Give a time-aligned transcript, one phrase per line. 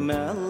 [0.00, 0.49] Malibu.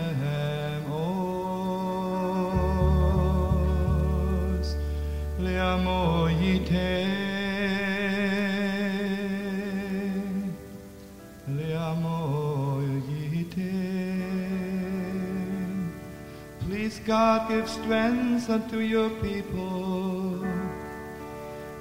[17.05, 20.45] God, give strength unto your people.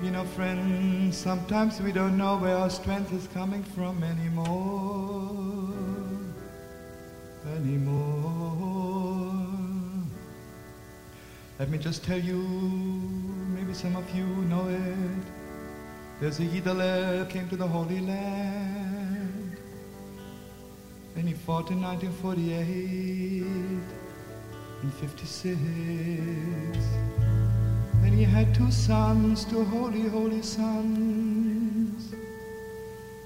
[0.03, 5.69] You know, friends, sometimes we don't know where our strength is coming from anymore.
[7.55, 9.11] Anymore.
[11.59, 12.39] Let me just tell you,
[13.55, 15.25] maybe some of you know it.
[16.19, 19.59] There's a Yidale came to the Holy Land.
[21.17, 23.60] And he fought in 1948
[24.83, 25.59] and 56.
[28.03, 32.13] And he had two sons, two holy, holy sons.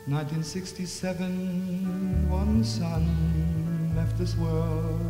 [0.06, 3.06] 1967, one son
[3.97, 5.01] left this world.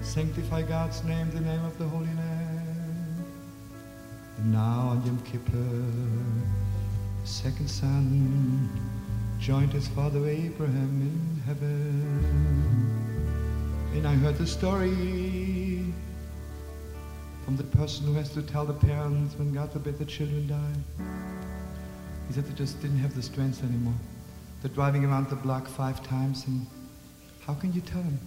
[0.00, 3.24] Sanctify God's name, the name of the Holy Land.
[4.38, 5.82] And now on Yom Kippur,
[7.24, 8.70] second son
[9.40, 12.24] joined his father Abraham in heaven.
[13.94, 15.47] And I heard the story
[17.48, 21.04] from the person who has to tell the parents when God forbid the children die.
[22.26, 23.94] He said they just didn't have the strength anymore.
[24.60, 26.66] They're driving around the block five times and
[27.46, 28.18] how can you tell them?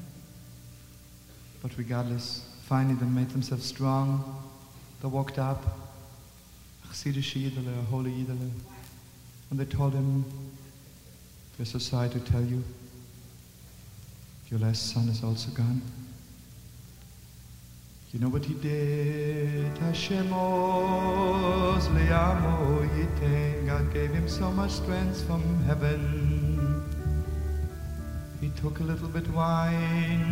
[1.62, 4.44] But regardless, finally they made themselves strong.
[5.04, 5.64] They walked up,
[7.92, 8.26] holy
[9.52, 10.26] and they told him,
[11.60, 12.64] we're so sorry to tell you,
[14.50, 15.84] your last son is also gone.
[18.14, 19.78] You know what he did?
[19.78, 23.66] Hashem oz le'amo yitain.
[23.66, 26.84] God gave him so much strength from heaven.
[28.42, 30.26] He took a little bit wine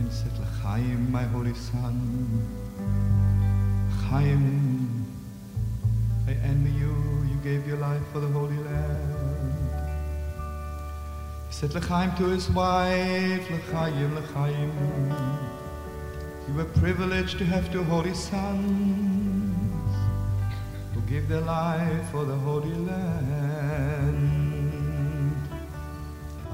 [0.00, 1.96] and said, L'chaim, my holy son.
[4.08, 5.06] Chaim,
[6.26, 6.92] I envy you.
[7.30, 9.60] You gave your life for the Holy Land.
[11.46, 15.51] He said L'chaim to his wife, L'chaim, L'chaim.
[16.48, 19.54] You were privileged to have two holy sons
[20.92, 24.42] who gave their life for the Holy Land.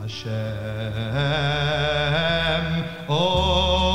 [0.01, 0.35] Hashem,
[3.09, 3.88] Oz,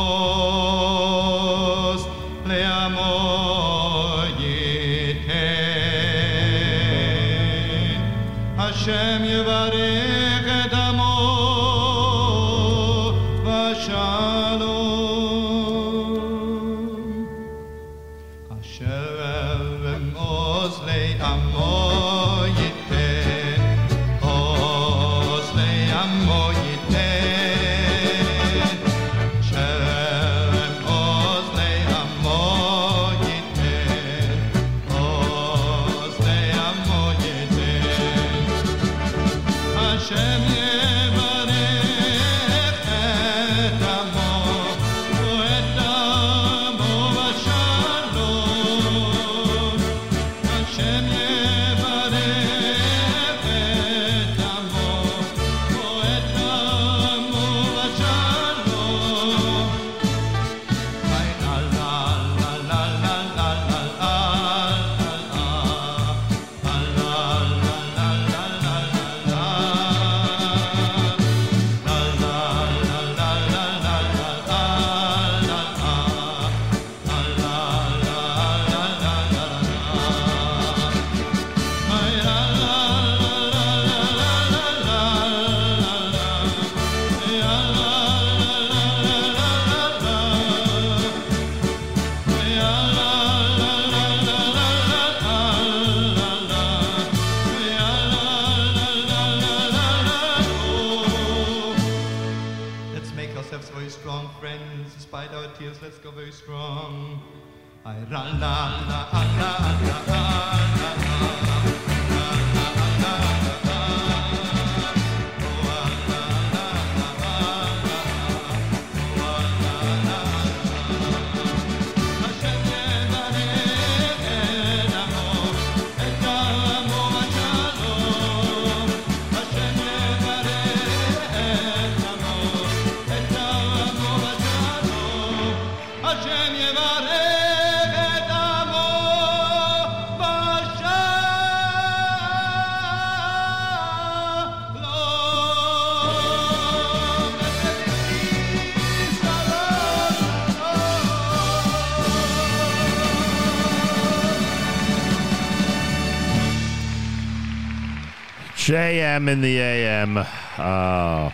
[158.63, 160.25] JM in the AM.
[160.57, 161.31] Uh,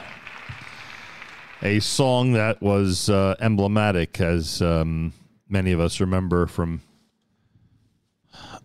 [1.62, 5.14] a song that was uh, emblematic, as um,
[5.48, 6.82] many of us remember from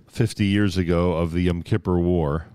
[0.09, 2.47] 50 years ago of the Yom Kippur War.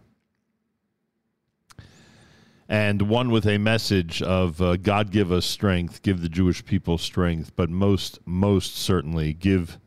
[2.67, 6.97] And one with a message of uh, God give us strength, give the Jewish people
[6.97, 9.77] strength, but most, most certainly give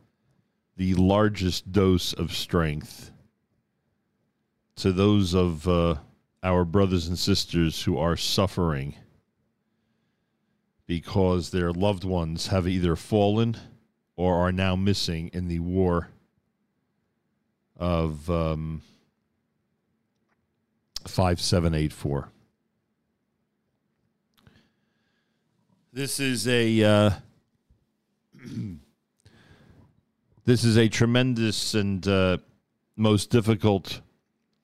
[0.76, 3.10] the largest dose of strength
[4.76, 5.96] to those of uh,
[6.42, 8.94] our brothers and sisters who are suffering
[10.86, 13.56] because their loved ones have either fallen
[14.16, 16.08] or are now missing in the war
[17.78, 18.82] of um,
[21.06, 22.28] 5784.
[25.92, 27.10] This is a uh,
[30.44, 32.38] this is a tremendous and uh,
[32.96, 34.00] most difficult,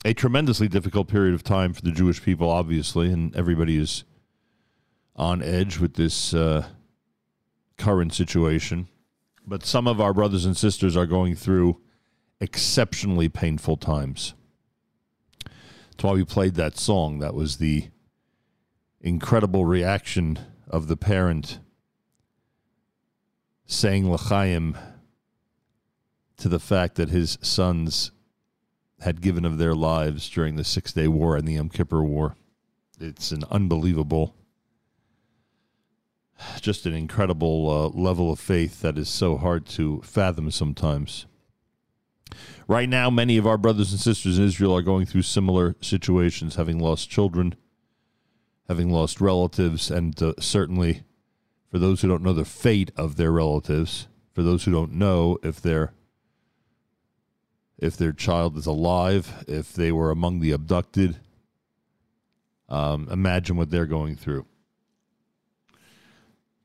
[0.05, 4.05] a tremendously difficult period of time for the Jewish people, obviously, and everybody is
[5.17, 6.67] on edge with this uh,
[7.77, 8.89] current situation.
[9.47, 11.81] But some of our brothers and sisters are going through
[12.41, 14.35] exceptionally painful times.
[15.45, 17.19] That's why we played that song.
[17.19, 17.89] That was the
[19.01, 20.39] incredible reaction
[20.69, 21.59] of the parent
[23.67, 24.77] saying L'chaim
[26.37, 28.13] to the fact that his sons
[29.01, 32.37] had given of their lives during the Six Day War and the Yom Kippur War.
[33.01, 34.35] It's an unbelievable,
[36.61, 41.27] just an incredible uh, level of faith that is so hard to fathom sometimes.
[42.67, 46.57] Right now, many of our brothers and sisters in Israel are going through similar situations,
[46.57, 47.55] having lost children,
[48.69, 51.03] having lost relatives, and uh, certainly
[51.71, 55.39] for those who don't know the fate of their relatives, for those who don't know
[55.43, 55.95] if their
[57.79, 61.17] if their child is alive, if they were among the abducted,
[62.69, 64.45] um, imagine what they're going through.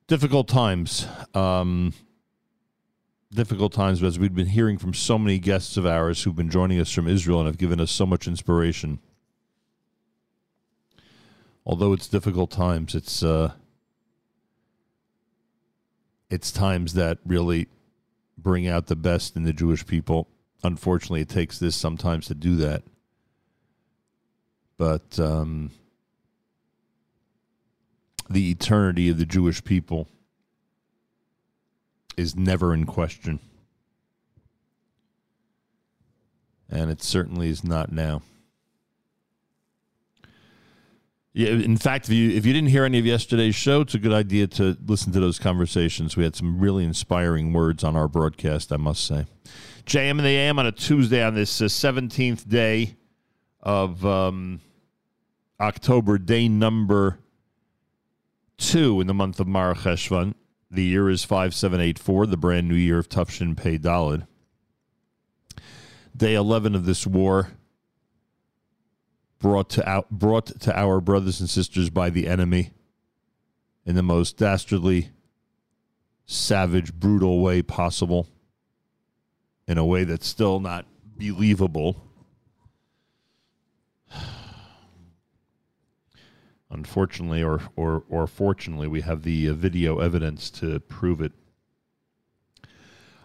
[0.07, 1.07] Difficult times.
[1.33, 1.93] Um,
[3.33, 6.79] difficult times, as we've been hearing from so many guests of ours who've been joining
[6.79, 8.99] us from Israel and have given us so much inspiration.
[11.65, 13.53] Although it's difficult times, it's uh,
[16.29, 17.67] it's times that really
[18.37, 20.27] bring out the best in the Jewish people.
[20.63, 22.83] Unfortunately, it takes this sometimes to do that.
[24.77, 25.71] But um,
[28.29, 30.07] the eternity of the Jewish people
[32.17, 33.39] is never in question.
[36.69, 38.21] And it certainly is not now.
[41.33, 43.99] Yeah, in fact, if you if you didn't hear any of yesterday's show, it's a
[43.99, 46.15] good idea to listen to those conversations.
[46.15, 49.25] We had some really inspiring words on our broadcast, I must say.
[49.85, 51.91] JM and the AM on a Tuesday on this uh,
[52.47, 52.95] day
[53.61, 54.61] of um,
[55.59, 57.19] October, day number
[58.57, 60.35] two in the month of Mar Cheshvan.
[60.71, 63.77] The year is five seven eight four, the brand new year of Tav Shin Pei
[63.77, 64.25] Daled.
[66.15, 67.51] Day eleven of this war
[69.39, 72.71] brought to out brought to our brothers and sisters by the enemy
[73.85, 75.09] in the most dastardly,
[76.25, 78.29] savage, brutal way possible,
[79.67, 80.85] in a way that's still not
[81.17, 82.03] believable.
[86.69, 91.31] Unfortunately, or or or fortunately, we have the uh, video evidence to prove it.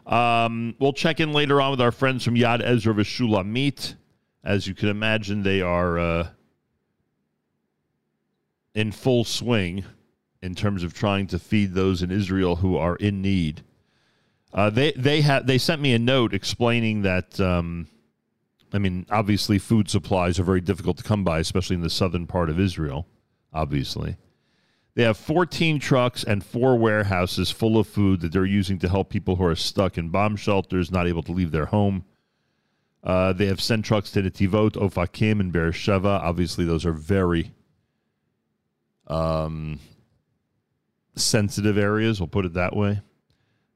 [0.06, 3.94] Um, we'll check in later on with our friends from Yad Ezra Meet.
[4.44, 6.28] As you can imagine, they are uh,
[8.74, 9.84] in full swing
[10.42, 13.62] in terms of trying to feed those in Israel who are in need.
[14.52, 17.38] Uh, they they had they sent me a note explaining that.
[17.40, 17.88] Um,
[18.72, 22.26] I mean, obviously, food supplies are very difficult to come by, especially in the southern
[22.26, 23.06] part of Israel.
[23.50, 24.16] Obviously,
[24.94, 29.08] they have 14 trucks and four warehouses full of food that they're using to help
[29.08, 32.04] people who are stuck in bomb shelters, not able to leave their home.
[33.02, 36.20] Uh, they have sent trucks to Netivot, Ofakim, and Beersheba.
[36.22, 37.52] Obviously, those are very
[39.06, 39.78] um,
[41.14, 42.20] sensitive areas.
[42.20, 43.00] We'll put it that way.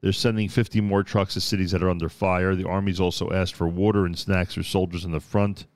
[0.02, 2.56] They're sending 50 more trucks to cities that are under fire.
[2.56, 5.66] The Army's also asked for water and snacks for soldiers in the front,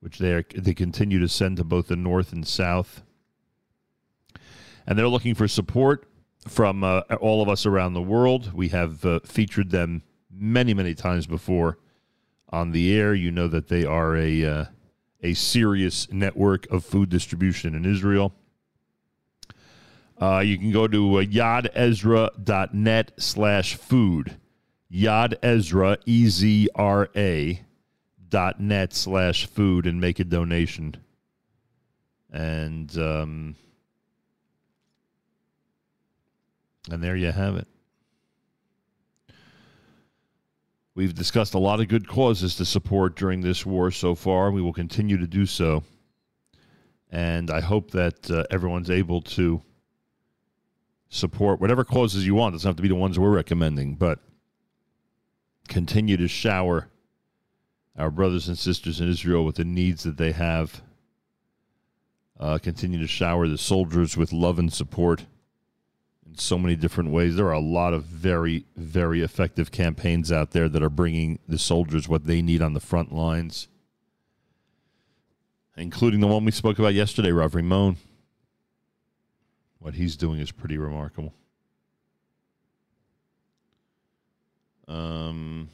[0.00, 3.02] which they, are, they continue to send to both the north and south.
[4.86, 6.06] And they're looking for support
[6.46, 8.52] from uh, all of us around the world.
[8.52, 11.78] We have uh, featured them many, many times before
[12.50, 13.14] on the air.
[13.14, 14.64] You know that they are a uh,
[15.22, 18.32] a serious network of food distribution in Israel.
[20.20, 24.36] Uh, you can go to uh, yadezra.net slash food.
[24.92, 27.60] Yadezra, E-Z-R-A,
[28.28, 30.96] dot net slash food and make a donation.
[32.32, 33.56] And um,
[36.90, 37.66] And there you have it.
[40.94, 44.50] We've discussed a lot of good causes to support during this war so far.
[44.50, 45.84] We will continue to do so.
[47.10, 49.62] And I hope that uh, everyone's able to
[51.08, 52.54] support whatever causes you want.
[52.54, 54.18] It doesn't have to be the ones we're recommending, but
[55.68, 56.88] continue to shower
[57.96, 60.82] our brothers and sisters in Israel with the needs that they have.
[62.38, 65.24] Uh, continue to shower the soldiers with love and support
[66.26, 67.36] in so many different ways.
[67.36, 71.58] There are a lot of very, very effective campaigns out there that are bringing the
[71.58, 73.68] soldiers what they need on the front lines,
[75.78, 77.96] including the one we spoke about yesterday, Rav Rimon.
[79.86, 81.32] What he's doing is pretty remarkable.
[84.88, 85.68] Um,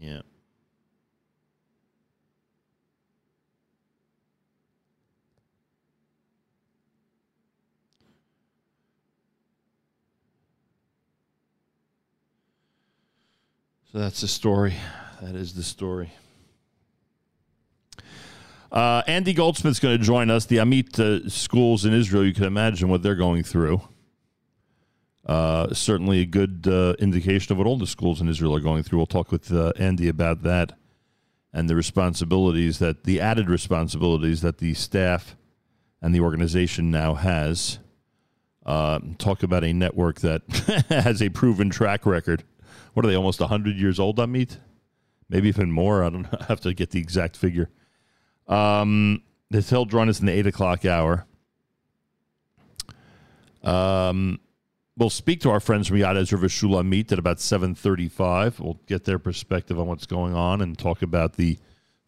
[0.00, 0.22] yeah.
[13.92, 14.74] So that's the story.
[15.22, 16.10] That is the story.
[18.70, 20.44] Uh, Andy Goldsmith's going to join us.
[20.46, 23.80] The AMIT uh, schools in Israel, you can imagine what they're going through.
[25.26, 28.82] Uh, certainly a good uh, indication of what all the schools in Israel are going
[28.82, 28.98] through.
[28.98, 30.72] We'll talk with uh, Andy about that
[31.52, 35.36] and the responsibilities that the added responsibilities that the staff
[36.00, 37.78] and the organization now has.
[38.64, 40.42] Uh, talk about a network that
[40.90, 42.44] has a proven track record.
[42.92, 44.58] What are they, almost 100 years old AMIT?
[45.30, 46.04] Maybe even more.
[46.04, 46.38] I don't know.
[46.40, 47.70] I have to get the exact figure.
[48.48, 51.26] Um, he'll join us in the 8 o'clock hour.
[53.62, 54.40] Um,
[54.96, 58.58] we'll speak to our friends from Yad Ezra Shulamit at about 7.35.
[58.60, 61.58] We'll get their perspective on what's going on and talk about the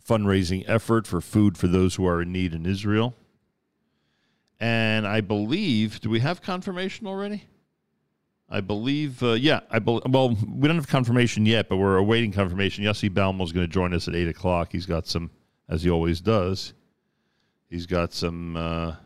[0.06, 3.14] fundraising effort for food for those who are in need in Israel.
[4.58, 7.44] And I believe, do we have confirmation already?
[8.48, 12.32] I believe, uh, yeah, I be- well, we don't have confirmation yet, but we're awaiting
[12.32, 12.84] confirmation.
[12.84, 14.70] Yossi Baumol is going to join us at 8 o'clock.
[14.72, 15.30] He's got some,
[15.70, 16.74] as he always does,
[17.68, 18.96] he's got some uh,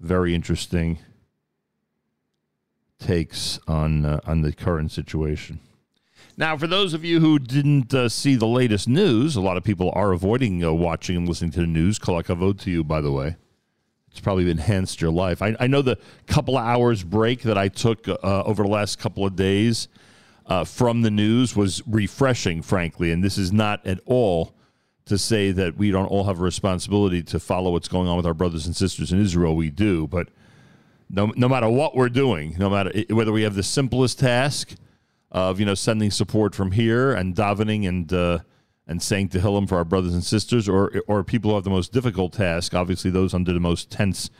[0.00, 0.98] very interesting
[2.98, 5.58] takes on uh, on the current situation.
[6.36, 9.64] Now, for those of you who didn't uh, see the latest news, a lot of
[9.64, 11.98] people are avoiding uh, watching and listening to the news.
[11.98, 13.36] Kol hakavod to you, by the way.
[14.12, 15.42] It's probably enhanced your life.
[15.42, 18.98] I, I know the couple of hours break that I took uh, over the last
[18.98, 19.88] couple of days
[20.46, 23.12] uh, from the news was refreshing, frankly.
[23.12, 24.54] And this is not at all
[25.06, 28.26] to say that we don't all have a responsibility to follow what's going on with
[28.26, 29.56] our brothers and sisters in Israel.
[29.56, 30.28] We do, but
[31.10, 34.74] no, no matter what we're doing, no matter whether we have the simplest task
[35.30, 38.38] of you know sending support from here and davening and uh,
[38.86, 41.92] and saying Tehillim for our brothers and sisters, or or people who have the most
[41.92, 44.30] difficult task, obviously those under the most tense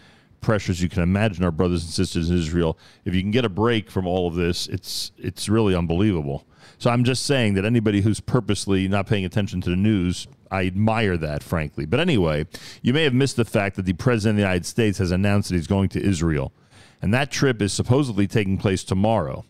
[0.42, 2.78] pressures you can imagine, our brothers and sisters in Israel.
[3.04, 6.46] If you can get a break from all of this, it's it's really unbelievable.
[6.78, 10.66] So I'm just saying that anybody who's purposely not paying attention to the news, I
[10.66, 11.86] admire that, frankly.
[11.86, 12.46] But anyway,
[12.82, 15.48] you may have missed the fact that the president of the United States has announced
[15.48, 16.52] that he's going to Israel.
[17.00, 19.44] And that trip is supposedly taking place tomorrow.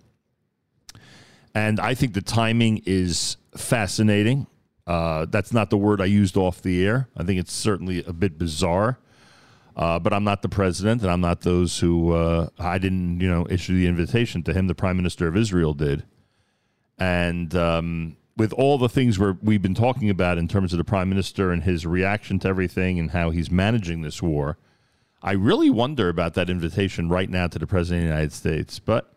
[1.54, 4.46] And I think the timing is fascinating.
[4.86, 7.08] Uh, that's not the word I used off the air.
[7.16, 8.98] I think it's certainly a bit bizarre.
[9.74, 13.28] Uh, but I'm not the president, and I'm not those who uh, I didn't, you
[13.28, 14.66] know, issue the invitation to him.
[14.66, 16.04] The prime minister of Israel did,
[16.98, 20.84] and um, with all the things we we've been talking about in terms of the
[20.84, 24.58] prime minister and his reaction to everything and how he's managing this war,
[25.22, 28.78] I really wonder about that invitation right now to the president of the United States.
[28.78, 29.12] But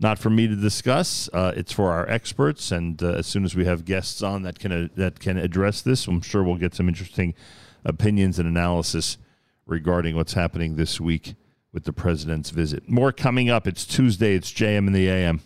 [0.00, 1.30] not for me to discuss.
[1.32, 4.58] Uh, it's for our experts, and uh, as soon as we have guests on that
[4.58, 7.34] can uh, that can address this, I'm sure we'll get some interesting
[7.84, 9.16] opinions and analysis
[9.72, 11.34] regarding what's happening this week
[11.72, 12.88] with the president's visit.
[12.88, 13.66] More coming up.
[13.66, 14.34] It's Tuesday.
[14.34, 15.40] It's JM in the AM.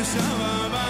[0.00, 0.89] Your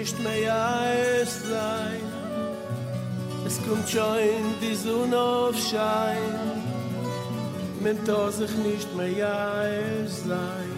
[0.00, 2.00] nicht mehr eis sein.
[3.46, 6.62] Es kommt schon die Sonne auf Schein,
[7.84, 9.28] man darf sich nicht mehr
[9.60, 10.72] eis sein.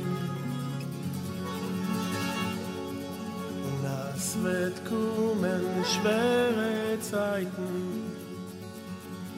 [3.66, 3.82] Und
[4.16, 7.72] es wird kommen schwere Zeiten,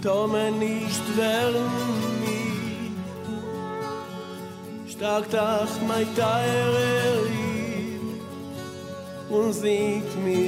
[0.00, 1.70] da man nicht werden
[2.24, 2.92] nie.
[4.90, 7.13] Stark dach mein Teire
[9.64, 10.43] think me.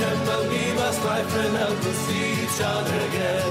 [0.00, 3.50] ocean will give us life and help us see each other again.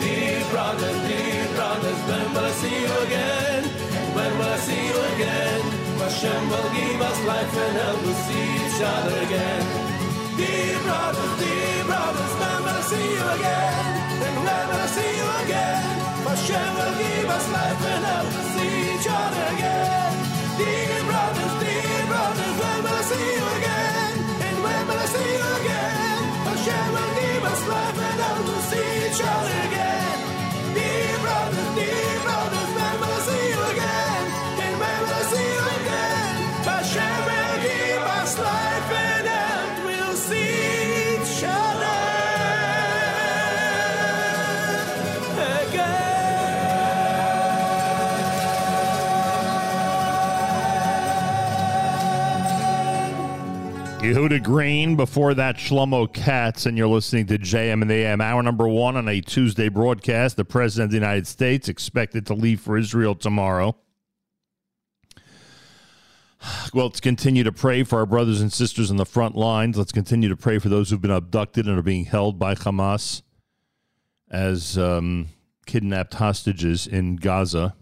[0.00, 3.62] Dear brothers, dear brothers, when will I see you again?
[4.16, 5.60] When will I see you again?
[6.00, 9.64] Hashem will give us life and help us see each other again.
[10.38, 13.74] Dear brothers, dear brothers, when will I see you again?
[14.26, 15.84] And when will I see you again?
[16.28, 20.12] Hashem will give us life and help us see each other again.
[20.58, 23.83] Dear brothers, dear brothers, when will I see you again?
[25.14, 26.22] see again.
[26.48, 26.60] I'll
[28.24, 28.30] I
[28.70, 30.18] see each other again.
[30.76, 31.14] Dear
[31.76, 32.13] dear.
[54.14, 58.44] Huda Green, before that Shlomo Katz, and you're listening to JM and the AM, hour
[58.44, 60.36] number one on a Tuesday broadcast.
[60.36, 63.76] The President of the United States expected to leave for Israel tomorrow.
[66.72, 69.76] Well, let's continue to pray for our brothers and sisters in the front lines.
[69.76, 73.22] Let's continue to pray for those who've been abducted and are being held by Hamas
[74.30, 75.30] as um,
[75.66, 77.74] kidnapped hostages in Gaza.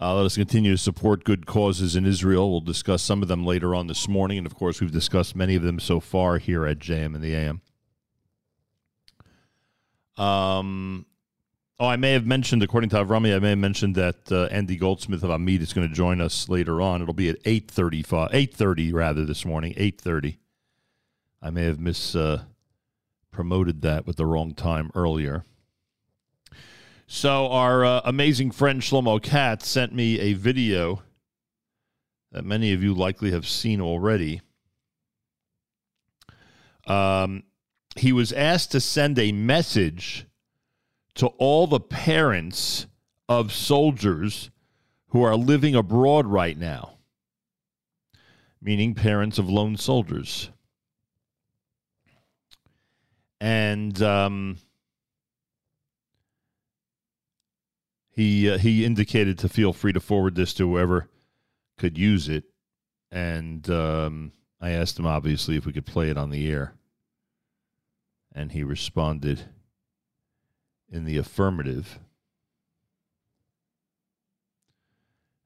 [0.00, 2.50] Uh, let us continue to support good causes in Israel.
[2.50, 4.38] We'll discuss some of them later on this morning.
[4.38, 7.34] And of course, we've discussed many of them so far here at JM and the
[7.34, 7.60] AM.
[10.16, 11.04] Um,
[11.78, 14.76] oh, I may have mentioned, according to Avrami, I may have mentioned that uh, Andy
[14.76, 17.02] Goldsmith of AMIT is going to join us later on.
[17.02, 20.38] It'll be at 8.35, 8.30 rather this morning, 8.30.
[21.42, 22.44] I may have mis uh,
[23.30, 25.44] promoted that with the wrong time earlier.
[27.12, 31.02] So our uh, amazing friend Shlomo Katz sent me a video
[32.30, 34.42] that many of you likely have seen already.
[36.86, 37.42] Um,
[37.96, 40.26] he was asked to send a message
[41.16, 42.86] to all the parents
[43.28, 44.52] of soldiers
[45.08, 46.92] who are living abroad right now,
[48.62, 50.50] meaning parents of lone soldiers.
[53.40, 54.58] And um,
[58.20, 61.08] he uh, he indicated to feel free to forward this to whoever
[61.78, 62.44] could use it,
[63.10, 66.74] and um, I asked him obviously if we could play it on the air,
[68.34, 69.46] and he responded
[70.90, 71.98] in the affirmative.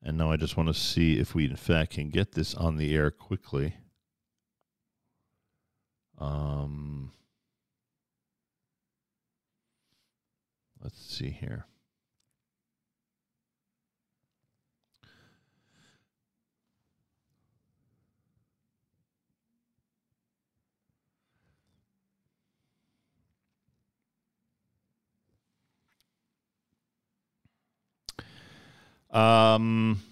[0.03, 2.77] And now I just want to see if we, in fact, can get this on
[2.77, 3.77] the air quickly.
[6.19, 7.13] Um,
[10.83, 11.67] let's see here.
[29.15, 30.03] Um,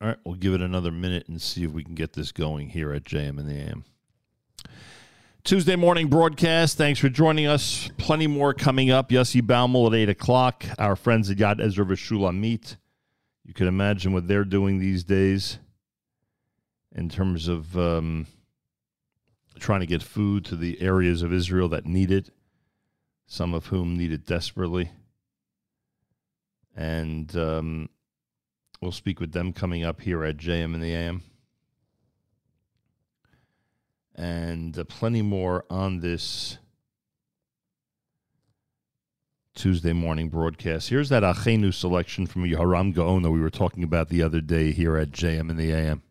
[0.00, 2.70] all right, we'll give it another minute and see if we can get this going
[2.70, 3.84] here at JM and the AM.
[5.44, 6.78] Tuesday morning broadcast.
[6.78, 7.90] Thanks for joining us.
[7.98, 9.10] Plenty more coming up.
[9.10, 10.64] Yossi Baumol at 8 o'clock.
[10.78, 12.76] Our friends at Yad Ezra V'Shulamit.
[13.44, 15.58] You can imagine what they're doing these days
[16.94, 18.26] in terms of um,
[19.58, 22.30] trying to get food to the areas of Israel that need it,
[23.26, 24.92] some of whom need it desperately
[26.78, 27.88] and um,
[28.80, 31.22] we'll speak with them coming up here at JM and the AM.
[34.14, 36.58] And uh, plenty more on this
[39.56, 40.88] Tuesday morning broadcast.
[40.88, 44.70] Here's that Achenu selection from Yehoram Gaon that we were talking about the other day
[44.70, 46.02] here at JM and the AM.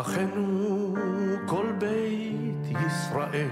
[0.00, 0.94] אחינו
[1.46, 3.48] כל בית ישראל.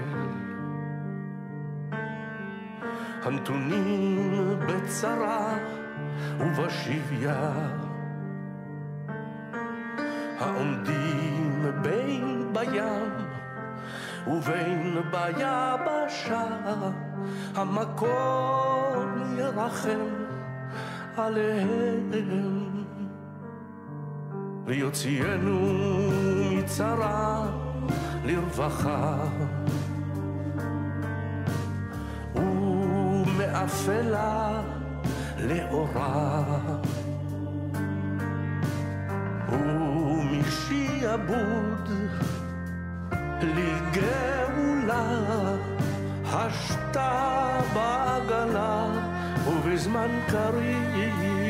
[3.23, 4.31] הנתונים
[4.67, 5.57] בצרה
[6.39, 7.51] ובשביה.
[10.39, 13.11] העומדים בין בים
[14.27, 16.47] ובין ביבשה
[17.55, 19.99] המקום ירחם
[21.17, 22.56] עליהם
[24.67, 25.59] ויוציאנו
[26.51, 27.45] מצרה
[28.23, 29.17] לרווחה.
[33.27, 34.61] ומאפלה
[35.39, 36.43] לאורה.
[40.29, 41.39] ומשעבוד
[43.41, 45.05] לגאולה
[46.25, 48.87] השתה בעגלה
[49.47, 51.46] ובזמן קריב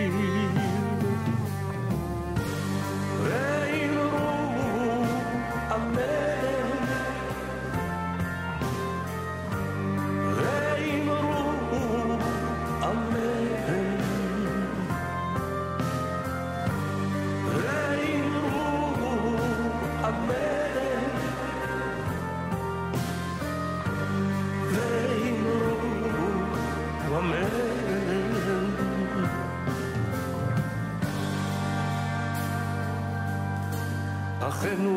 [34.40, 34.96] אחינו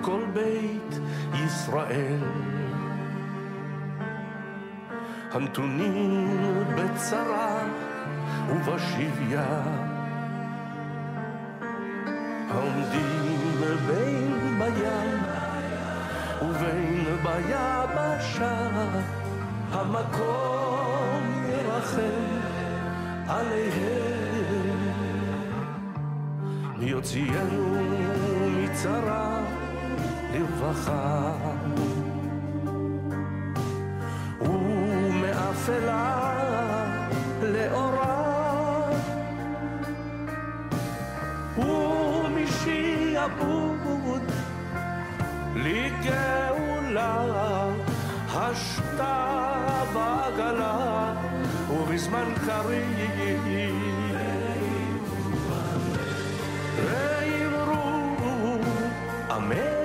[0.00, 0.98] כל בית
[1.46, 2.20] ישראל.
[5.32, 6.28] הנתונים
[6.76, 7.58] בצרה
[8.48, 9.62] ובשביה.
[12.50, 13.40] העומדים
[13.86, 15.18] בין בים
[16.42, 18.70] ובין ביבשה
[19.72, 22.00] המקום ירחם
[23.28, 24.10] עליהם.
[26.80, 28.29] יוציאנו
[28.69, 29.41] מצרה
[30.33, 31.31] לרווחה
[34.41, 35.95] ומאפלה
[37.41, 38.15] לאורה
[42.77, 43.51] ומשעבוד
[45.55, 47.25] לגאולה
[48.33, 49.35] השתה
[49.93, 51.13] בעגלה
[51.69, 52.95] ובזמן קריב.
[59.40, 59.79] Amen.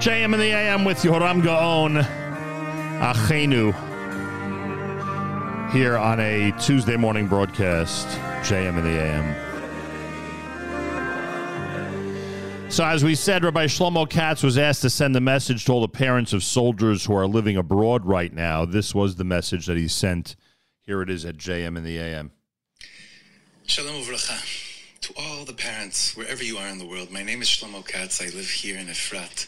[0.00, 1.96] JM in the AM with Yoram Gaon
[3.02, 3.74] Achenu
[5.70, 8.06] here on a Tuesday morning broadcast.
[8.40, 9.34] JM in the AM.
[12.70, 15.82] So, as we said, Rabbi Shlomo Katz was asked to send a message to all
[15.82, 18.64] the parents of soldiers who are living abroad right now.
[18.64, 20.34] This was the message that he sent.
[20.80, 22.30] Here it is at JM in the AM.
[23.66, 24.56] Shalom uvracha.
[25.02, 28.22] To all the parents, wherever you are in the world, my name is Shlomo Katz.
[28.22, 29.46] I live here in Efrat,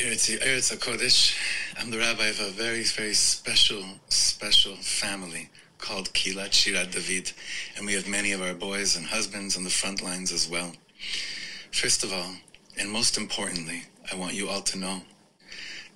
[0.00, 1.36] Eretz, Eretz HaKodesh.
[1.78, 7.30] I'm the rabbi of a very, very special, special family called Kehilat Shirat David,
[7.76, 10.72] and we have many of our boys and husbands on the front lines as well.
[11.70, 12.32] First of all,
[12.78, 15.02] and most importantly, I want you all to know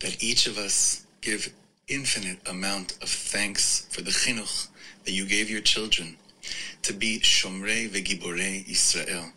[0.00, 1.54] that each of us give
[1.88, 4.68] infinite amount of thanks for the chinuch
[5.06, 6.18] that you gave your children
[6.82, 9.30] to be Shomrei Vegiborei Israel.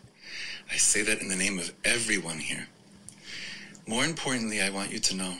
[0.70, 2.68] I say that in the name of everyone here.
[3.88, 5.32] More importantly, I want you to know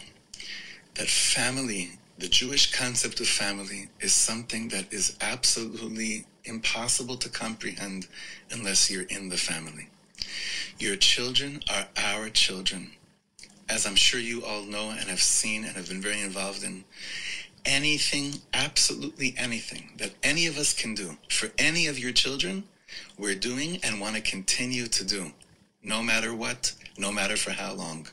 [0.94, 8.08] that family, the Jewish concept of family, is something that is absolutely impossible to comprehend
[8.50, 9.90] unless you're in the family.
[10.78, 12.92] Your children are our children.
[13.68, 16.84] As I'm sure you all know and have seen and have been very involved in,
[17.66, 22.64] anything, absolutely anything that any of us can do for any of your children,
[23.18, 25.32] we're doing and want to continue to do,
[25.82, 28.08] no matter what, no matter for how long.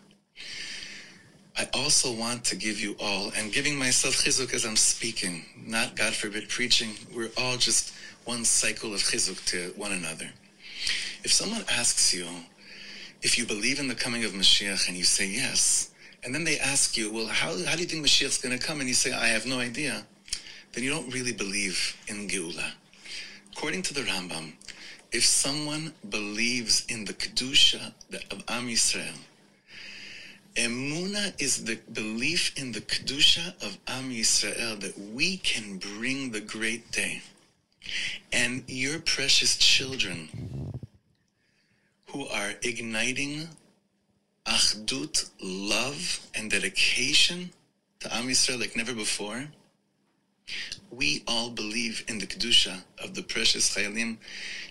[1.57, 5.95] I also want to give you all, and giving myself chizuk as I'm speaking, not
[5.95, 7.93] God forbid preaching, we're all just
[8.25, 10.29] one cycle of chizuk to one another.
[11.23, 12.27] If someone asks you
[13.21, 15.91] if you believe in the coming of Mashiach and you say yes,
[16.23, 18.79] and then they ask you, well, how, how do you think Mashiach's going to come?
[18.79, 20.05] And you say, I have no idea.
[20.73, 22.71] Then you don't really believe in Geula.
[23.53, 24.53] According to the Rambam,
[25.11, 27.93] if someone believes in the Kedusha
[28.31, 29.17] of Am Yisrael,
[30.55, 36.39] Emuna is the belief in the Kedusha of Am Yisrael that we can bring the
[36.39, 37.21] great day.
[38.31, 40.71] And your precious children
[42.07, 43.49] who are igniting
[44.45, 47.49] achdut, love, and dedication
[47.99, 49.49] to Am Yisrael like never before,
[50.89, 54.17] we all believe in the kedusha of the precious chayalim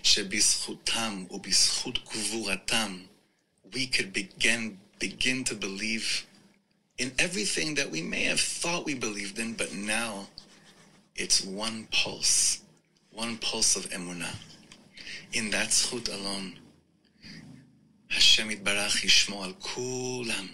[0.01, 3.01] shebizchutam ubizchut gvuratam.
[3.71, 6.25] We could begin begin to believe
[6.97, 10.27] in everything that we may have thought we believed in, but now
[11.15, 12.61] it's one pulse,
[13.11, 14.35] one pulse of emunah.
[15.33, 16.57] In that zchut alone,
[18.07, 20.49] Hashem Yitbarach Yishmo al kulam.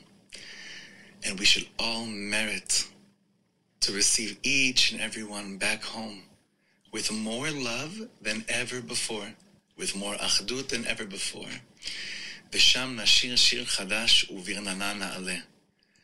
[1.23, 2.87] And we should all merit
[3.81, 6.23] to receive each and every one back home
[6.91, 9.27] with more love than ever before,
[9.77, 11.49] with more achdut than ever before.
[12.50, 15.42] B'sham nashir shir chadash uvirnana na'aleh.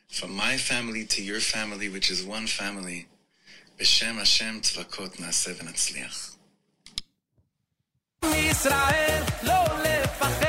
[0.08, 3.06] From my family to your family, which is one family,
[3.78, 6.28] B'shem Hashem tzvakot na'aseh v'natzliach.
[8.24, 10.45] ישראל לא לפחד,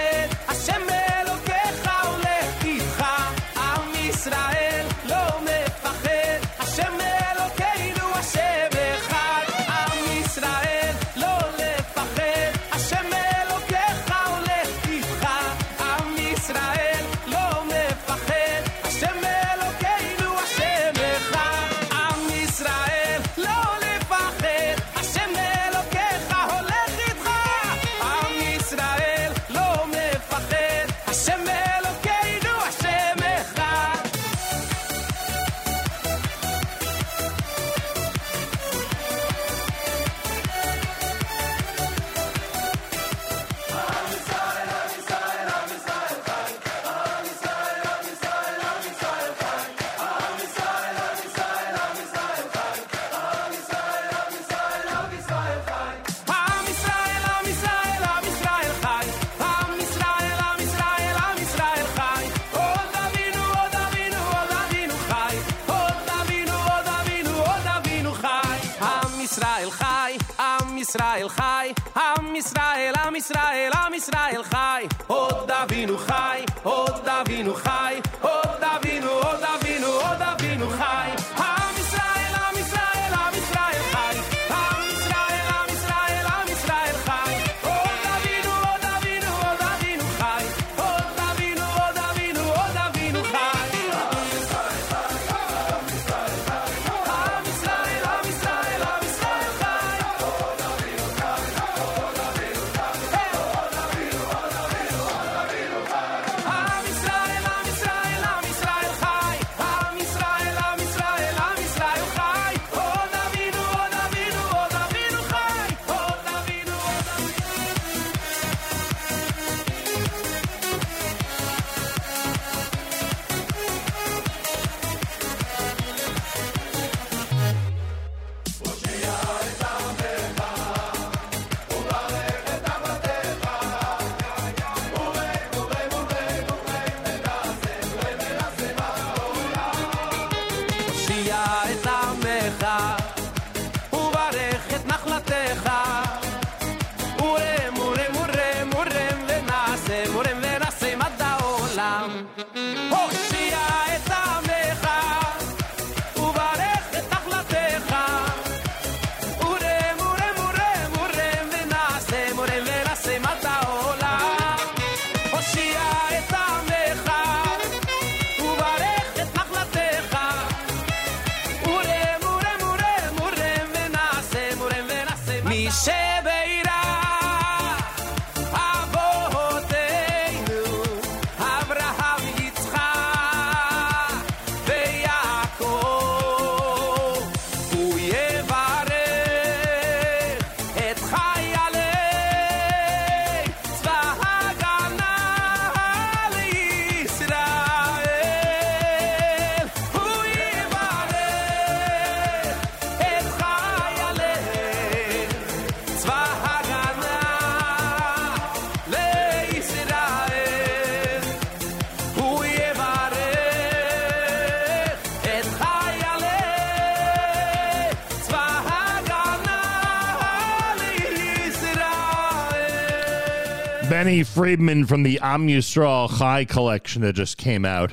[224.49, 227.93] Friedman from the Am Yisrael Chai collection that just came out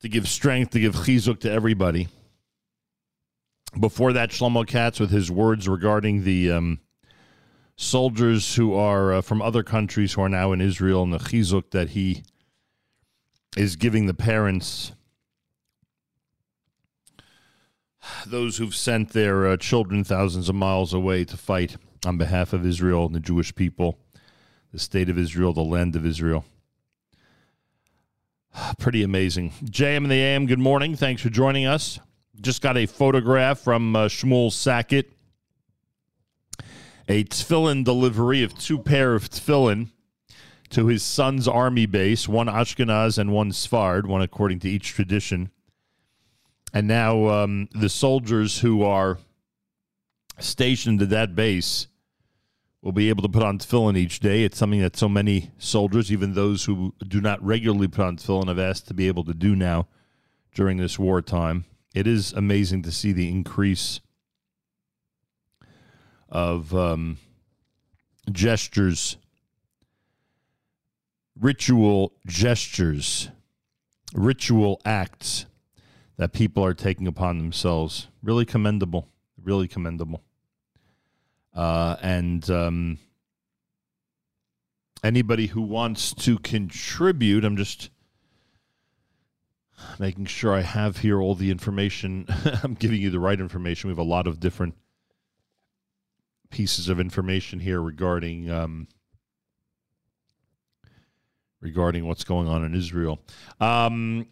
[0.00, 2.08] to give strength, to give chizuk to everybody.
[3.78, 6.80] Before that, Shlomo Katz with his words regarding the um,
[7.76, 11.70] soldiers who are uh, from other countries who are now in Israel and the chizuk
[11.70, 12.24] that he
[13.56, 14.90] is giving the parents,
[18.26, 22.66] those who've sent their uh, children thousands of miles away to fight on behalf of
[22.66, 24.00] Israel and the Jewish people,
[24.74, 26.44] the state of Israel, the land of Israel.
[28.80, 29.52] Pretty amazing.
[29.62, 30.96] JM and the AM, good morning.
[30.96, 32.00] Thanks for joining us.
[32.40, 35.12] Just got a photograph from uh, Shmuel Sackett.
[37.08, 39.90] A tefillin delivery of two pair of tefillin
[40.70, 45.52] to his son's army base, one Ashkenaz and one Sfard, one according to each tradition.
[46.72, 49.18] And now um, the soldiers who are
[50.40, 51.86] stationed at that base
[52.84, 54.44] will be able to put on tefillin each day.
[54.44, 58.48] It's something that so many soldiers, even those who do not regularly put on tefillin,
[58.48, 59.88] have asked to be able to do now
[60.54, 61.64] during this wartime.
[61.94, 64.00] It is amazing to see the increase
[66.28, 67.16] of um,
[68.30, 69.16] gestures,
[71.40, 73.30] ritual gestures,
[74.12, 75.46] ritual acts
[76.18, 78.08] that people are taking upon themselves.
[78.22, 79.08] Really commendable.
[79.42, 80.22] Really commendable.
[81.54, 82.98] Uh, and um,
[85.02, 87.90] anybody who wants to contribute, I'm just
[89.98, 92.26] making sure I have here all the information.
[92.62, 93.88] I'm giving you the right information.
[93.88, 94.74] We have a lot of different
[96.50, 98.88] pieces of information here regarding um,
[101.60, 103.20] regarding what's going on in Israel.
[103.60, 104.26] Um,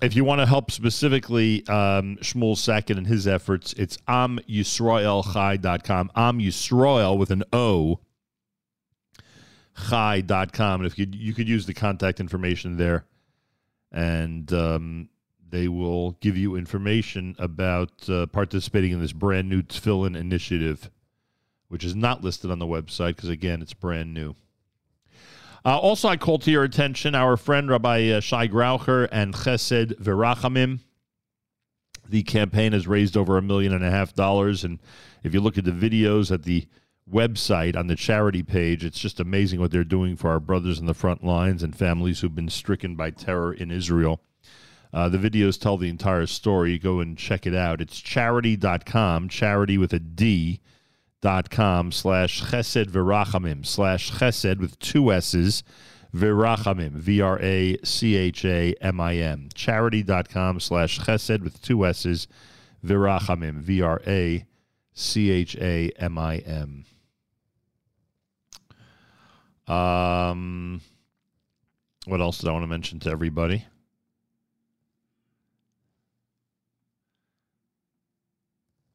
[0.00, 6.10] if you want to help specifically um, Shmuel Sackett and his efforts, it's amyisraelchai.com.
[6.14, 8.00] Am Yisrael with an O,
[9.88, 10.80] chai.com.
[10.80, 13.04] And if you, you could use the contact information there,
[13.90, 15.08] and um,
[15.50, 20.90] they will give you information about uh, participating in this brand new Tefillin initiative,
[21.68, 24.36] which is not listed on the website because, again, it's brand new.
[25.68, 30.00] Uh, also, I call to your attention our friend Rabbi uh, Shai Graucher and Chesed
[30.00, 30.80] Verachamim.
[32.08, 34.78] The campaign has raised over a million and a half dollars, and
[35.22, 36.66] if you look at the videos at the
[37.12, 38.82] website on the charity page.
[38.82, 42.20] It's just amazing what they're doing for our brothers in the front lines and families
[42.20, 44.22] who've been stricken by terror in Israel.
[44.90, 46.78] Uh, the videos tell the entire story.
[46.78, 47.82] Go and check it out.
[47.82, 50.60] It's charidy.com, charidy with a D
[51.20, 55.62] dot com slash chesed virachamim slash chesed with two S's
[56.14, 61.84] virachamim V R A C H A M I M charidy.com slash chesed with two
[61.84, 62.28] S's
[62.84, 64.44] virachamim V R A
[64.94, 66.84] C H A M I M.
[69.66, 70.80] Um,
[72.06, 73.66] what else did I want to mention to everybody?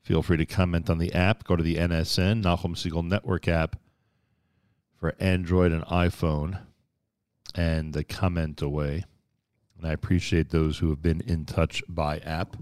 [0.03, 1.45] Feel free to comment on the app.
[1.45, 3.77] Go to the NSN, Nachum Segal Network app
[4.99, 6.59] for Android and iPhone
[7.55, 9.05] and comment away.
[9.77, 12.57] And I appreciate those who have been in touch by app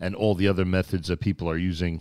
[0.00, 2.00] and all the other methods that people are using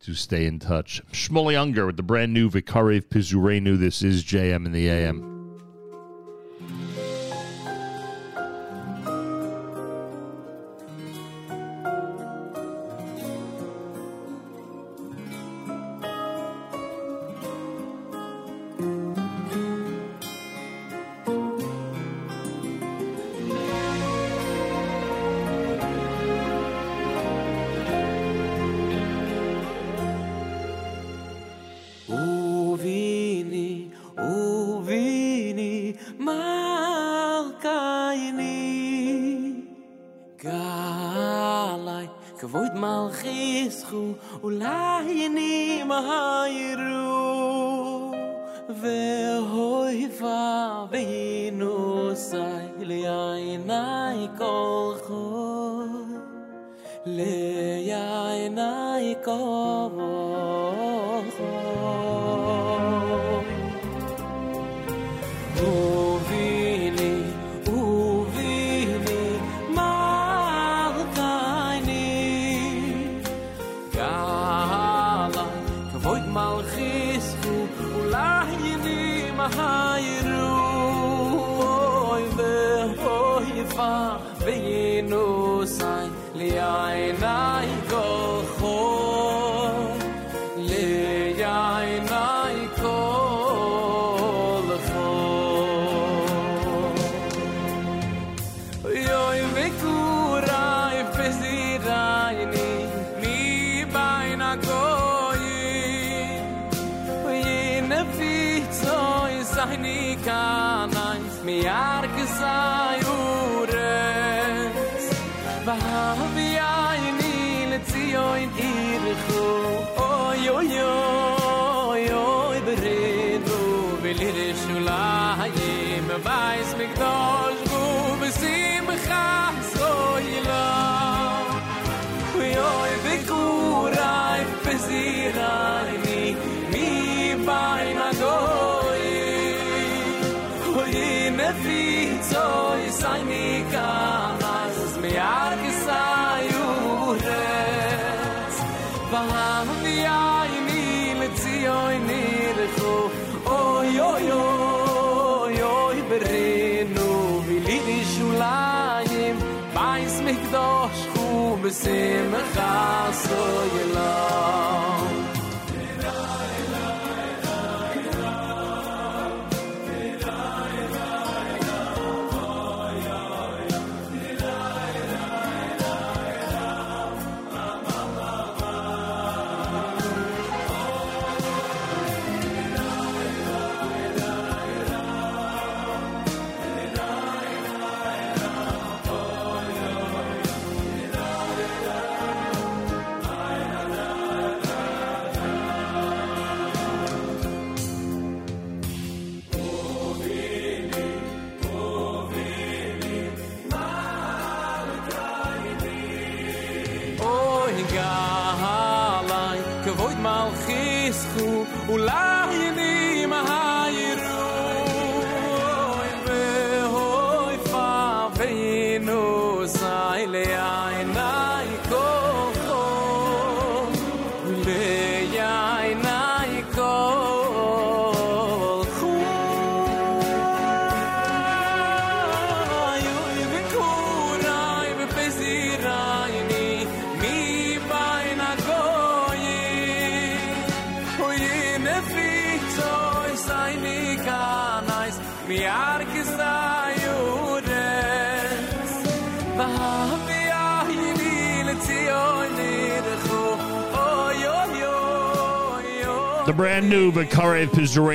[0.00, 1.00] to stay in touch.
[1.12, 3.78] Shmueli Ungar with the brand new Vikarev Pizurenu.
[3.78, 5.31] This is JM in the AM.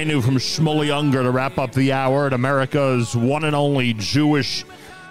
[0.07, 4.63] continue from Shmueli Ungar to wrap up the hour at America's one and only Jewish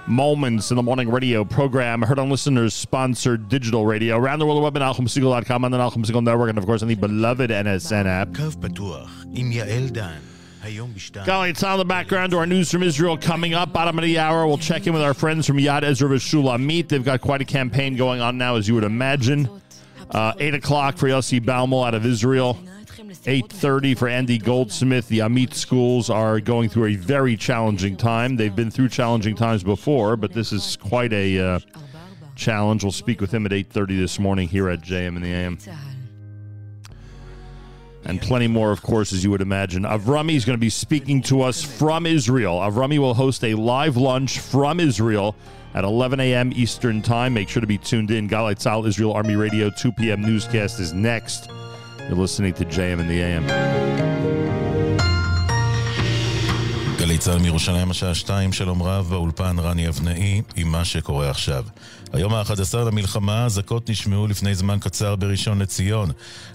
[0.07, 4.63] Moments in the Morning radio program, heard on listeners sponsored digital radio, around the world
[4.63, 8.07] web at nachumsegal.com, on the Nachum Segal Network, and of course on the beloved NSN
[8.07, 8.33] app.
[11.27, 13.75] Golly, it's on the background to our news from Israel coming up.
[13.75, 16.89] Bottom of the hour, we'll check in with our friends from Yad Ezra Shulamit.
[16.89, 19.61] They've got quite a campaign going on now, as you would imagine.
[20.11, 22.59] Uh, 8 o'clock for Yossi Baumol out of Israel.
[23.09, 25.09] 8.30 for Andy Goldsmith.
[25.09, 28.37] The AMIT schools are going through a very challenging time.
[28.37, 31.59] They've been through challenging times before, but this is quite a uh,
[32.35, 32.83] challenge.
[32.83, 35.59] We'll speak with him at 8.30 this morning here at JM in the AM.
[38.05, 39.83] And plenty more, of course, as you would imagine.
[39.83, 42.59] Avrami is going to be speaking to us from Israel.
[42.59, 45.35] Avrami will host a live lunch from Israel
[45.75, 46.53] at 11 a.m.
[46.55, 47.35] Eastern Time.
[47.35, 48.29] Make sure to be tuned in.
[48.29, 50.23] Galai Tzal, Israel Army Radio, 2 p.m.
[50.23, 51.51] newscast is next.
[52.09, 53.45] You're listening to JM in the AM.
[56.99, 61.65] גלי צה"ל מירושלים השעה שתיים, שלום רב, באולפן רני אבנאי, עם מה שקורה עכשיו.
[62.13, 66.11] היום ה-11 למלחמה, אזעקות נשמעו לפני זמן קצר בראשון לציון.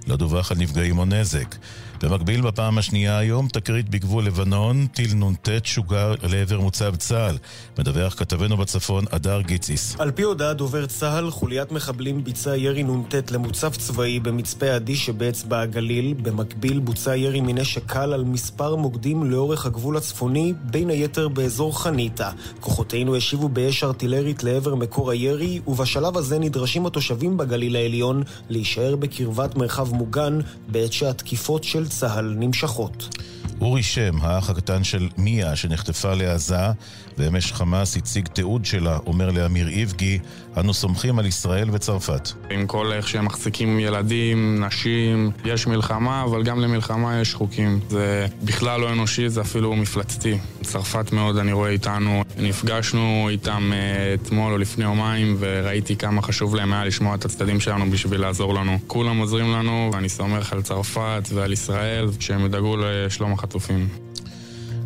[0.08, 1.56] לא דווח על נפגעים או נזק.
[2.04, 7.38] במקביל, בפעם השנייה היום, תקרית בגבול לבנון, טיל נ"ט שוגר לעבר מוצב צה"ל.
[7.80, 9.96] מדווח כתבנו בצפון, הדר גיציס.
[10.00, 15.62] על פי הודעת דובר צה"ל, חוליית מחבלים ביצעה ירי נ"ט למוצב צבאי במצפה עדי שבאצבע
[15.62, 16.14] הגליל.
[16.14, 22.30] במקביל בוצע ירי מנשק קל על מספר מוקדים לאורך הגבול הצפוני, בין היתר באזור חניתה.
[22.60, 29.56] כוחותינו השיבו באש ארטילרית לעבר מקור הירי, ובשלב הזה נדרשים התושבים בגליל העליון להישאר בקרבת
[29.56, 33.20] מרחב מוגן בעת שהתקיפות של צה"ל נמשכות.
[33.62, 36.72] אורי שם, האח הקטן של מיה שנחטפה לעזה,
[37.18, 40.20] ואמש חמאס הציג תיעוד שלה, אומר לאמיר איבגי,
[40.58, 42.30] אנו סומכים על ישראל וצרפת.
[42.50, 47.80] עם כל איך שהם מחזיקים ילדים, נשים, יש מלחמה, אבל גם למלחמה יש חוקים.
[47.90, 50.38] זה בכלל לא אנושי, זה אפילו מפלצתי.
[50.64, 52.24] צרפת מאוד אני רואה איתנו.
[52.38, 57.60] נפגשנו איתם אה, אתמול או לפני יומיים, וראיתי כמה חשוב להם היה לשמוע את הצדדים
[57.60, 58.80] שלנו בשביל לעזור לנו.
[58.88, 63.88] כולם עוזרים לנו, ואני סומך על צרפת ועל ישראל, שהם ידאגו לשלום החטופים.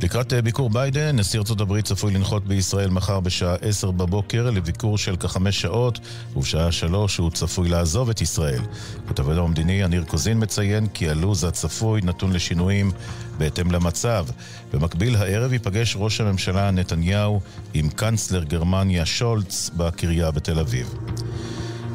[0.06, 4.98] לקראת אה, ביקור ביידן, נשיא ארצות הברית צפוי לנחות בישראל מחר בשעה 10 בבוקר לביקור
[4.98, 6.00] של כחמש שעות,
[6.36, 8.62] ובשעה שלוש הוא צפוי לעזוב את ישראל.
[9.08, 12.92] כתבנו המדיני יניר קוזין מציין כי הלו"ז הצפוי נתון לשינויים
[13.38, 14.26] בהתאם למצב.
[14.74, 17.42] במקביל הערב ייפגש ראש הממשלה נתניהו
[17.74, 20.96] עם קנצלר גרמניה שולץ בקריה בתל אביב.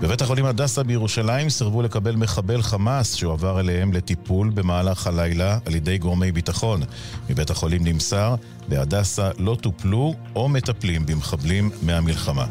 [0.02, 5.98] בבית החולים הדסה בירושלים סירבו לקבל מחבל חמאס שהועבר אליהם לטיפול במהלך הלילה על ידי
[5.98, 6.82] גורמי ביטחון.
[7.30, 8.34] מבית החולים נמסר,
[8.68, 12.46] בהדסה לא טופלו או מטפלים במחבלים מהמלחמה.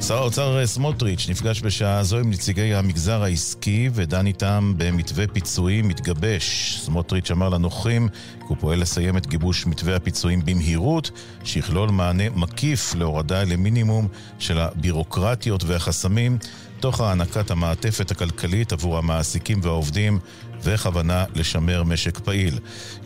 [0.00, 6.78] שר האוצר סמוטריץ' נפגש בשעה זו עם נציגי המגזר העסקי ודן איתם במתווה פיצויים מתגבש.
[6.80, 11.10] סמוטריץ' אמר לנוחים כי הוא פועל לסיים את גיבוש מתווה הפיצויים במהירות,
[11.44, 16.38] שיכלול מענה מקיף להורדה למינימום של הבירוקרטיות והחסמים,
[16.80, 20.18] תוך הענקת המעטפת הכלכלית עבור המעסיקים והעובדים
[20.64, 22.54] וכוונה לשמר משק פעיל.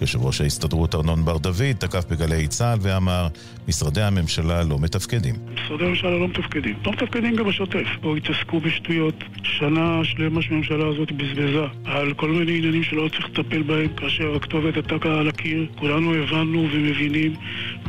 [0.00, 3.28] יושב ראש ההסתדרות ארנון בר דוד תקף בגלי צה"ל ואמר,
[3.68, 5.34] משרדי הממשלה לא מתפקדים.
[5.54, 6.74] משרדי הממשלה לא מתפקדים.
[6.86, 7.86] לא מתפקדים גם בשוטף.
[8.00, 9.14] פה התעסקו בשטויות.
[9.42, 14.74] שנה שלמה שהממשלה הזאת בזבזה על כל מיני עניינים שלא צריך לטפל בהם, כאשר הכתובת
[14.76, 15.66] הייתה על הקיר.
[15.78, 17.34] כולנו הבנו ומבינים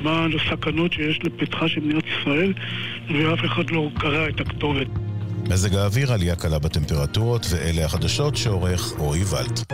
[0.04, 2.54] מה הסכנות שיש לפתחה של מדינת ישראל,
[3.10, 4.88] ואף אחד לא קרא את הכתובת.
[5.50, 9.74] מזג האוויר, עלייה קלה בטמפרטורות, ואלה החדשות שעורך רועי ולט.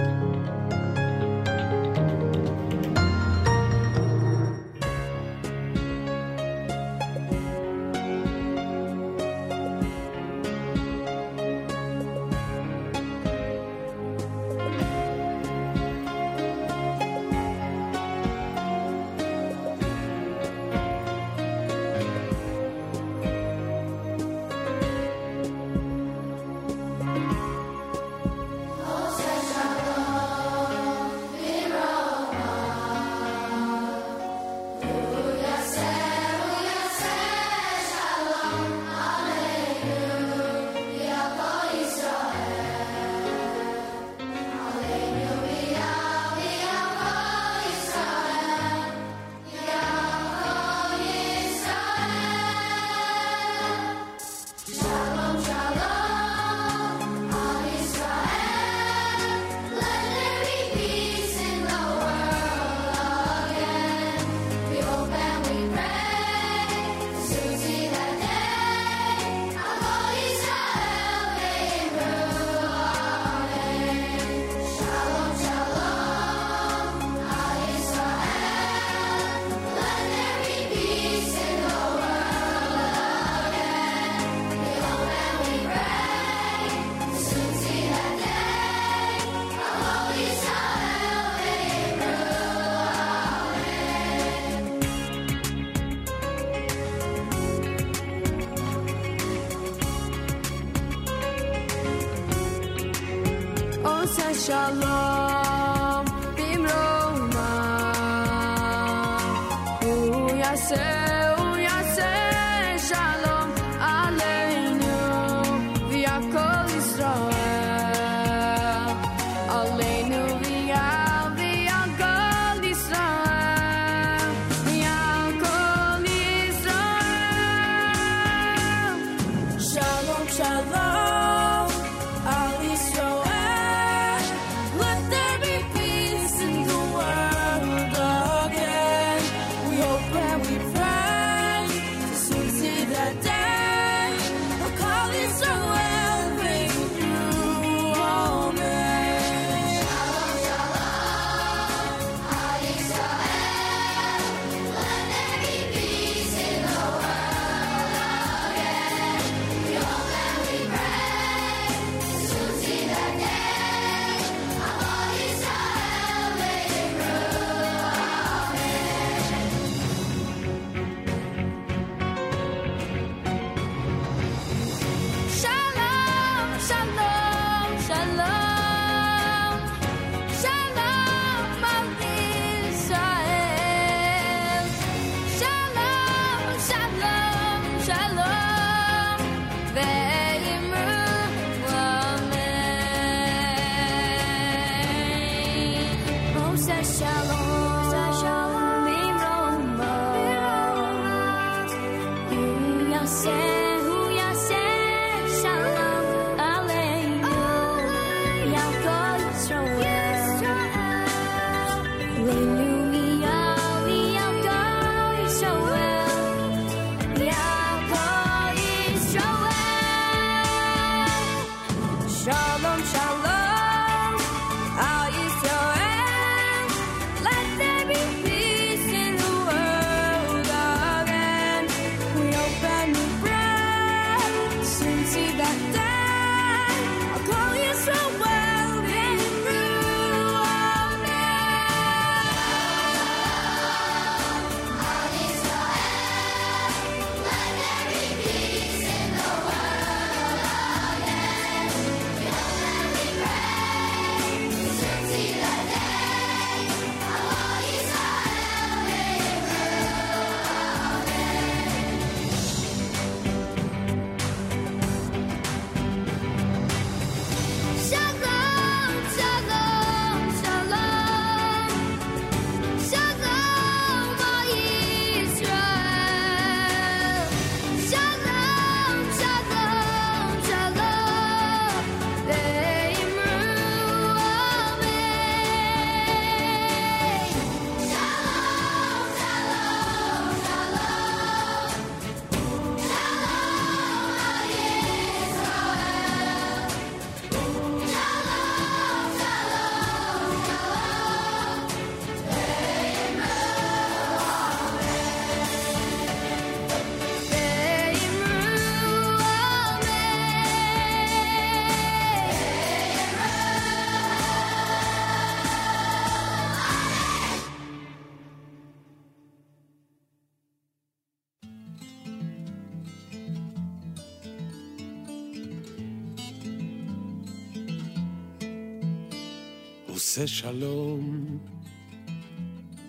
[330.22, 331.26] עושה שלום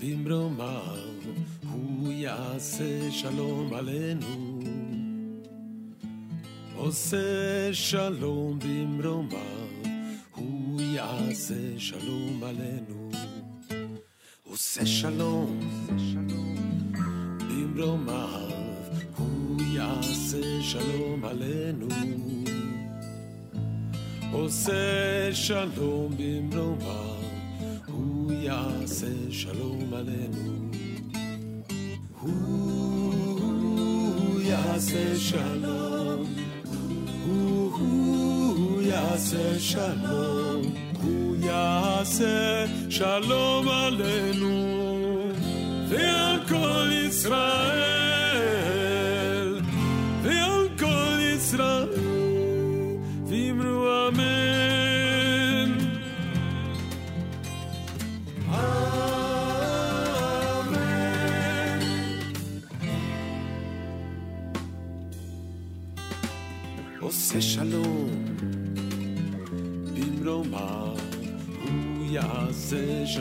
[0.03, 0.97] במרומיו,
[1.73, 4.61] הוא יעשה שלום עלינו.
[6.77, 7.19] עושה
[7.73, 9.39] שלום במרומיו,
[10.35, 13.11] הוא יעשה שלום עלינו.
[14.45, 15.61] עושה שלום
[17.49, 18.51] במרומיו,
[19.17, 21.89] הוא יעשה שלום עלינו.
[24.33, 26.70] עושה שלום במרומיו.
[30.03, 30.71] לשלום.
[32.21, 36.27] הוא יעשה שלום,
[38.63, 40.63] הוא יעשה שלום,
[41.03, 44.30] הוא יעשה שלום עלינו.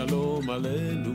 [0.10, 1.14] שלום עלינו.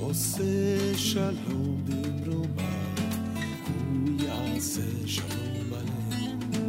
[0.00, 2.62] עושה שלום במרובה,
[3.66, 6.68] הוא יעשה שלום עלינו.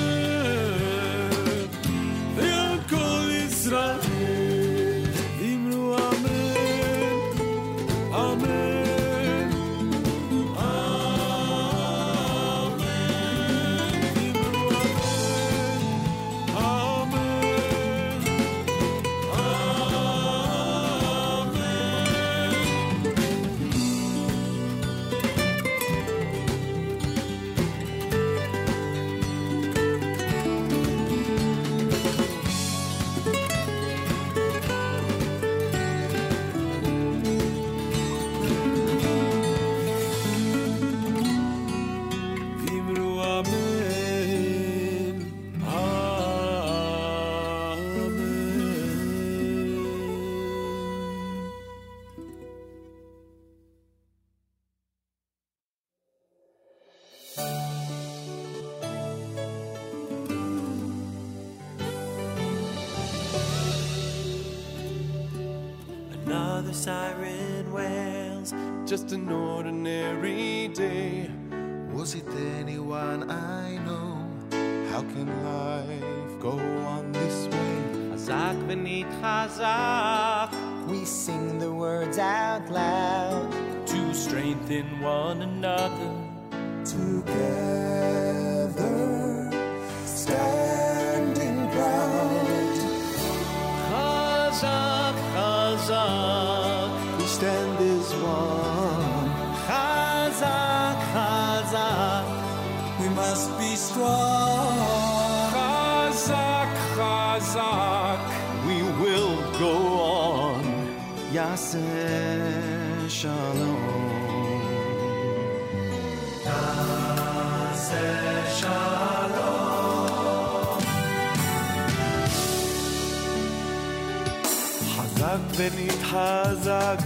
[125.57, 126.97] ונתחזק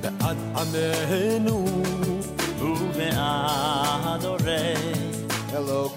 [0.00, 1.64] בעד עמנו
[2.60, 4.74] ובעד הורי.
[5.52, 5.88] Hello,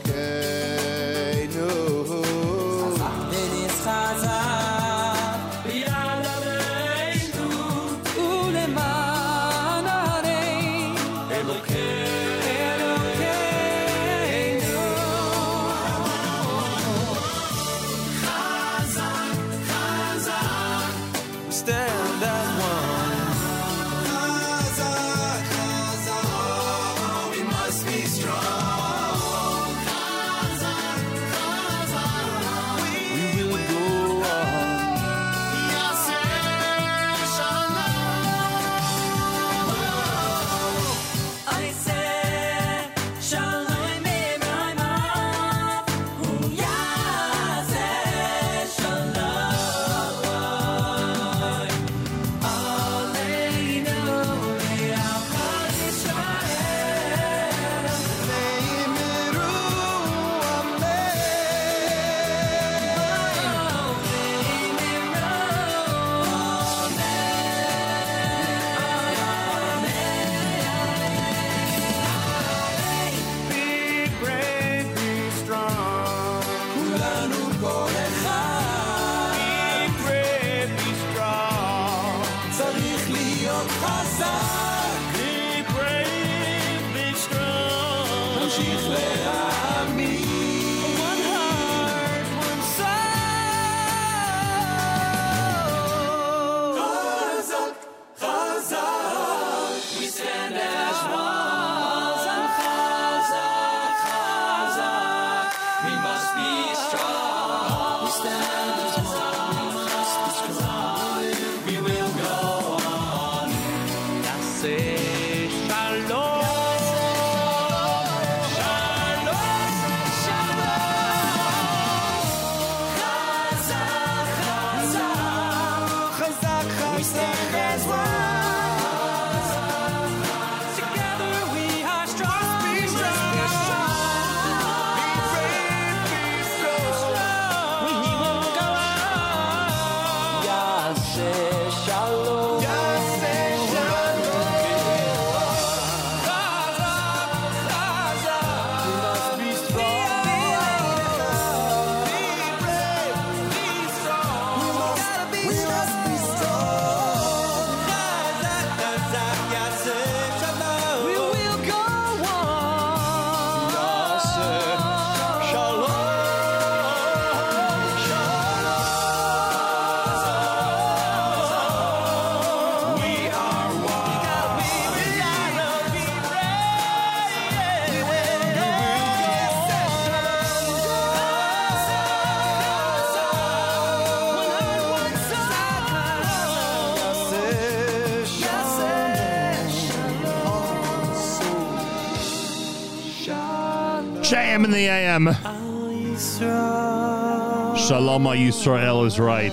[198.38, 199.52] Yisrael is right.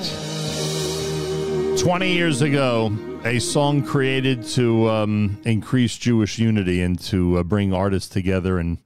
[1.81, 2.93] 20 years ago,
[3.25, 8.79] a song created to um, increase Jewish unity and to uh, bring artists together in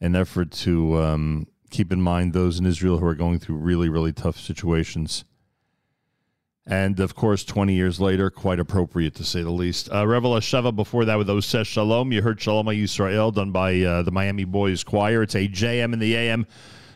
[0.00, 3.88] an effort to um, keep in mind those in Israel who are going through really,
[3.88, 5.24] really tough situations.
[6.66, 9.90] And of course, 20 years later, quite appropriate to say the least.
[9.90, 12.12] Uh, Reva L'Sheva before that with Oseh Shalom.
[12.12, 15.22] You heard Shalom Yisrael done by uh, the Miami Boys Choir.
[15.22, 16.46] It's a JM in the AM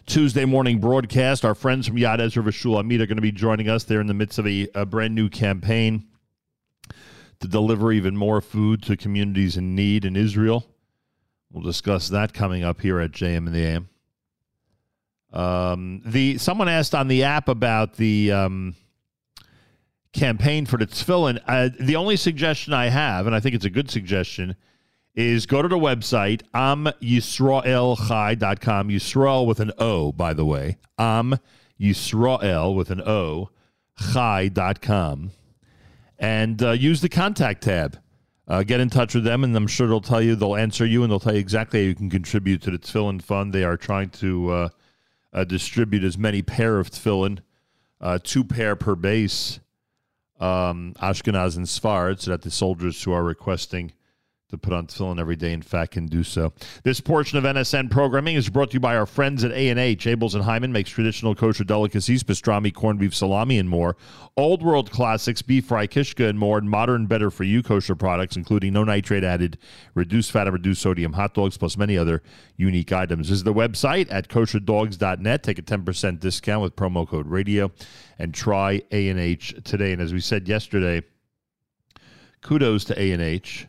[0.09, 1.45] Tuesday morning broadcast.
[1.45, 3.85] Our friends from Yad Ezra V'Shulamit are going to be joining us.
[3.85, 6.07] They're in the midst of a, a brand new campaign
[7.41, 10.65] to deliver even more food to communities in need in Israel.
[11.53, 13.89] We'll discuss that coming up here at JM in the AM.
[15.31, 18.77] Um, the someone asked on the app about the um,
[20.15, 21.39] campaign for the tefillin.
[21.47, 24.57] Uh, the only suggestion I have, and I think it's a good suggestion,
[25.19, 28.89] is go to the website amyisraelchai.com.
[28.89, 30.77] Yisrael with an O, by the way.
[30.97, 31.35] Am
[31.81, 33.51] Yisrael with an O,
[34.13, 35.33] chai.com.
[36.21, 37.99] And uh, use the contact tab.
[38.47, 41.03] Uh, get in touch with them, and I'm sure they'll tell you, they'll answer you,
[41.03, 43.53] and they'll tell you exactly how you can contribute to the Tefillin Fund.
[43.53, 44.69] They are trying to uh,
[45.33, 47.41] uh, distribute as many pair of Tefillin,
[48.01, 49.59] uh, two pair per base,
[50.39, 53.95] um, Ashkenaz and Sfard, so that the soldiers who are requesting
[54.49, 56.55] to put on tefillin every day, in fact, can do so.
[56.83, 60.07] This portion of NSN programming is brought to you by our friends at A&H.
[60.07, 63.97] Abels and Hyman makes traditional kosher delicacies, pastrami, corned beef, salami, and more.
[64.39, 66.57] Old world classics, beef fry, kishka, and more.
[66.57, 69.59] And modern, better for you kosher products, including no nitrate added,
[69.95, 72.23] reduced fat, and reduced sodium hot dogs, plus many other
[72.57, 73.29] unique items.
[73.29, 75.43] This is the website at kosherdogs.net.
[75.43, 77.71] Take a 10% discount with promo code radio
[78.19, 79.93] and try A&H today.
[79.93, 81.03] And as we said yesterday,
[82.41, 83.68] kudos to A&H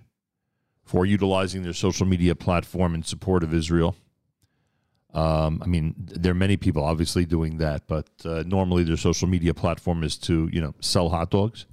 [0.90, 3.96] for utilizing their social media platform in support of Israel.
[5.14, 9.28] Um, I mean, there are many people obviously doing that, but uh, normally their social
[9.28, 11.68] media platform is to you know sell hot dogs,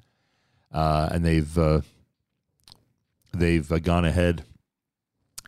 [0.70, 1.80] uh, and they've uh,
[3.32, 4.44] they've uh, gone ahead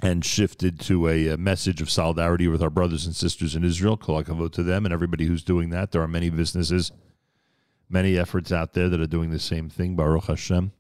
[0.01, 3.99] and shifted to a, a message of solidarity with our brothers and sisters in Israel.
[3.99, 5.93] Kol hakavod to them and everybody who's doing that.
[5.93, 6.91] There are many businesses,
[7.91, 9.95] many efforts out there that are doing the same thing.
[9.95, 10.73] Baruch Hashem.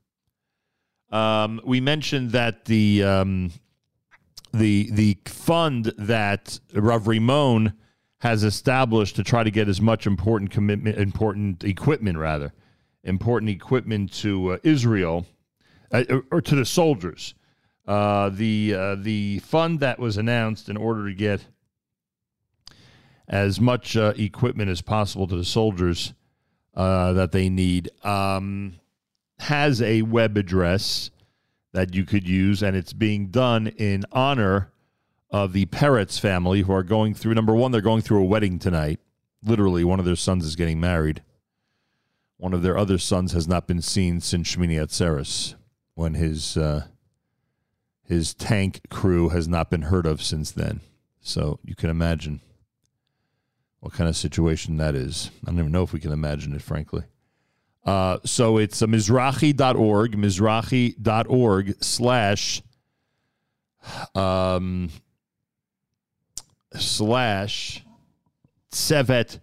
[1.10, 3.52] Um, we mentioned that the um,
[4.52, 7.74] the the fund that Rav Rimon
[8.20, 12.52] has established to try to get as much important commitment, important equipment rather,
[13.04, 15.26] important equipment to uh, Israel
[15.92, 17.34] uh, or- or to the soldiers.
[17.86, 21.46] Uh, the uh, the fund that was announced in order to get
[23.26, 26.12] as much uh, equipment as possible to the soldiers
[26.74, 27.90] uh, that they need.
[28.04, 28.74] Um,
[29.38, 31.10] has a web address
[31.72, 34.72] that you could use, and it's being done in honor
[35.30, 37.34] of the Peretz family who are going through.
[37.34, 39.00] Number one, they're going through a wedding tonight.
[39.42, 41.22] Literally, one of their sons is getting married.
[42.38, 45.54] One of their other sons has not been seen since Shmini Atzeres,
[45.94, 46.86] when his uh,
[48.04, 50.80] his tank crew has not been heard of since then.
[51.20, 52.40] So you can imagine
[53.80, 55.30] what kind of situation that is.
[55.44, 57.02] I don't even know if we can imagine it, frankly.
[57.84, 62.62] Uh, so it's uh, Mizrahi.org, Mizrahi.org slash
[64.14, 64.90] um,
[66.74, 67.84] slash
[68.70, 69.40] Tzevet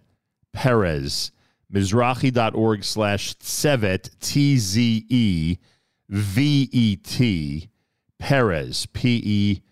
[0.52, 1.32] Perez.
[1.72, 5.58] Mizrahi.org slash Tzevet, T Z E
[6.08, 7.68] V E T,
[8.18, 9.62] Perez, P E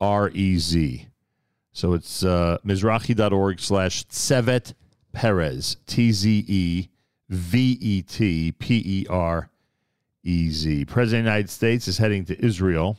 [0.00, 1.06] R E Z.
[1.72, 4.74] So it's uh, Mizrahi.org slash Tzevet
[5.12, 6.88] Perez, T Z E
[7.28, 9.50] V E T P E R
[10.22, 10.84] E Z.
[10.84, 12.98] President of the United States is heading to Israel,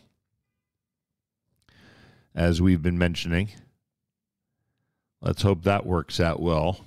[2.34, 3.50] as we've been mentioning.
[5.22, 6.80] Let's hope that works out well.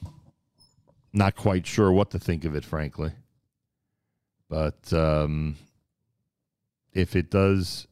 [1.13, 3.13] Not quite sure what to think of it, frankly.
[4.49, 5.57] But um,
[6.93, 7.87] if it does,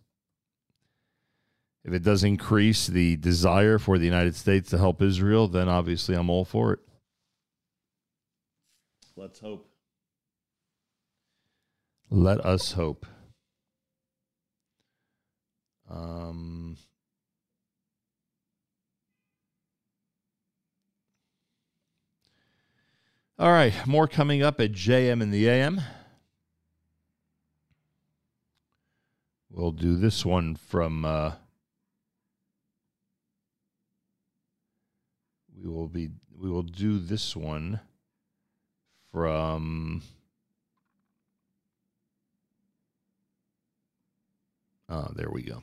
[1.84, 6.14] if it does increase the desire for the United States to help Israel, then obviously
[6.14, 6.80] I'm all for it.
[9.18, 9.66] Let's hope.
[12.10, 13.06] Let us hope.
[15.88, 16.76] Um,
[23.38, 25.80] all right, more coming up at JM in the AM.
[29.50, 31.06] We'll do this one from.
[31.06, 31.32] Uh,
[35.58, 36.10] we will be.
[36.38, 37.80] We will do this one
[39.12, 40.02] from
[44.88, 45.62] Oh, there we go.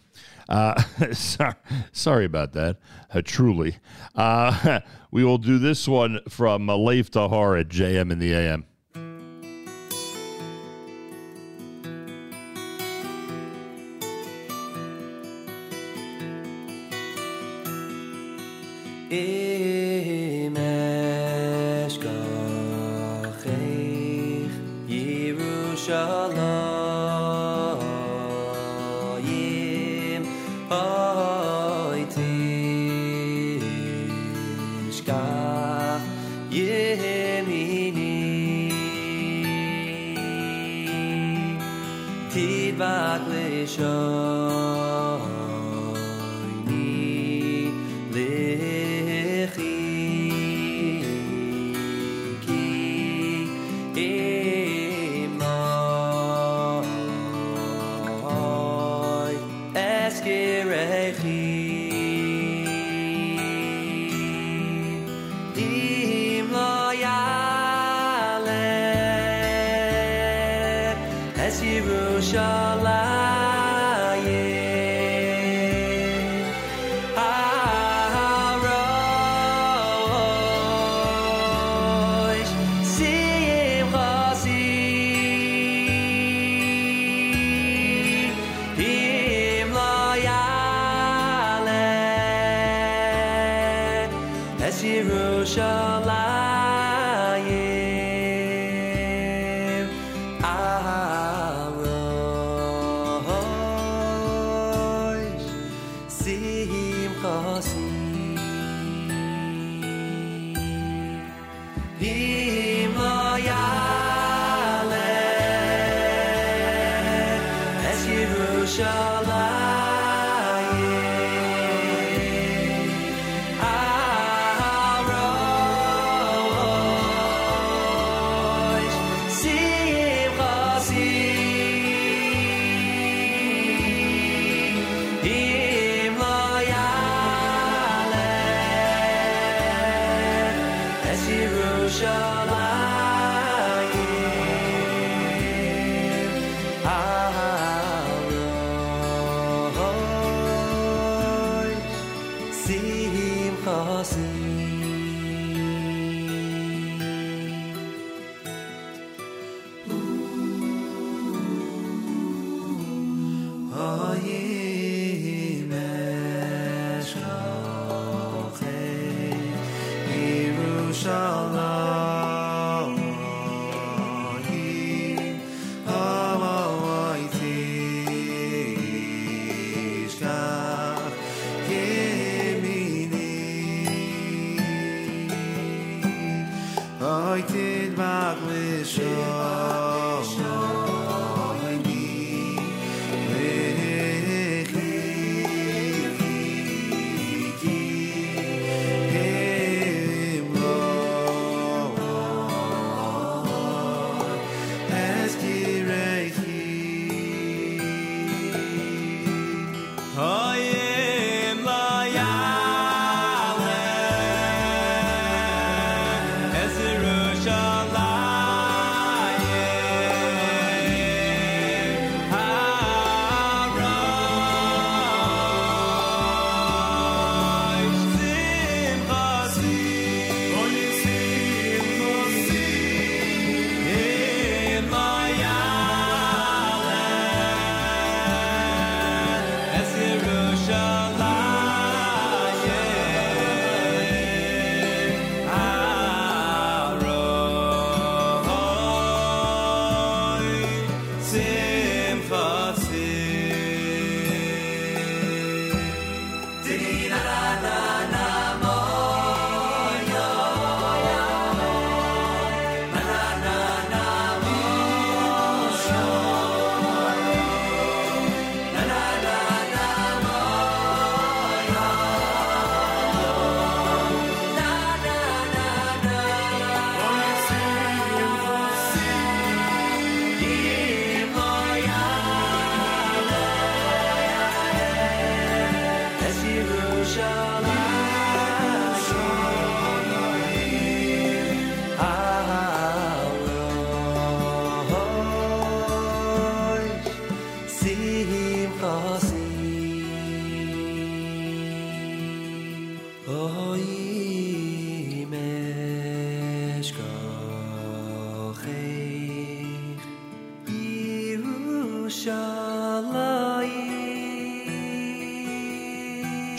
[0.49, 0.81] Uh,
[1.13, 1.55] sorry,
[1.93, 2.77] sorry about that.
[3.13, 3.77] Uh, truly.
[4.15, 8.65] Uh, we will do this one from uh, Lev Tahar at JM in the AM.
[43.83, 44.12] Lishoyni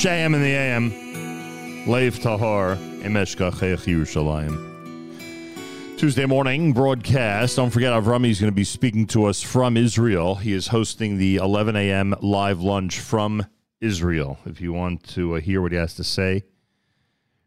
[0.05, 1.89] JM in the AM.
[1.89, 5.99] Lev Tahar, Emeshkachech Yerushalayim.
[5.99, 7.57] Tuesday morning broadcast.
[7.57, 10.35] Don't forget, Avrami is going to be speaking to us from Israel.
[10.35, 12.15] He is hosting the 11 a.m.
[12.21, 13.47] live lunch from
[13.81, 14.39] Israel.
[14.45, 16.45] If you want to uh, hear what he has to say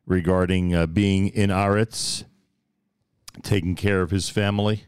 [0.07, 2.23] regarding uh, being in Aretz,
[3.43, 4.85] taking care of his family,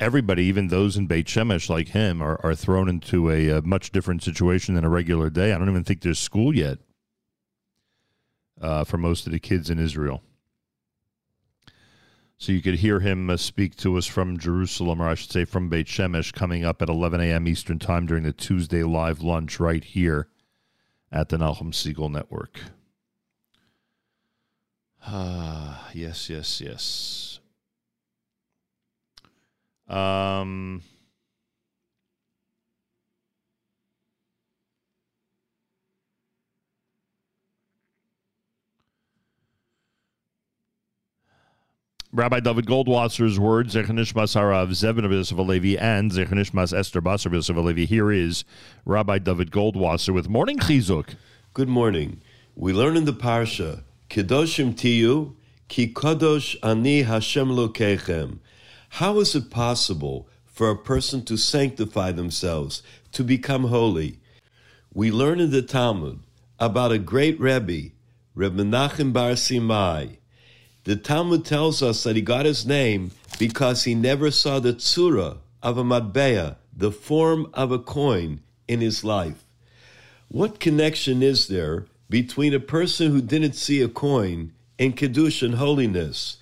[0.00, 3.90] everybody, even those in Beit Shemesh like him, are, are thrown into a, a much
[3.90, 5.52] different situation than a regular day.
[5.52, 6.78] I don't even think there's school yet
[8.60, 10.22] uh, for most of the kids in Israel.
[12.36, 15.44] So you could hear him uh, speak to us from Jerusalem, or I should say
[15.44, 17.48] from Beit Shemesh, coming up at 11 a.m.
[17.48, 20.28] Eastern Time during the Tuesday live lunch right here
[21.12, 22.60] at the Nachum Segal Network.
[25.06, 27.23] Ah, yes, yes, yes.
[29.88, 30.82] Um,
[42.12, 47.86] Rabbi David Goldwasser's words, Zechanishmas Harav Zevin of Alevi and Zechanishmas Esther Basar of Alevi.
[47.86, 48.44] Here is
[48.84, 51.16] Rabbi David Goldwasser with Morning Chizuk.
[51.54, 52.20] Good morning.
[52.54, 55.34] We learn in the Parsha, Kedoshim Tiyu,
[55.66, 58.38] Ki Kadosh Ani Hashem Lokechem.
[58.98, 62.80] How is it possible for a person to sanctify themselves,
[63.10, 64.20] to become holy?
[64.92, 66.20] We learn in the Talmud
[66.60, 67.90] about a great Rebbe,
[68.36, 70.18] Reb Menachem Bar Simai.
[70.84, 75.38] The Talmud tells us that he got his name because he never saw the tzura
[75.60, 79.44] of a matbea, the form of a coin, in his life.
[80.28, 85.56] What connection is there between a person who didn't see a coin and Kiddush and
[85.56, 86.36] holiness?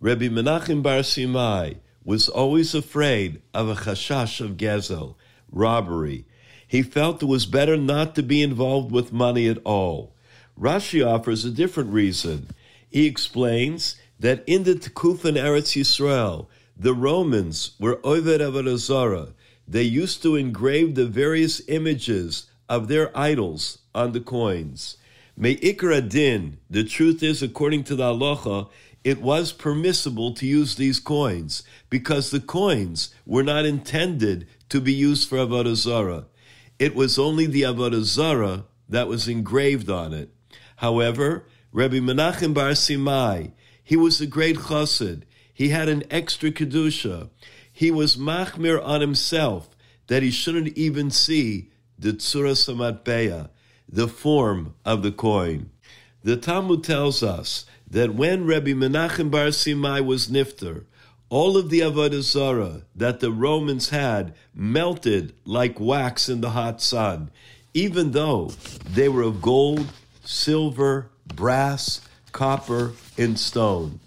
[0.00, 5.16] Rebbe Menachem Bar Simai was always afraid of a chashash of gezel,
[5.50, 6.26] robbery.
[6.66, 10.14] He felt it was better not to be involved with money at all.
[10.58, 12.48] Rashi offers a different reason.
[12.88, 16.46] He explains that in the Tekuf Eretz Yisrael,
[16.76, 19.32] the Romans were Oved Avodah
[19.66, 24.96] They used to engrave the various images of their idols on the coins.
[25.36, 28.68] May Ikra Din, the truth is, according to the halacha,
[29.02, 34.92] it was permissible to use these coins because the coins were not intended to be
[34.92, 36.26] used for Avodah Zarah.
[36.78, 40.30] It was only the Avodah Zarah that was engraved on it.
[40.76, 43.52] However, Rabbi Menachem Bar Simai,
[43.82, 45.22] he was a great chassid.
[45.52, 47.30] He had an extra kedusha.
[47.72, 49.70] He was machmir on himself
[50.08, 53.50] that he shouldn't even see the tzura samatbeya,
[53.88, 55.70] the form of the coin.
[56.22, 60.84] The Talmud tells us that when Rabbi Menachem Bar Simai was nifter,
[61.28, 66.80] all of the avodah zarah that the Romans had melted like wax in the hot
[66.80, 67.30] sun,
[67.74, 68.52] even though
[68.88, 69.92] they were of gold,
[70.24, 72.00] silver, brass,
[72.32, 74.00] copper, and stone.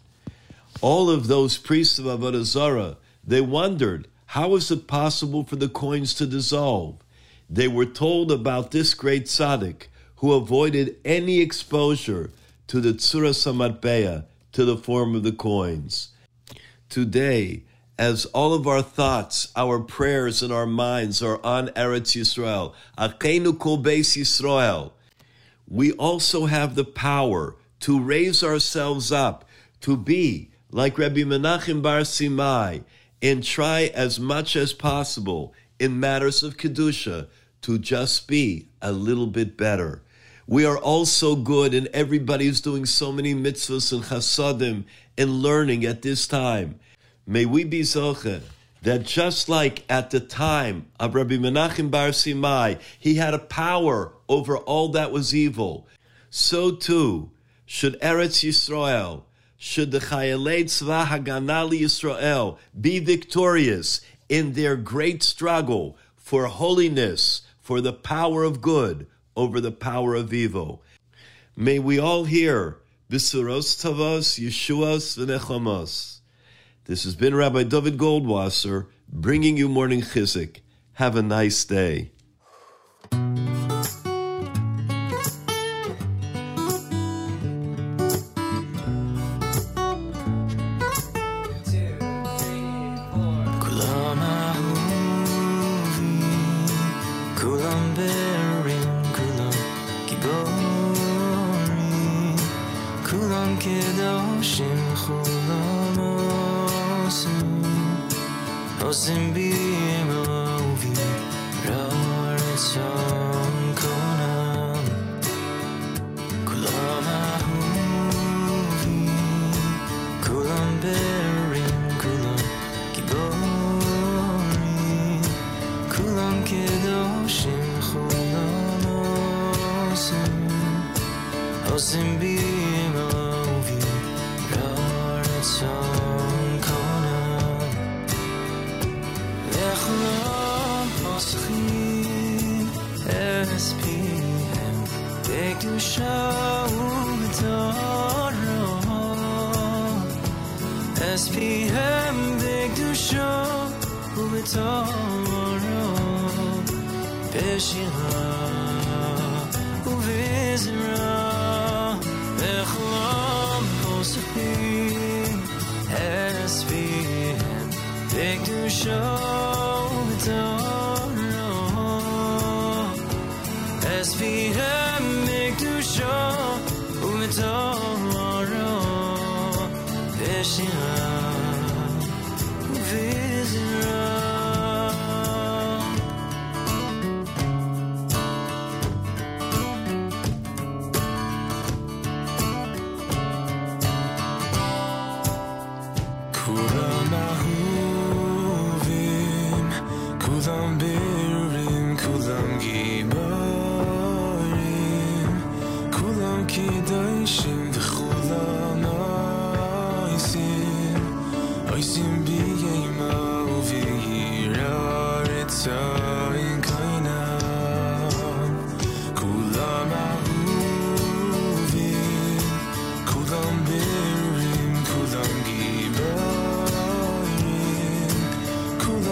[0.82, 5.70] All of those priests of avodah zarah, they wondered how is it possible for the
[5.70, 6.98] coins to dissolve.
[7.50, 9.84] They were told about this great tzaddik
[10.18, 12.32] who avoided any exposure
[12.68, 16.10] to the tzura samatbeya, to the form of the coins.
[16.90, 17.64] Today,
[17.98, 23.58] as all of our thoughts, our prayers, and our minds are on Eretz Yisrael, Achenu
[23.58, 24.92] Kol Beis Yisrael,
[25.68, 29.48] we also have the power to raise ourselves up,
[29.82, 32.84] to be like Rabbi Menachem Bar Simai,
[33.22, 37.28] and try as much as possible in matters of Kedusha
[37.62, 40.03] to just be a little bit better.
[40.46, 44.84] We are all so good, and everybody is doing so many mitzvahs and chasadim
[45.18, 46.80] and learning at this time.
[47.26, 48.42] May we be zoche
[48.82, 54.12] that just like at the time of Rabbi Menachem Bar Simai, he had a power
[54.28, 55.88] over all that was evil.
[56.30, 57.32] So too
[57.66, 59.24] should Eretz Yisrael,
[59.58, 67.80] should the Chayalei Tzva Haganali Yisrael be victorious in their great struggle for holiness, for
[67.80, 70.84] the power of good over the power of evil.
[71.56, 72.78] May we all hear
[73.10, 76.20] Bisuros Tavos, Yeshuas, V'nechamos.
[76.86, 80.58] This has been Rabbi David Goldwasser bringing you morning chizuk.
[80.94, 82.12] Have a nice day.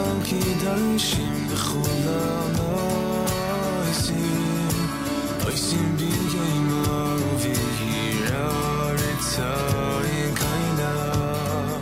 [0.01, 2.53] כולם קדושים וכולם
[3.89, 4.69] עושים,
[5.45, 11.81] עושים ביימה וביראה רצון קינם.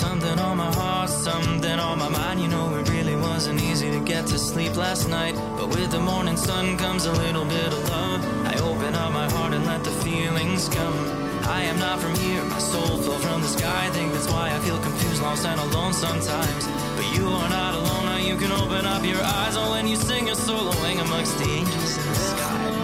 [0.00, 2.38] Something on my heart, something on my mind.
[2.40, 5.36] You know, it really wasn't easy to get to sleep last night.
[5.58, 8.20] But with the morning sun comes a little bit of love.
[8.52, 11.21] I open up my heart and let the feelings come.
[11.58, 13.86] I am not from here, my soul fell from the sky.
[13.86, 16.64] I think that's why I feel confused, lost, and alone sometimes.
[16.96, 19.56] But you are not alone, now you can open up your eyes.
[19.56, 22.78] Oh, when you sing a soloing amongst the angels in the sky.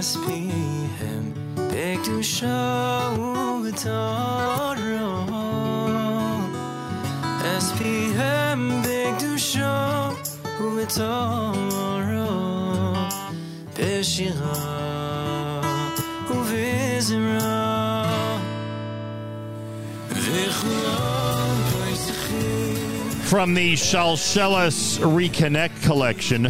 [0.00, 1.24] SPM
[1.56, 3.90] בקדושה ובתורו
[7.58, 10.10] SPM בקדושה
[10.60, 12.30] ובתורו
[13.78, 14.73] בשירה
[23.35, 26.45] From the Shalshelis Reconnect collection,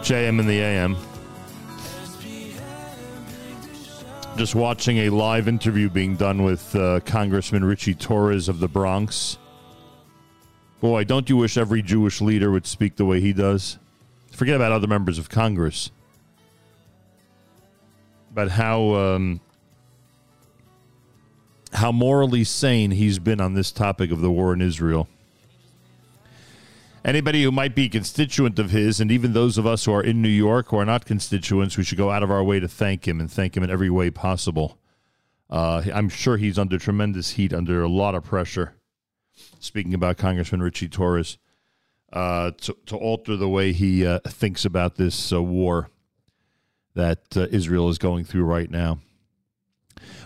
[0.00, 0.96] JM in the AM.
[4.38, 9.36] Just watching a live interview being done with uh, Congressman Richie Torres of the Bronx.
[10.80, 13.78] Boy, don't you wish every Jewish leader would speak the way he does?
[14.30, 15.90] Forget about other members of Congress.
[18.32, 19.42] But how um,
[21.72, 25.08] how morally sane he's been on this topic of the war in Israel.
[27.04, 30.22] Anybody who might be constituent of his, and even those of us who are in
[30.22, 33.08] New York who are not constituents, we should go out of our way to thank
[33.08, 34.78] him and thank him in every way possible.
[35.50, 38.76] Uh, I'm sure he's under tremendous heat, under a lot of pressure.
[39.58, 41.38] Speaking about Congressman Richie Torres,
[42.12, 45.90] uh, to, to alter the way he uh, thinks about this uh, war
[46.94, 48.98] that uh, Israel is going through right now.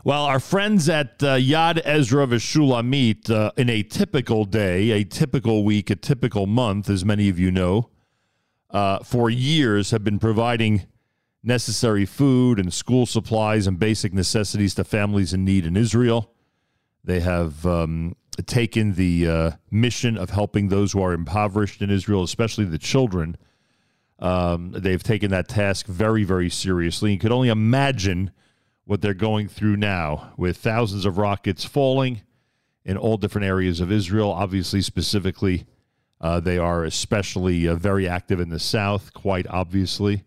[0.04, 5.64] Well, our friends at uh, Yad Ezra V'Shulamit, uh, in a typical day, a typical
[5.64, 7.90] week, a typical month, as many of you know,
[8.70, 10.86] uh, for years have been providing
[11.42, 16.32] necessary food and school supplies and basic necessities to families in need in Israel.
[17.04, 18.16] They have um,
[18.46, 23.36] taken the uh, mission of helping those who are impoverished in Israel, especially the children.
[24.18, 27.12] Um, they've taken that task very, very seriously.
[27.12, 28.32] You could only imagine
[28.86, 32.22] what they're going through now with thousands of rockets falling
[32.84, 34.30] in all different areas of Israel.
[34.32, 35.66] Obviously, specifically,
[36.20, 40.24] uh, they are especially uh, very active in the south, quite obviously.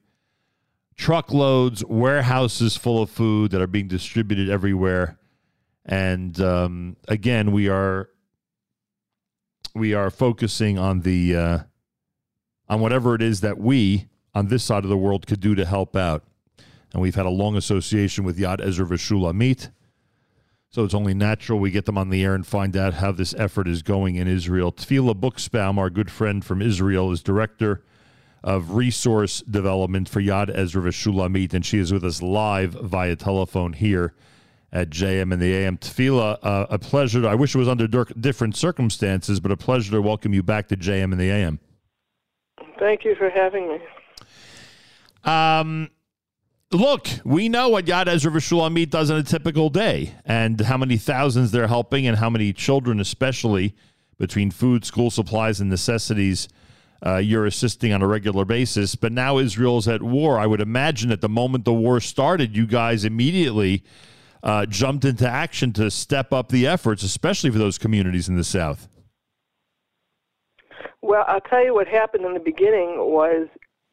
[0.95, 5.17] Truckloads, warehouses full of food that are being distributed everywhere.
[5.85, 8.09] And um, again, we are
[9.73, 11.59] we are focusing on the uh,
[12.67, 15.65] on whatever it is that we on this side of the world could do to
[15.65, 16.25] help out.
[16.93, 19.71] And we've had a long association with Yad Ezra V'Shulamit.
[20.71, 23.33] So it's only natural we get them on the air and find out how this
[23.35, 24.71] effort is going in Israel.
[24.71, 27.83] Tefilla Buxbaum, our good friend from Israel, is director
[28.43, 33.73] of resource development for Yad Ezra V'Shulamit, and she is with us live via telephone
[33.73, 34.13] here
[34.71, 35.77] at JM and the AM.
[35.77, 37.27] Tefilla, uh, a pleasure.
[37.27, 40.77] I wish it was under different circumstances, but a pleasure to welcome you back to
[40.77, 41.59] JM and the AM.
[42.77, 43.79] Thank you for having me.
[45.25, 45.89] Um,
[46.71, 50.97] look, we know what Yad Ezra V'Shulamit does on a typical day, and how many
[50.97, 53.75] thousands they're helping, and how many children, especially
[54.17, 56.47] between food, school supplies, and necessities,
[57.05, 58.95] uh, you're assisting on a regular basis.
[58.95, 60.37] But now Israel's at war.
[60.37, 63.83] I would imagine at the moment the war started, you guys immediately
[64.43, 68.43] uh, jumped into action to step up the efforts, especially for those communities in the
[68.43, 68.87] south.
[71.01, 73.47] Well, I'll tell you what happened in the beginning was,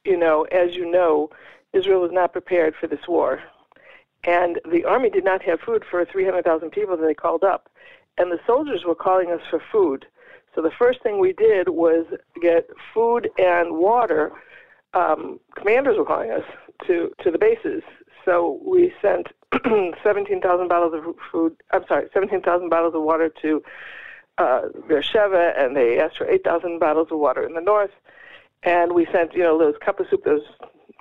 [0.05, 1.31] you know, as you know,
[1.77, 3.41] Israel was not prepared for this war.
[4.25, 7.69] And the army did not have food for 300,000 people that they called up.
[8.19, 10.07] And the soldiers were calling us for food.
[10.55, 12.07] So the first thing we did was
[12.41, 14.33] get food and water.
[14.95, 16.45] Um, commanders were calling us
[16.87, 17.83] to, to the bases.
[18.25, 19.29] So we sent
[20.03, 23.63] 17,000 bottles of food, I'm sorry, 17,000 bottles of water to
[24.39, 27.93] uh, Beersheba, and they asked for 8,000 bottles of water in the north.
[28.63, 30.43] And we sent, you know, those cup of soup, those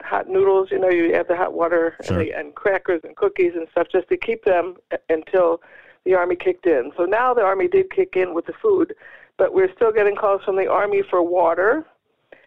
[0.01, 2.19] hot noodles, you know, you add the hot water Sure.
[2.19, 5.61] and, and crackers and cookies and stuff just to keep them uh, until
[6.03, 6.91] the army kicked in.
[6.97, 8.93] So now the army did kick in with the food,
[9.37, 11.85] but we're still getting calls from the army for water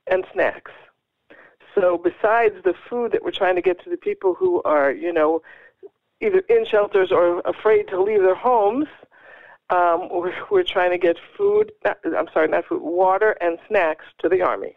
[0.07, 0.71] and snacks.
[1.75, 5.13] So besides the food that we're trying to get to the people who are, you
[5.13, 5.43] know,
[6.21, 8.87] either in shelters or afraid to leave their homes,
[9.71, 14.05] um, we're, we're trying to get food, not, I'm sorry, not food, water and snacks
[14.21, 14.77] to the army.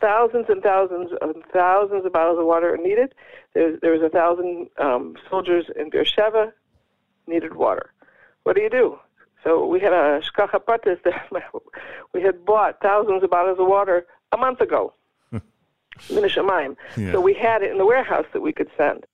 [0.00, 3.14] Thousands and thousands and thousands of bottles of water are needed.
[3.54, 6.52] There's, there was a thousand um, soldiers in Beersheba
[7.26, 7.92] needed water.
[8.44, 8.98] What do you do?
[9.44, 11.30] So we had a shkacha pratis that
[12.14, 14.94] we had bought thousands of bottles of water a month ago.
[15.32, 15.42] Min
[16.10, 16.76] Hashemayim.
[16.96, 17.12] Yeah.
[17.12, 19.04] So we had it in the warehouse that we could send.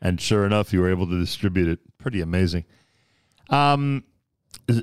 [0.00, 1.80] And sure enough, you were able to distribute it.
[1.98, 2.64] Pretty amazing.
[3.50, 4.04] Um,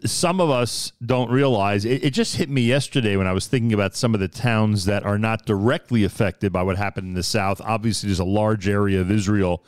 [0.04, 3.74] some of us don't realize it, it just hit me yesterday when I was thinking
[3.74, 7.24] about some of the towns that are not directly affected by what happened in the
[7.24, 7.62] south.
[7.62, 9.64] Obviously, there's a large area of Israel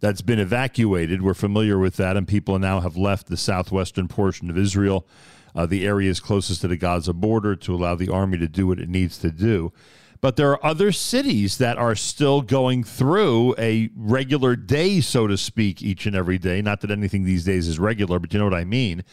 [0.00, 1.22] that's been evacuated.
[1.22, 5.06] We're familiar with that, and people now have left the southwestern portion of Israel,
[5.54, 8.78] uh, the areas closest to the Gaza border, to allow the army to do what
[8.78, 9.72] it needs to do.
[10.20, 15.36] But there are other cities that are still going through a regular day, so to
[15.36, 16.62] speak, each and every day.
[16.62, 19.04] Not that anything these days is regular, but you know what I mean.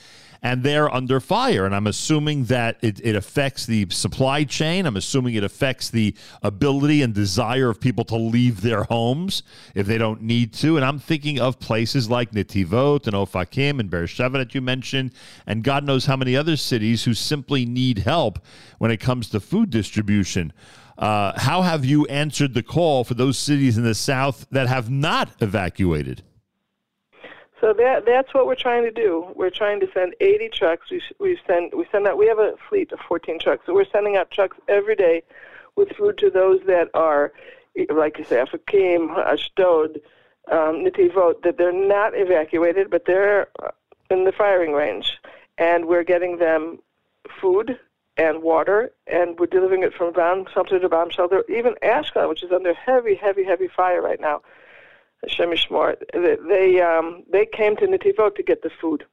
[0.44, 1.66] And they're under fire.
[1.66, 4.88] And I'm assuming that it, it affects the supply chain.
[4.88, 9.44] I'm assuming it affects the ability and desire of people to leave their homes
[9.76, 10.78] if they don't need to.
[10.78, 15.14] And I'm thinking of places like Netivot and Ofakim and Beersheba that you mentioned,
[15.46, 18.40] and God knows how many other cities who simply need help
[18.80, 20.54] when it comes to food distribution.
[20.98, 24.90] Uh, how have you answered the call for those cities in the south that have
[24.90, 26.24] not evacuated?
[27.62, 29.28] So that that's what we're trying to do.
[29.36, 30.90] We're trying to send 80 trucks.
[30.90, 32.18] We we send we send out.
[32.18, 33.68] We have a fleet of 14 trucks.
[33.68, 35.22] So we're sending out trucks every day
[35.76, 37.32] with food to those that are,
[37.90, 40.02] like you say, Ofakim, Ashdod,
[40.52, 43.48] um, that they're not evacuated, but they're
[44.10, 45.20] in the firing range,
[45.58, 46.80] and we're getting them
[47.40, 47.80] food
[48.18, 51.46] and water, and we're delivering it from bomb shelter to bomb shelter.
[51.48, 54.42] Even Ashkelon, which is under heavy, heavy, heavy fire right now.
[55.28, 55.54] Hashem.
[56.14, 59.06] They they, um, they came to Netivot to get the food.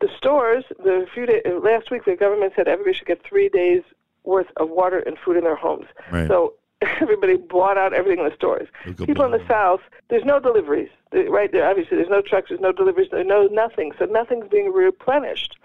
[0.00, 3.82] The stores, the few days, last week, the government said everybody should get three days
[4.24, 5.86] worth of water and food in their homes.
[6.10, 6.28] Right.
[6.28, 6.54] So
[7.00, 8.68] everybody bought out everything in the stores.
[8.96, 10.90] People in the south, there's no deliveries.
[11.12, 13.92] Right there, obviously, there's no trucks, there's no deliveries, there's no nothing.
[13.98, 15.56] So nothing's being replenished.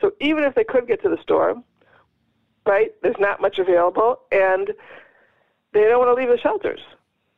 [0.00, 1.62] So even if they could get to the store,
[2.66, 4.72] right, there's not much available, and
[5.72, 6.80] they don't want to leave the shelters.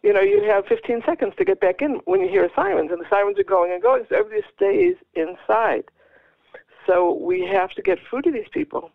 [0.02, 3.01] You know, you have 15 seconds to get back in when you hear sirens, and
[3.01, 5.85] the sirens are going and going, so everybody stays inside.
[6.86, 8.90] So we have to get food to these people.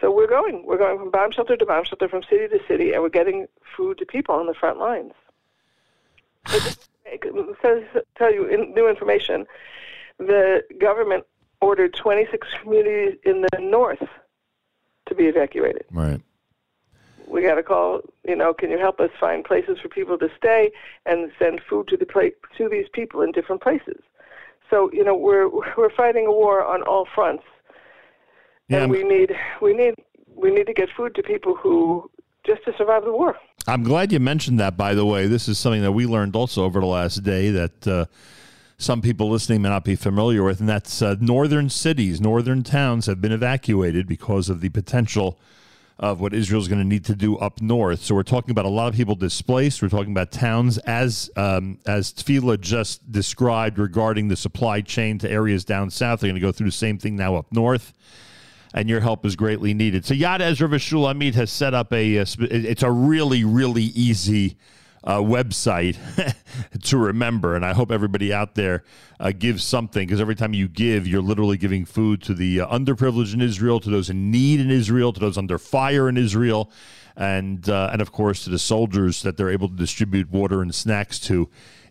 [0.00, 0.64] So we're going.
[0.66, 3.46] We're going from bomb shelter to bomb shelter, from city to city, and we're getting
[3.76, 5.12] food to people on the front lines.
[6.46, 9.46] So just to tell you in, new information.
[10.18, 11.24] The government
[11.60, 14.02] ordered 26 communities in the north
[15.06, 15.84] to be evacuated.
[15.90, 16.20] Right.
[17.34, 18.00] We got a call.
[18.24, 20.70] You know, can you help us find places for people to stay
[21.04, 24.00] and send food to the pla- to these people in different places?
[24.70, 27.42] So you know, we're we're fighting a war on all fronts,
[28.70, 29.94] and we need we need
[30.36, 32.08] we need to get food to people who
[32.46, 33.36] just to survive the war.
[33.66, 35.26] I'm glad you mentioned that, by the way.
[35.26, 38.04] This is something that we learned also over the last day that uh,
[38.78, 43.06] some people listening may not be familiar with, and that's uh, northern cities, northern towns
[43.06, 45.36] have been evacuated because of the potential
[45.98, 48.00] of what Israel's going to need to do up north.
[48.00, 49.80] So we're talking about a lot of people displaced.
[49.80, 55.30] We're talking about towns as um, as Tefilla just described regarding the supply chain to
[55.30, 56.20] areas down south.
[56.20, 57.92] They're going to go through the same thing now up north
[58.74, 60.04] and your help is greatly needed.
[60.04, 64.56] So Yad Ezra V'Shulamit has set up a, sp- it's a really, really easy
[65.04, 65.96] uh, website
[66.82, 67.54] to remember.
[67.54, 68.82] And I hope everybody out there
[69.20, 72.66] uh, gives something because every time you give, you're literally giving food to the uh,
[72.68, 76.70] underprivileged in Israel, to those in need in Israel, to those under fire in Israel,
[77.16, 80.74] and uh, and of course to the soldiers that they're able to distribute water and
[80.74, 81.48] snacks to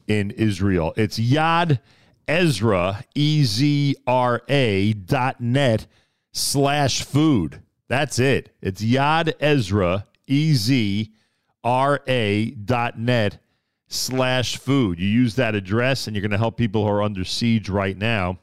[0.07, 0.93] in Israel.
[0.97, 1.79] It's Yad
[2.27, 5.85] Ezra E Z R A dot net
[6.31, 7.61] slash food.
[7.87, 8.55] That's it.
[8.61, 11.13] It's Yad Ezra E Z
[11.63, 13.39] R A dot net
[13.87, 14.99] slash food.
[14.99, 17.97] You use that address and you're going to help people who are under siege right
[17.97, 18.39] now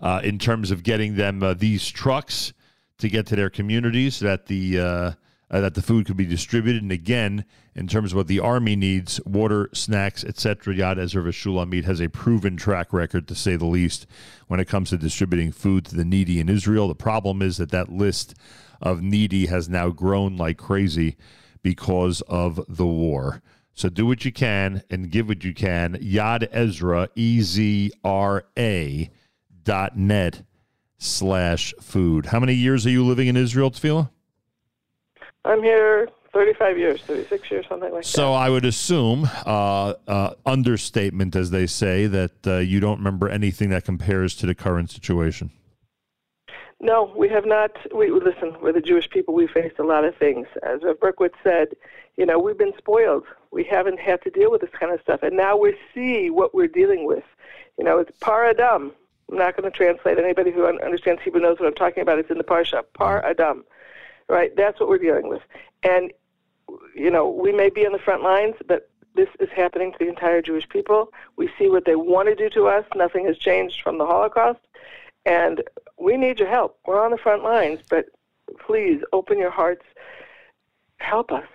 [0.00, 2.52] uh, in terms of getting them uh, these trucks
[2.98, 5.12] to get to their communities so that the uh,
[5.50, 6.82] uh, that the food could be distributed.
[6.82, 7.44] And again,
[7.74, 10.74] in terms of what the army needs, water, snacks, etc.
[10.74, 14.06] Yad Ezra Shulamit has a proven track record, to say the least,
[14.48, 16.88] when it comes to distributing food to the needy in Israel.
[16.88, 18.34] The problem is that that list
[18.80, 21.16] of needy has now grown like crazy
[21.64, 23.42] because of the war.
[23.72, 25.94] So do what you can and give what you can.
[25.94, 29.10] Yad Ezra, E Z R A
[29.64, 30.42] dot net
[30.98, 32.26] slash food.
[32.26, 34.10] How many years are you living in Israel, Tefilla?
[35.44, 38.08] I'm here 35 years, 36 years, something like that.
[38.08, 43.28] So I would assume, uh, uh, understatement as they say, that uh, you don't remember
[43.28, 45.50] anything that compares to the current situation.
[46.80, 47.72] No, we have not.
[47.94, 48.56] We listen.
[48.60, 49.34] We're the Jewish people.
[49.34, 50.46] We faced a lot of things.
[50.62, 51.68] As Berkowitz said,
[52.16, 53.24] you know, we've been spoiled.
[53.50, 56.54] We haven't had to deal with this kind of stuff, and now we see what
[56.54, 57.24] we're dealing with.
[57.78, 58.92] You know, it's par adam.
[59.30, 60.18] I'm not going to translate.
[60.18, 62.18] Anybody who understands Hebrew knows what I'm talking about.
[62.18, 62.82] It's in the parsha.
[62.92, 63.64] Par adam.
[64.28, 64.54] Right.
[64.56, 65.42] That's what we're dealing with.
[65.82, 66.12] And
[66.94, 70.08] you know, we may be on the front lines, but this is happening to the
[70.08, 71.12] entire Jewish people.
[71.36, 72.84] We see what they want to do to us.
[72.96, 74.60] Nothing has changed from the Holocaust.
[75.24, 75.62] And
[75.98, 76.78] we need your help.
[76.86, 78.06] We're on the front lines, but
[78.66, 79.84] please open your hearts.
[80.98, 81.46] Help us.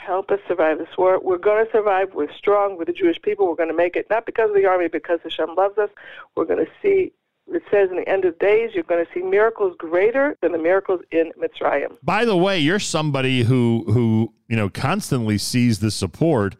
[0.00, 1.20] Help us survive this war.
[1.20, 2.14] We're going to survive.
[2.14, 2.78] We're strong.
[2.78, 3.46] We're the Jewish people.
[3.48, 5.90] We're going to make it, not because of the army, because Hashem loves us.
[6.34, 7.12] We're going to see,
[7.48, 10.58] it says in the end of days, you're going to see miracles greater than the
[10.58, 11.96] miracles in Mitzrayim.
[12.02, 16.56] By the way, you're somebody who who you know constantly sees the support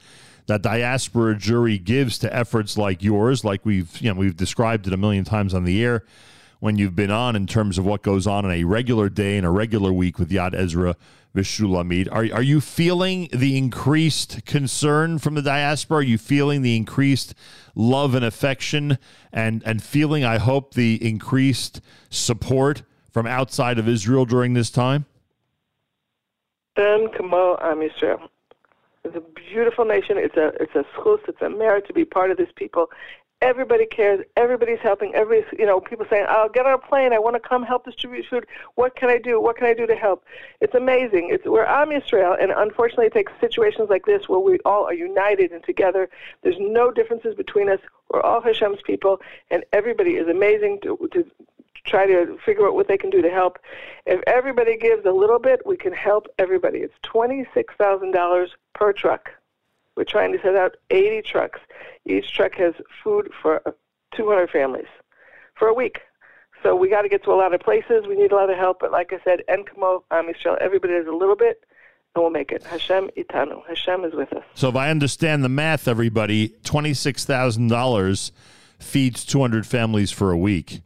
[0.46, 4.92] that diaspora Jewry gives to efforts like yours, like we've you know we've described it
[4.92, 6.04] a million times on the air
[6.60, 9.46] when you've been on in terms of what goes on in a regular day and
[9.46, 10.96] a regular week with Yad Ezra
[11.34, 12.08] V'Shulamit.
[12.10, 15.98] Are are you feeling the increased concern from the diaspora?
[15.98, 17.34] Are you feeling the increased
[17.74, 18.98] love and affection
[19.32, 21.80] and and feeling I hope the increased
[22.10, 25.06] support from outside of Israel during this time?
[26.74, 28.28] Ben Kamo Am Yisrael.
[29.04, 30.16] It's a beautiful nation.
[30.18, 31.20] It's a it's a schus.
[31.28, 32.90] It's a merit to be part of this people.
[33.40, 34.24] Everybody cares.
[34.36, 35.14] Everybody's helping.
[35.14, 37.12] Everybody's you know people saying, "I'll get on a plane.
[37.12, 38.46] I want to come help distribute food.
[38.74, 39.40] What can I do?
[39.40, 40.24] What can I do to help?"
[40.60, 41.28] It's amazing.
[41.30, 44.92] It's we're Am Yisrael, and unfortunately, it takes situations like this where we all are
[44.92, 46.08] united and together.
[46.42, 47.78] There's no differences between us.
[48.10, 49.20] We're all Hashem's people,
[49.52, 51.24] and everybody is amazing to to
[51.84, 53.60] try to figure out what they can do to help.
[54.04, 56.80] If everybody gives a little bit, we can help everybody.
[56.80, 59.30] It's twenty-six thousand dollars per truck.
[59.98, 61.58] We're trying to set out 80 trucks.
[62.06, 62.72] Each truck has
[63.02, 63.72] food for uh,
[64.14, 64.86] 200 families
[65.56, 66.02] for a week.
[66.62, 68.06] So we got to get to a lot of places.
[68.06, 68.78] We need a lot of help.
[68.78, 71.64] But like I said, Enkamo, Am everybody does a little bit,
[72.14, 72.62] and we'll make it.
[72.62, 73.66] Hashem itanu.
[73.66, 74.44] Hashem is with us.
[74.54, 78.30] So if I understand the math, everybody, twenty six thousand dollars
[78.78, 80.82] feeds two hundred families for a week,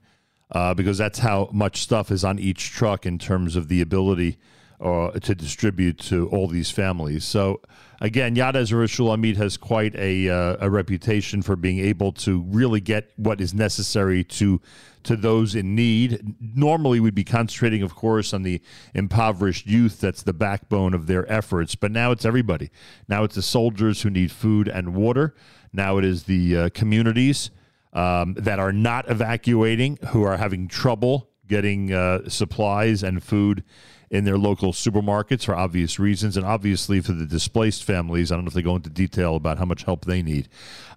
[0.52, 4.38] uh, because that's how much stuff is on each truck in terms of the ability
[4.82, 7.24] uh, to distribute to all these families.
[7.24, 7.60] So
[8.00, 12.80] again, Yad Ezra Shulamit has quite a uh, a reputation for being able to really
[12.80, 14.60] get what is necessary to
[15.04, 16.34] to those in need.
[16.40, 18.60] Normally, we'd be concentrating, of course, on the
[18.94, 20.00] impoverished youth.
[20.00, 21.74] That's the backbone of their efforts.
[21.74, 22.70] But now it's everybody.
[23.08, 25.34] Now it's the soldiers who need food and water.
[25.72, 27.50] Now it is the uh, communities
[27.92, 33.62] um, that are not evacuating who are having trouble getting uh, supplies and food
[34.12, 38.30] in their local supermarkets for obvious reasons, and obviously for the displaced families.
[38.30, 40.48] I don't know if they go into detail about how much help they need.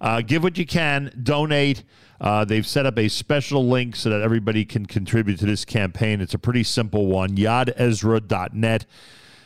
[0.02, 1.84] Uh, give what you can, donate.
[2.20, 6.20] Uh, they've set up a special link so that everybody can contribute to this campaign.
[6.20, 8.86] It's a pretty simple one yadezra.net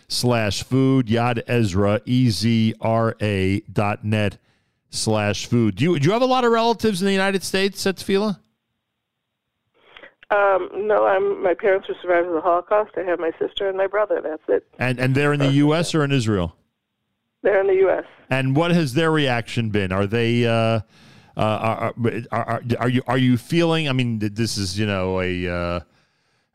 [0.07, 4.39] slash food, Yad Ezra, E Z R A dot net
[4.89, 5.75] slash food.
[5.75, 8.39] Do you, do you have a lot of relatives in the United States, Setzfila?
[10.31, 11.41] Um, no, I'm.
[11.41, 12.91] My parents were survivors of the Holocaust.
[12.97, 14.21] I have my sister and my brother.
[14.21, 14.67] That's it.
[14.77, 15.95] And, and they're in the U.S.
[15.95, 16.55] or in Israel?
[17.41, 18.03] They're in the U.S.
[18.29, 19.91] And what has their reaction been?
[19.91, 20.81] Are they uh, uh,
[21.37, 21.93] are,
[22.31, 23.89] are, are you are you feeling?
[23.89, 25.79] I mean, this is you know a uh,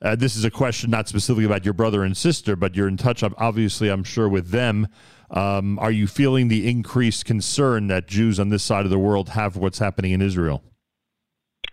[0.02, 2.98] uh, this is a question not specifically about your brother and sister, but you're in
[2.98, 4.86] touch, obviously, I'm sure, with them.
[5.30, 9.30] Um, are you feeling the increased concern that Jews on this side of the world
[9.30, 10.62] have what's happening in Israel?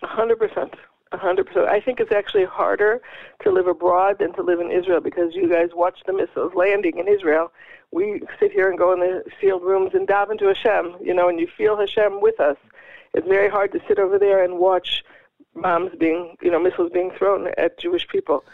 [0.01, 0.73] A hundred percent.
[1.13, 1.67] A hundred percent.
[1.67, 3.01] I think it's actually harder
[3.43, 6.97] to live abroad than to live in Israel because you guys watch the missiles landing
[6.97, 7.51] in Israel.
[7.91, 11.27] We sit here and go in the sealed rooms and dive into Hashem, you know,
[11.27, 12.55] and you feel Hashem with us.
[13.13, 15.03] It's very hard to sit over there and watch
[15.53, 18.45] bombs being, you know, missiles being thrown at Jewish people.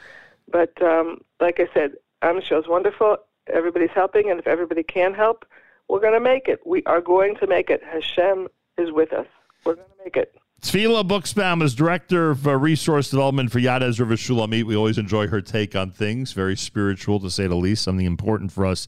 [0.51, 1.93] But um, like I said,
[2.23, 3.17] Am is wonderful.
[3.47, 5.45] Everybody's helping, and if everybody can help,
[5.87, 6.65] we're going to make it.
[6.65, 7.83] We are going to make it.
[7.83, 8.47] Hashem
[8.77, 9.27] is with us.
[9.63, 10.35] We're going to make it.
[10.61, 14.63] Tefilla Buxbaum is director of uh, resource development for Yad Ezra Shulamit.
[14.63, 18.51] We always enjoy her take on things, very spiritual to say the least, something important
[18.51, 18.87] for us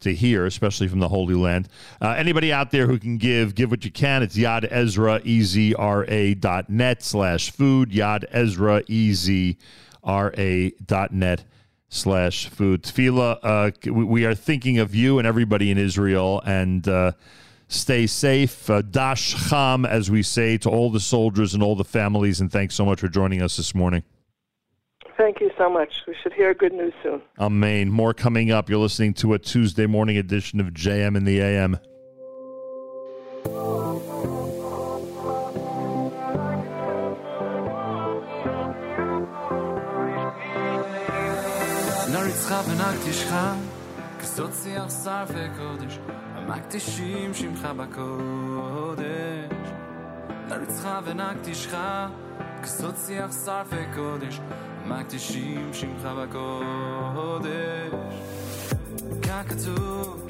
[0.00, 1.68] to hear, especially from the Holy Land.
[2.00, 4.22] Uh, anybody out there who can give, give what you can.
[4.22, 11.44] It's Yad Ezra, E-Z-R-A dot net slash food, Yad Ezra, E-Z-R-A dot net
[11.90, 12.82] slash food.
[12.84, 17.12] Tefilla, uh, we, we are thinking of you and everybody in Israel, and uh,
[17.71, 18.69] stay safe.
[18.69, 22.51] Uh, Dash Cham, as we say to all the soldiers and all the families, and
[22.51, 24.03] thanks so much for joining us this morning.
[25.17, 26.03] Thank you so much.
[26.07, 27.21] We should hear good news soon.
[27.39, 27.89] Amen.
[27.89, 28.69] More coming up.
[28.69, 31.79] You're listening to a Tuesday morning edition of JM in the AM.
[42.11, 43.33] נריצך ונגתישך,
[44.19, 45.99] כסות שיח שר וקודש,
[46.51, 49.57] המקדישים שמך בקודש.
[50.49, 51.75] נריצך ונגתישך,
[52.63, 54.39] כסות שיח שר וקודש,
[54.85, 58.15] המקדישים שמך בקודש.
[59.21, 60.27] ככתוב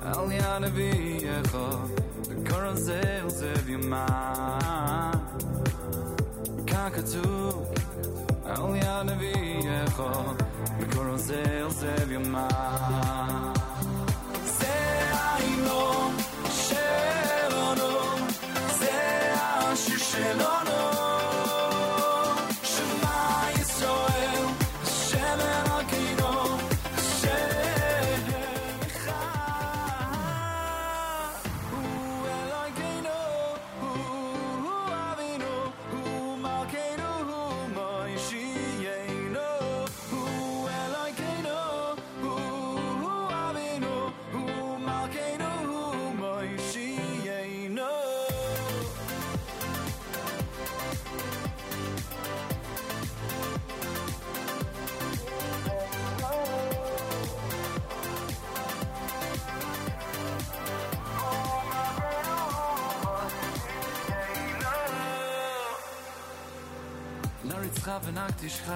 [0.00, 1.56] על יד נביאך,
[2.28, 5.10] וקורא זה אל זה ויומן.
[6.66, 7.72] ככתוב
[8.44, 10.02] על יד נביאך,
[10.80, 12.48] וקורא זה אל זה ויומן.
[13.54, 13.55] זה
[15.67, 16.17] ההמנון
[16.51, 17.99] שלנו,
[18.79, 20.96] זה השיר שלנו.
[67.97, 68.69] נריצך ונקדישך,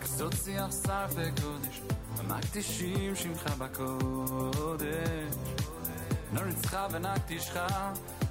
[0.00, 1.80] כסות שיח שר וקודש,
[2.18, 5.34] המקדישים שמך בקודש.
[6.32, 7.56] נריצך ונקדישך,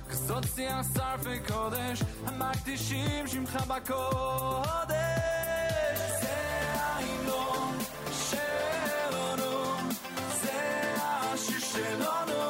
[0.10, 4.92] כסות שיח שר וקודש, המקדישים שמך בקודש.
[6.22, 6.36] זה
[6.74, 7.78] ההמנון
[8.12, 9.76] שלנו,
[10.42, 12.41] זה השיר שלנו.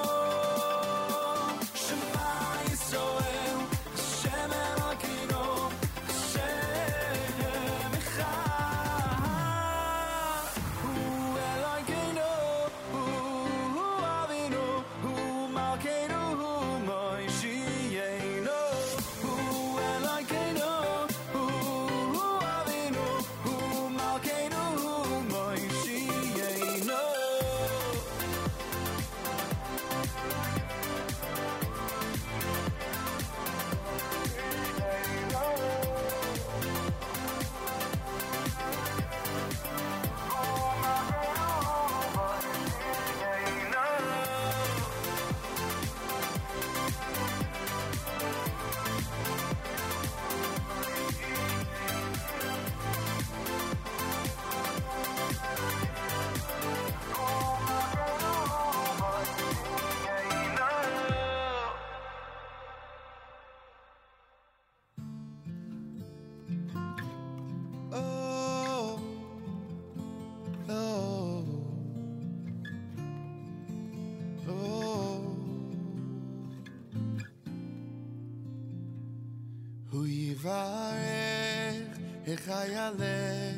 [82.51, 83.53] חיילי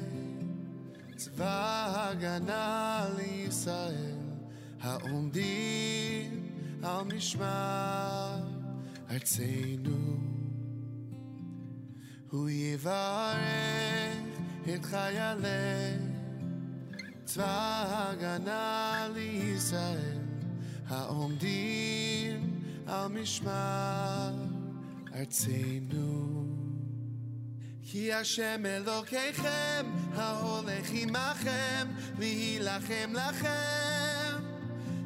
[1.16, 4.18] צבא ההגנה לישראל
[4.80, 6.48] העומדים
[6.82, 8.36] על משמר
[9.10, 10.16] ארצנו.
[12.30, 13.38] הוא יברך
[14.74, 15.96] את חיילי
[17.24, 20.18] צבא ההגנה לישראל
[20.88, 24.32] העומדים על משמר
[25.14, 26.11] ארצנו.
[28.03, 29.85] כי השם אלוקיכם
[30.15, 31.87] ההולך עמכם
[32.19, 34.43] להילחם לכם.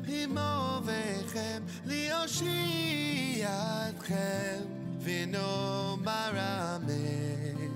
[0.08, 3.50] עם אוהביכם להושיע
[3.90, 4.60] אתכם
[5.02, 6.32] ונאמר
[6.76, 7.72] אמן.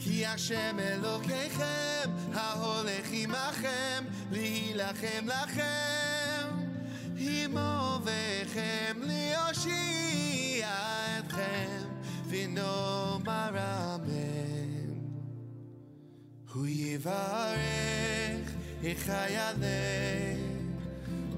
[0.00, 6.48] כי השם אלוקיכם ההולך עמכם להילחם לכם.
[7.18, 10.68] עם אוהביכם להושיע
[11.18, 11.82] אתכם
[12.28, 14.98] ונאמר baramen
[16.50, 18.50] hu yivarech
[18.90, 20.36] ichayale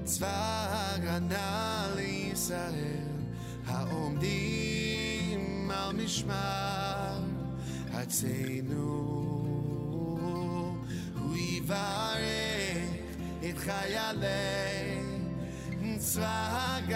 [0.05, 3.13] tzvag anal Yisrael
[3.69, 7.21] haomdim al mishmar
[7.93, 8.89] hatzenu
[11.19, 12.97] hu yivarech
[13.51, 14.41] ichayale
[16.01, 16.89] tzvag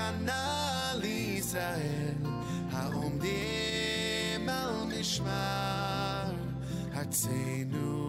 [1.03, 2.17] Yisrael
[2.73, 3.88] haomdim
[4.48, 6.32] על משמר
[6.96, 8.04] ארצנו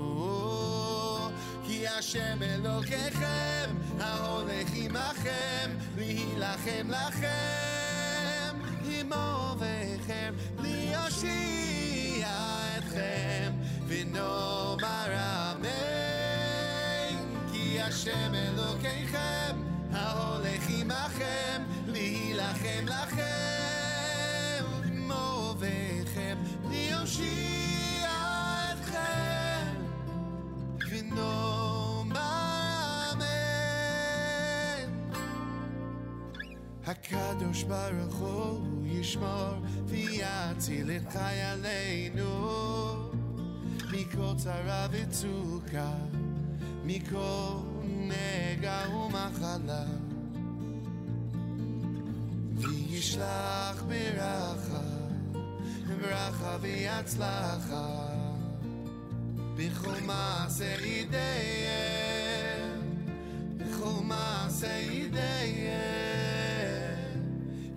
[1.68, 12.28] כי השם אלוקיכם ההולך עמכם להילחם לכם עם אוהביכם להושיע
[12.78, 13.54] אתכם
[13.88, 15.16] ונאמר
[15.52, 15.76] אמן
[17.52, 19.56] כי השם אלוקיכם
[19.92, 23.36] ההולך עמכם להילחם לכם
[24.84, 25.12] עם
[26.71, 28.11] אוהביכם להושיע
[28.73, 29.75] אתכם
[30.91, 32.21] ונאמר
[33.13, 34.91] אמן
[36.87, 39.55] הקדוש ברוך הוא ישמור
[39.87, 42.61] ויציל את חיילינו.
[43.93, 45.93] מכל צרה וצוקה
[46.85, 47.57] מכל
[47.87, 49.85] נגע ומחלה.
[52.57, 55.00] וישלח ברכה
[56.01, 58.07] ברכה ויצלחה
[59.57, 62.81] בכל מעשה ידיהם
[63.57, 65.81] בכל מעשה ידיהם.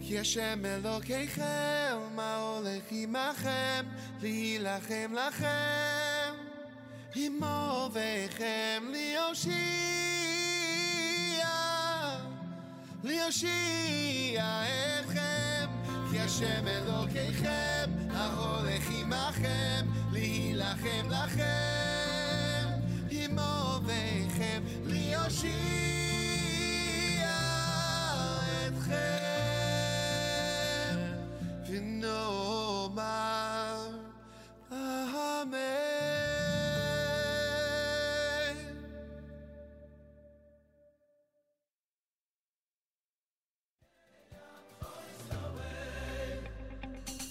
[0.01, 3.85] כי השם אלוקיכם ההולך עמכם?
[4.21, 6.33] להילחם לכם.
[7.15, 9.53] עם אוהביכם להושיע
[13.03, 14.63] להושיע
[14.99, 15.52] אתכם
[16.12, 22.68] כי השם אלוקיכם ההולך עמכם להילחם לכם
[23.10, 25.58] עם אוהביכם להושיע
[28.66, 28.96] אתכם
[31.68, 33.08] ונאמר
[34.72, 35.91] אמן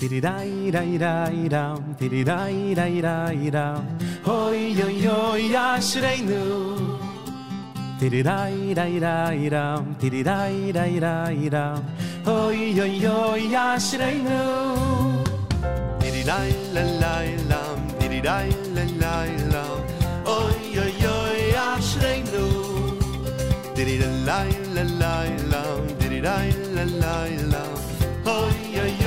[0.02, 3.82] Tiri dai dai dai dam, tiri dai dai dai dam.
[4.24, 6.40] Hoi yo yo ya shreinu.
[8.00, 11.78] Tiri dai dai dai dam, tiri dai dai dai dam.
[12.26, 13.18] Hoi yo yo
[13.54, 14.42] ya shreinu.
[16.00, 17.14] Tiri dai la la
[17.50, 19.16] lam, tiri dai la la
[19.54, 19.78] lam.
[20.26, 21.16] Hoi yo yo
[21.54, 22.46] ya shreinu.
[23.76, 25.14] Tiri dai la la
[25.52, 27.16] lam, tiri dai la la
[27.54, 27.74] lam.
[28.26, 29.01] Hoi yo yo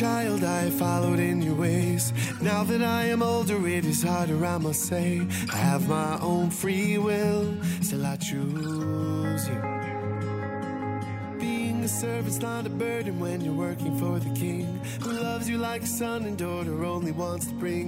[0.00, 2.14] child, I followed in your ways.
[2.40, 5.20] Now that I am older, it is harder, I must say.
[5.52, 9.60] I have my own free will, still I choose you.
[11.38, 15.58] Being a servant's not a burden when you're working for the king, who loves you
[15.58, 17.79] like a son and daughter, only wants to bring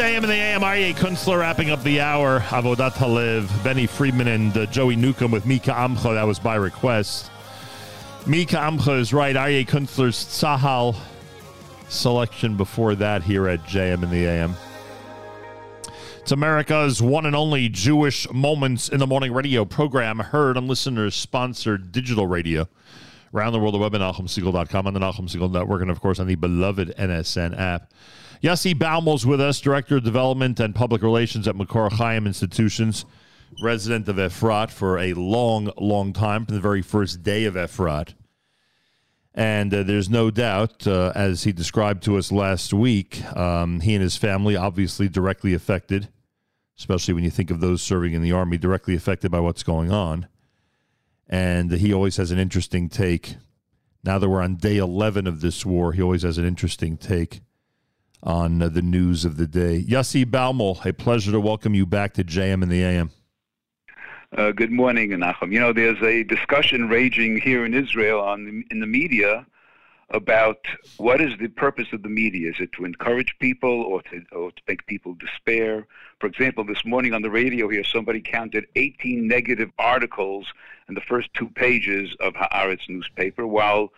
[0.00, 2.40] JM and the AM, Aryeh Kunstler wrapping up the hour.
[2.40, 6.14] Avodat Halev, Benny Friedman, and uh, Joey Newcomb with Mika Amcha.
[6.14, 7.30] That was by request.
[8.26, 9.36] Mika Amcha is right.
[9.36, 10.96] Aryeh Kunstler's Tzahal
[11.90, 14.54] selection before that here at JM and the AM.
[16.22, 21.14] It's America's one and only Jewish Moments in the Morning radio program, heard on listeners
[21.14, 22.66] sponsored digital radio
[23.34, 26.18] around the world, the web at NachumSegal.com, on the Nachum Segal Network, and of course
[26.18, 27.92] on the beloved NSN app.
[28.42, 33.04] Yossi Baumol's with us, Director of Development and Public Relations at Makor Chaim Institutions,
[33.62, 38.14] resident of Efrat for a long, long time, from the very first day of Efrat.
[39.34, 43.94] And uh, there's no doubt, uh, as he described to us last week, um, he
[43.94, 46.08] and his family obviously directly affected
[46.80, 49.92] especially when you think of those serving in the army directly affected by what's going
[49.92, 50.26] on.
[51.28, 53.36] And he always has an interesting take.
[54.02, 57.42] Now that we're on day 11 of this war, he always has an interesting take
[58.22, 59.84] on uh, the news of the day.
[59.86, 63.10] Yossi Baumol, a pleasure to welcome you back to JM and the AM.
[64.36, 65.52] Uh, good morning, Nachum.
[65.52, 69.44] You know, there's a discussion raging here in Israel on the, in the media
[70.10, 70.58] about
[70.96, 72.50] what is the purpose of the media.
[72.50, 75.86] Is it to encourage people or to, or to make people despair?
[76.20, 80.46] For example, this morning on the radio here, somebody counted 18 negative articles
[80.88, 83.92] in the first two pages of Haaretz newspaper, while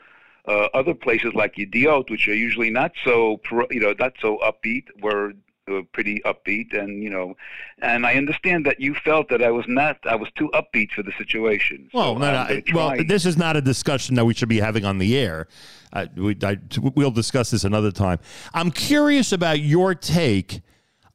[0.47, 4.39] uh, other places like Yediot, which are usually not so, pro, you know, not so
[4.39, 5.33] upbeat, were
[5.71, 7.37] uh, pretty upbeat and you know
[7.83, 11.05] and i understand that you felt that i was not i was too upbeat for
[11.05, 14.49] the situation Well, no, no, I- well, this is not a discussion that we should
[14.49, 15.47] be having on the air.
[15.93, 16.59] Uh, we, I,
[16.97, 18.19] we'll discuss this another time.
[18.53, 20.63] I'm curious about your take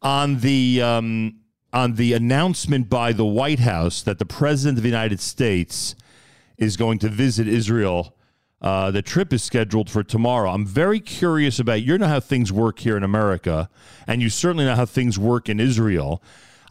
[0.01, 1.41] on the um,
[1.73, 5.93] on the announcement by the White House that the president of the United States
[6.57, 8.15] is going to visit Israel.
[8.61, 10.49] Uh, the trip is scheduled for tomorrow.
[10.51, 13.69] I'm very curious about you know how things work here in America,
[14.07, 16.23] and you certainly know how things work in Israel.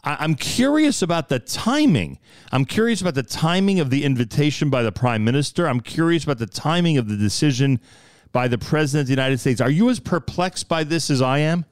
[0.03, 2.19] I- I'm curious about the timing.
[2.51, 5.67] I'm curious about the timing of the invitation by the prime minister.
[5.67, 7.79] I'm curious about the timing of the decision
[8.33, 9.61] by the president of the United States.
[9.61, 11.65] Are you as perplexed by this as I am?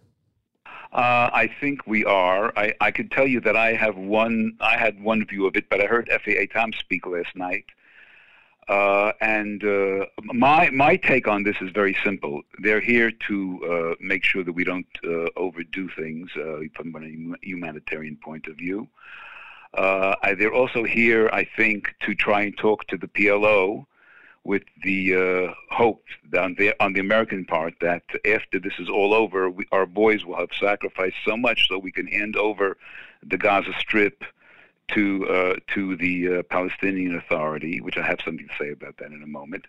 [0.94, 2.54] Uh, I think we are.
[2.58, 4.56] I, I could tell you that I have one.
[4.62, 7.66] I had one view of it, but I heard Effi Eitam speak last night,
[8.68, 12.42] uh, and uh, my my take on this is very simple.
[12.60, 17.46] They're here to uh, make sure that we don't uh, overdo things uh, from a
[17.46, 18.88] humanitarian point of view.
[19.76, 23.86] Uh, they're also here, I think, to try and talk to the PLO
[24.46, 26.06] with the hope
[26.38, 30.24] on the, on the American part that after this is all over, we, our boys
[30.24, 32.78] will have sacrificed so much so we can hand over
[33.22, 34.24] the Gaza Strip
[34.90, 39.12] to uh, to the uh, Palestinian Authority, which I have something to say about that
[39.12, 39.66] in a moment.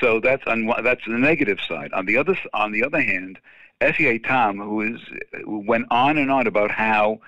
[0.00, 1.92] So that's on that's the negative side.
[1.92, 3.38] On the other on the other hand,
[3.80, 5.00] Effi Eitam, who is
[5.44, 7.20] went on and on about how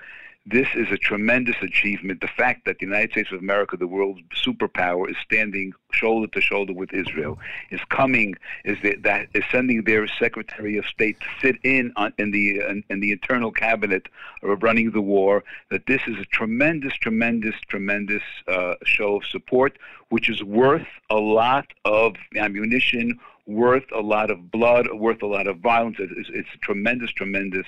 [0.47, 2.21] this is a tremendous achievement.
[2.21, 6.41] The fact that the United States of America, the world's superpower, is standing shoulder to
[6.41, 7.39] shoulder with Israel,
[7.71, 12.13] is coming, is that, that is sending their Secretary of State to sit in on,
[12.19, 14.07] in the in, in the internal cabinet
[14.43, 15.43] of running the war.
[15.71, 21.15] That this is a tremendous, tremendous, tremendous uh, show of support, which is worth a
[21.17, 25.97] lot of ammunition, worth a lot of blood, worth a lot of violence.
[25.99, 27.65] It's, it's a tremendous, tremendous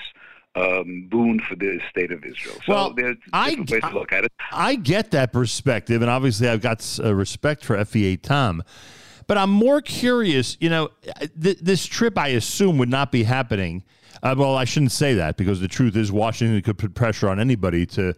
[0.57, 2.55] um, boon for the state of Israel.
[2.65, 4.31] So Well, there's I- ways to look at it.
[4.51, 8.61] I get that perspective, and obviously I've got uh, respect for Effi Eitam.
[9.27, 10.89] But I'm more curious, you know,
[11.41, 13.83] th- this trip I assume would not be happening.
[14.23, 17.39] Uh, well, I shouldn't say that because the truth is Washington could put pressure on
[17.39, 18.13] anybody to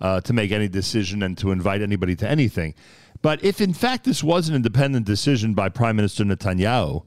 [0.00, 2.74] uh, to make any decision and to invite anybody to anything.
[3.22, 7.04] But if in fact this was an independent decision by Prime Minister Netanyahu,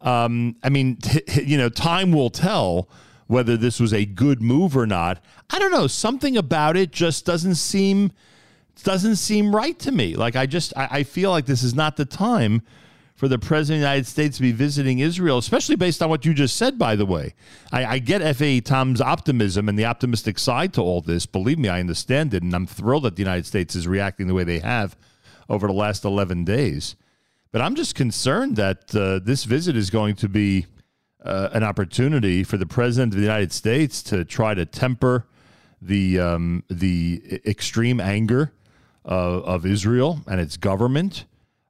[0.00, 2.88] um, I mean, t- you know, time will tell
[3.26, 5.22] whether this was a good move or not.
[5.50, 5.86] I don't know.
[5.86, 8.12] Something about it just doesn't seem
[8.82, 10.16] doesn't seem right to me.
[10.16, 12.62] Like I just I, I feel like this is not the time
[13.14, 16.24] for the president of the United States to be visiting Israel, especially based on what
[16.24, 16.78] you just said.
[16.78, 17.34] By the way,
[17.70, 21.24] I, I get Effi Eitam's optimism and the optimistic side to all this.
[21.24, 24.34] Believe me, I understand it, and I'm thrilled that the United States is reacting the
[24.34, 24.96] way they have
[25.48, 26.96] over the last 11 days.
[27.52, 30.66] But I'm just concerned that uh, this visit is going to be
[31.24, 35.26] uh, an opportunity for the president of the United States to try to temper
[35.80, 38.52] the um, the extreme anger
[39.04, 41.24] uh, of Israel and its government,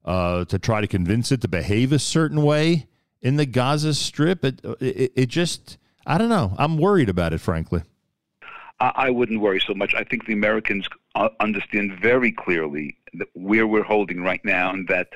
[0.05, 2.87] uh, to try to convince it to behave a certain way
[3.23, 4.45] in the Gaza Strip.
[4.45, 6.55] It, it it just I don't know.
[6.59, 7.83] I'm worried about it, frankly.
[8.81, 9.95] I, wouldn't worry so much.
[9.95, 12.99] I think the Americans uh, understand very clearly
[13.33, 15.11] where we're holding right now, and that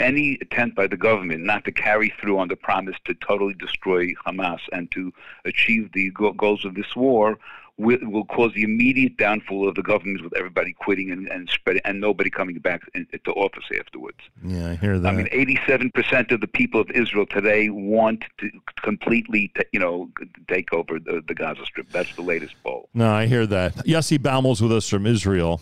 [0.00, 4.12] any attempt by the government not to carry through on the promise to totally destroy
[4.26, 5.12] Hamas and to
[5.44, 7.38] achieve the goals of this war
[7.80, 11.82] will, will cause the immediate downfall of the government, with everybody quitting and and spreading,
[11.84, 14.18] and nobody coming back in, into office afterwards.
[14.44, 15.08] Yeah, I hear that.
[15.08, 18.50] I mean, 87% of the people of Israel today want to
[18.82, 20.10] completely, ta- you know,
[20.48, 21.90] take over the, the Gaza Strip.
[21.90, 22.88] That's the latest poll.
[22.94, 23.74] No, I hear that.
[23.86, 25.60] Yossi Baumol's with us from Israel.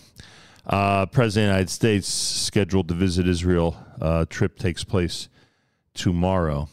[0.69, 3.77] Uh, President of the United States scheduled to visit Israel.
[4.01, 5.29] Uh, trip takes place
[5.95, 6.69] tomorrow.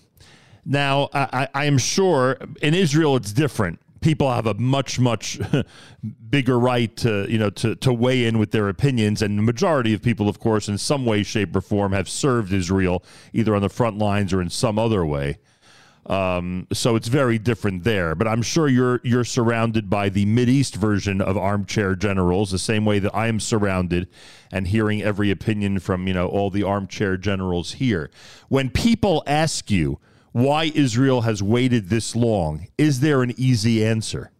[0.65, 3.79] Now, I, I, am sure in Israel it's different.
[4.01, 5.39] People have a much, much
[6.29, 9.21] bigger right to, you know, to, to weigh in with their opinions.
[9.21, 12.51] And the majority of people, of course, in some way, shape, or form, have served
[12.51, 15.37] Israel either on the front lines or in some other way.
[16.07, 18.13] Um, so it's very different there.
[18.15, 22.59] But I'm sure you're you're surrounded by the Mid East version of armchair generals, the
[22.59, 24.07] same way that I am surrounded
[24.51, 28.11] and hearing every opinion from you know all the armchair generals here.
[28.49, 29.99] When people ask you
[30.31, 34.31] why Israel has waited this long, is there an easy answer?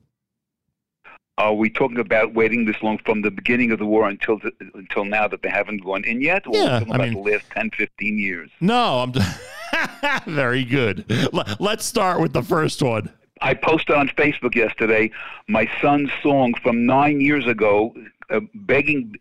[1.38, 4.54] Are we talking about waiting this long from the beginning of the war until the,
[4.74, 6.48] until now that they haven't gone in yet?
[6.48, 8.50] Or Yeah, are we talking I about mean- the last 10, 15 years?
[8.62, 9.12] No, I'm
[10.26, 11.06] very good.
[11.60, 13.12] Let's start with the first one.
[13.42, 15.12] I posted on Facebook yesterday
[15.48, 17.94] my son's song from nine years ago,
[18.30, 19.16] uh, begging.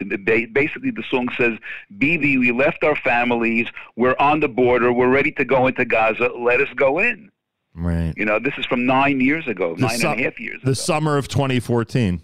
[0.00, 1.58] Basically, the song says,
[1.96, 3.68] "Bibi, we left our families.
[3.96, 4.92] We're on the border.
[4.92, 6.28] We're ready to go into Gaza.
[6.36, 7.30] Let us go in."
[7.74, 8.12] Right.
[8.16, 10.60] You know, this is from nine years ago, The nine and a half years.
[10.62, 12.20] The summer of 2014.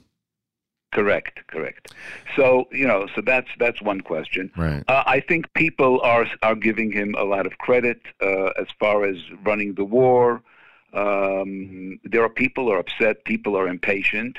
[0.91, 1.95] Correct, correct.
[2.35, 4.51] So you know, so that's that's one question.
[4.57, 4.83] Right.
[4.89, 9.05] Uh, I think people are are giving him a lot of credit uh, as far
[9.05, 10.43] as running the war.
[10.95, 14.39] Um, there are people are upset, people are impatient,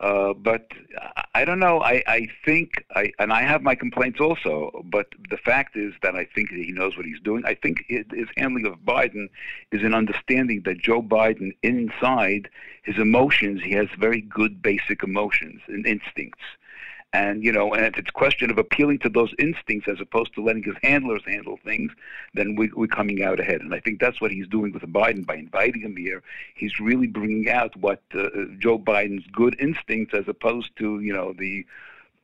[0.00, 0.68] uh, but
[1.34, 1.80] I- don't know.
[1.80, 4.84] I, I think, I, and I have my complaints also.
[4.84, 7.44] But the fact is that I think that he knows what he's doing.
[7.46, 9.28] I think his handling of Biden
[9.72, 12.48] is an understanding that Joe Biden, inside
[12.82, 16.42] his emotions, he has very good basic emotions and instincts.
[17.16, 20.34] And you know, and if it's a question of appealing to those instincts as opposed
[20.34, 21.90] to letting his handlers handle things,
[22.34, 23.62] then we, we're coming out ahead.
[23.62, 26.22] And I think that's what he's doing with Biden by inviting him here.
[26.54, 28.28] He's really bringing out what uh,
[28.58, 31.64] Joe Biden's good instincts, as opposed to you know the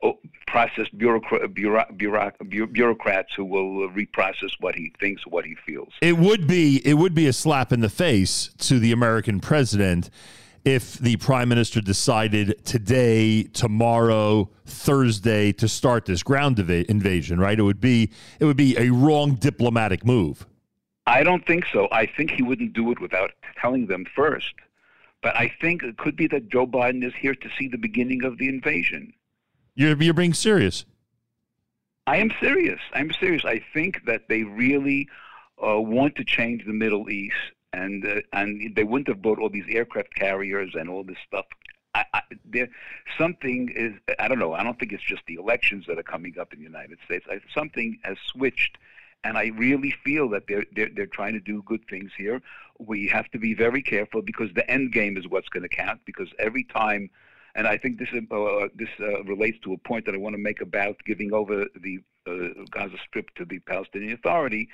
[0.02, 2.31] oh, processed bureaucrat, bureau, bureau,
[2.66, 5.94] bureaucrats who will uh, reprocess what he thinks, what he feels.
[6.02, 10.10] It would be it would be a slap in the face to the American president
[10.64, 17.40] if the prime minister decided today, tomorrow, Thursday to start this ground inva- invasion.
[17.40, 17.59] Right?
[17.59, 20.47] It would be it would be a wrong diplomatic move.
[21.06, 21.89] I don't think so.
[21.90, 24.55] I think he wouldn't do it without telling them first.
[25.20, 28.24] But I think it could be that Joe Biden is here to see the beginning
[28.24, 29.12] of the invasion.
[29.74, 30.84] You're you're being serious.
[32.06, 32.80] I am serious.
[32.93, 33.44] I'm serious.
[33.44, 35.09] I think that they really
[35.64, 37.36] uh, want to change the Middle East,
[37.73, 41.47] and uh, and they wouldn't have bought all these aircraft carriers and all this stuff.
[41.94, 42.69] I, I, there,
[43.19, 43.94] something is.
[44.19, 44.55] I don't know.
[44.55, 47.27] I don't think it's just the elections that are coming up in the United States.
[47.31, 48.78] I, something has switched,
[49.24, 52.40] and I really feel that they're they're they're trying to do good things here.
[52.78, 56.01] We have to be very careful because the end game is what's going to count.
[56.05, 57.11] Because every time
[57.55, 60.43] and I think this uh, this uh, relates to a point that I want to
[60.43, 64.69] make about giving over the uh, Gaza Strip to the Palestinian Authority.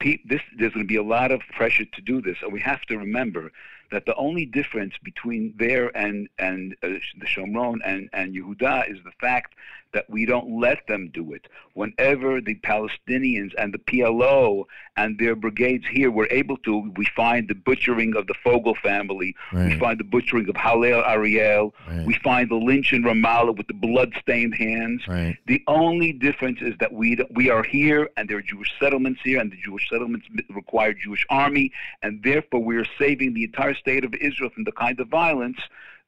[0.00, 2.82] This there's going to be a lot of pressure to do this, and we have
[2.82, 3.50] to remember
[3.90, 6.88] that the only difference between there and and uh,
[7.18, 9.54] the Shomron and and Yehuda is the fact
[9.92, 11.48] that we don't let them do it.
[11.74, 14.64] Whenever the Palestinians and the PLO
[14.96, 19.34] and their brigades here were able to, we find the butchering of the Fogel family,
[19.70, 21.74] we find the butchering of Hallel Ariel,
[22.04, 25.06] we find the lynch in Ramallah with the blood-stained hands.
[25.08, 25.36] Right.
[25.46, 29.40] The only difference is that we we are here, and there are Jewish settlements here,
[29.40, 34.04] and the Jewish settlements require Jewish army, and therefore we are saving the entire state
[34.04, 35.60] of Israel from the kind of violence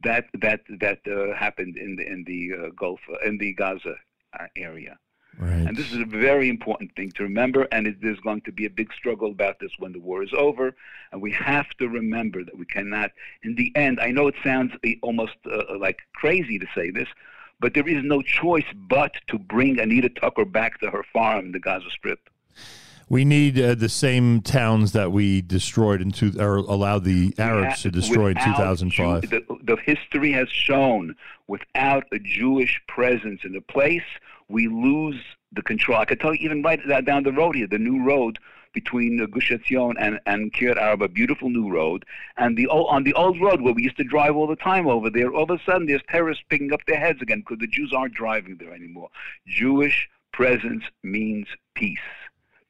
[0.02, 3.96] that that that uh, happened in the in the uh, Gulf uh, in the Gaza
[4.38, 4.98] uh, area.
[5.38, 5.66] Right.
[5.66, 8.66] And this is a very important thing to remember, and it, there's going to be
[8.66, 10.74] a big struggle about this when the war is over.
[11.12, 14.72] And we have to remember that we cannot, in the end, I know it sounds
[14.84, 17.08] uh, almost uh, like crazy to say this,
[17.60, 21.52] but there is no choice but to bring Anita Tucker back to her farm in
[21.52, 22.28] the Gaza Strip.
[23.10, 27.82] We need uh, the same towns that we destroyed in two, or allowed the Arabs
[27.82, 29.22] to destroy in 2005.
[29.22, 31.16] Jew- the, the history has shown
[31.48, 34.04] without a Jewish presence in the place,
[34.48, 35.20] we lose
[35.50, 35.98] the control.
[35.98, 38.38] I could tell you even right down the road here, the new road
[38.72, 42.04] between uh, Gush Etzion and and Kiryat Arba, beautiful new road,
[42.36, 44.86] and the old, on the old road where we used to drive all the time
[44.86, 45.32] over there.
[45.32, 48.14] All of a sudden, there's terrorists picking up their heads again because the Jews aren't
[48.14, 49.08] driving there anymore.
[49.48, 51.98] Jewish presence means peace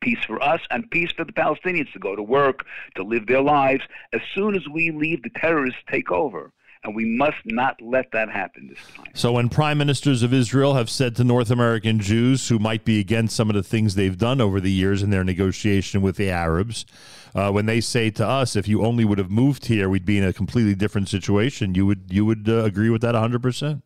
[0.01, 2.65] peace for us and peace for the Palestinians to go to work,
[2.97, 3.83] to live their lives.
[4.13, 6.53] As soon as we leave, the terrorists take over.
[6.83, 9.13] And we must not let that happen this time.
[9.13, 12.99] So when prime ministers of Israel have said to North American Jews who might be
[12.99, 16.31] against some of the things they've done over the years in their negotiation with the
[16.31, 16.87] Arabs,
[17.35, 20.17] uh, when they say to us, if you only would have moved here, we'd be
[20.17, 23.83] in a completely different situation, you would you would uh, agree with that 100%?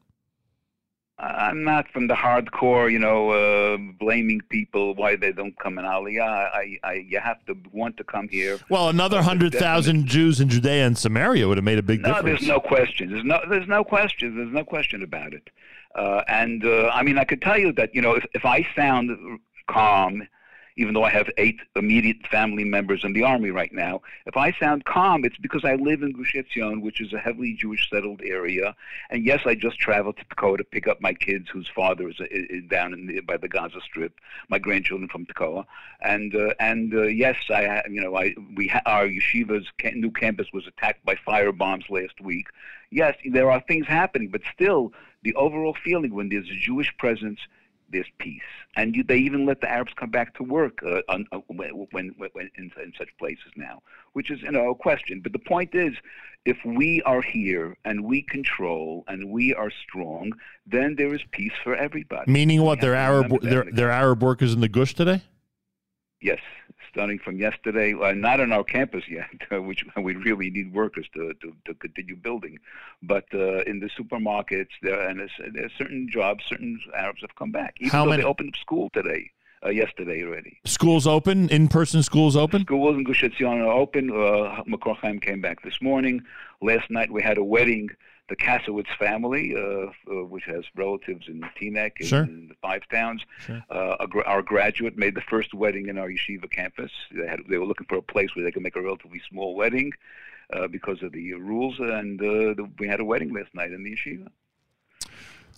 [1.16, 5.84] I'm not from the hardcore, you know, uh, blaming people why they don't come in
[5.84, 6.20] Aliyah.
[6.20, 8.58] I, I, you have to want to come here.
[8.68, 12.24] Well, another 100,000 Jews in Judea and Samaria would have made a big No, difference.
[12.24, 13.10] No, there's no question.
[13.12, 14.36] There's no, there's no question.
[14.36, 15.50] There's no question about it.
[15.94, 18.66] Uh, and uh, I mean, I could tell you that you know, if, if I
[18.74, 19.10] sound
[19.68, 20.26] calm
[20.76, 24.02] even though I have eight immediate family members in the army right now.
[24.26, 27.54] If I sound calm, it's because I live in Gush Etzion, which is a heavily
[27.54, 28.74] Jewish settled area.
[29.10, 32.16] And yes, I just traveled to Tekoa to pick up my kids whose father is,
[32.30, 34.18] is down in the, by the Gaza Strip,
[34.48, 35.64] my grandchildren from Tekoa.
[36.00, 40.48] And uh, and uh, yes, I you know I we ha- our yeshiva's new campus
[40.52, 42.48] was attacked by fire bombs last week.
[42.90, 44.92] Yes, there are things happening, but still,
[45.22, 47.40] the overall feeling when there's a Jewish presence
[47.90, 48.42] there's peace.
[48.76, 51.86] And you, they even let the Arabs come back to work uh, on, uh, when,
[51.90, 53.82] when, when in, in such places now,
[54.12, 55.20] which is you know a question.
[55.20, 55.94] But the point is,
[56.44, 60.32] if we are here and we control and we are strong,
[60.66, 62.30] then there is peace for everybody.
[62.30, 62.80] Meaning what?
[62.80, 63.40] They're Arab.
[63.40, 65.22] They're, they're Arab workers in the Gush today.
[66.24, 66.38] Yes,
[66.90, 69.28] starting from yesterday, uh, not on our campus yet,
[69.62, 72.58] which we really need workers to, to, to continue building.
[73.02, 77.74] But uh, in the supermarkets, there and there's, certain jobs, certain Arabs have come back.
[77.78, 79.32] Even How though many- they opened up school today,
[79.66, 80.58] uh, yesterday already.
[80.64, 81.50] Schools open.
[81.50, 82.62] In-person schools open.
[82.62, 84.10] Schools in Gush Etzion are open.
[84.10, 86.22] Uh, Makor Chaim came back this morning.
[86.62, 87.90] Last night we had a wedding.
[88.28, 92.22] The Kasowitz family, uh, uh, which has relatives in Teaneck and Sure.
[92.22, 93.62] in the five towns, Sure.
[93.68, 96.90] uh, gra- our graduate made the first wedding in our yeshiva campus.
[97.12, 99.54] They, had, they were looking for a place where they could make a relatively small
[99.54, 99.92] wedding
[100.54, 103.82] uh, because of the rules, and uh, the, we had a wedding last night in
[103.84, 104.28] the yeshiva.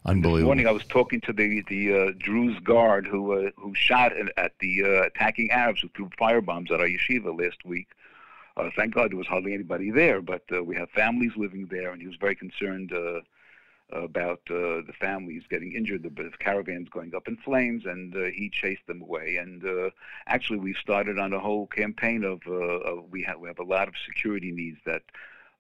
[0.05, 0.37] Unbelievable.
[0.39, 4.53] This morning, I was talking to the the Druze guard who who shot at, at
[4.61, 7.89] the attacking Arabs who threw firebombs at our yeshiva last week.
[8.57, 11.93] Uh, thank God there was hardly anybody there, but uh, we have families living there,
[11.93, 13.21] and he was very concerned uh,
[13.93, 16.03] about uh, the families getting injured.
[16.03, 19.37] The, the caravans going up in flames, and uh, he chased them away.
[19.37, 19.91] And uh,
[20.27, 23.65] actually, we started on a whole campaign of, uh, of we have we have a
[23.65, 25.03] lot of security needs that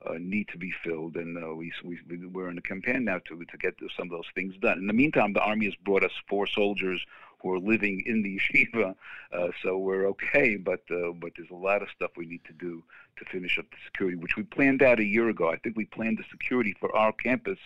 [0.07, 3.45] uh, need to be filled, and uh, we, we we're in a campaign now to
[3.45, 4.79] to get some of those things done.
[4.79, 7.05] In the meantime, the army has brought us four soldiers
[7.43, 8.95] who are living in the yeshiva,
[9.33, 10.57] uh, so we're okay.
[10.57, 12.83] But uh, but there's a lot of stuff we need to do
[13.19, 15.51] to finish up the security, which we planned out a year ago.
[15.51, 17.59] I think we planned the security for our campus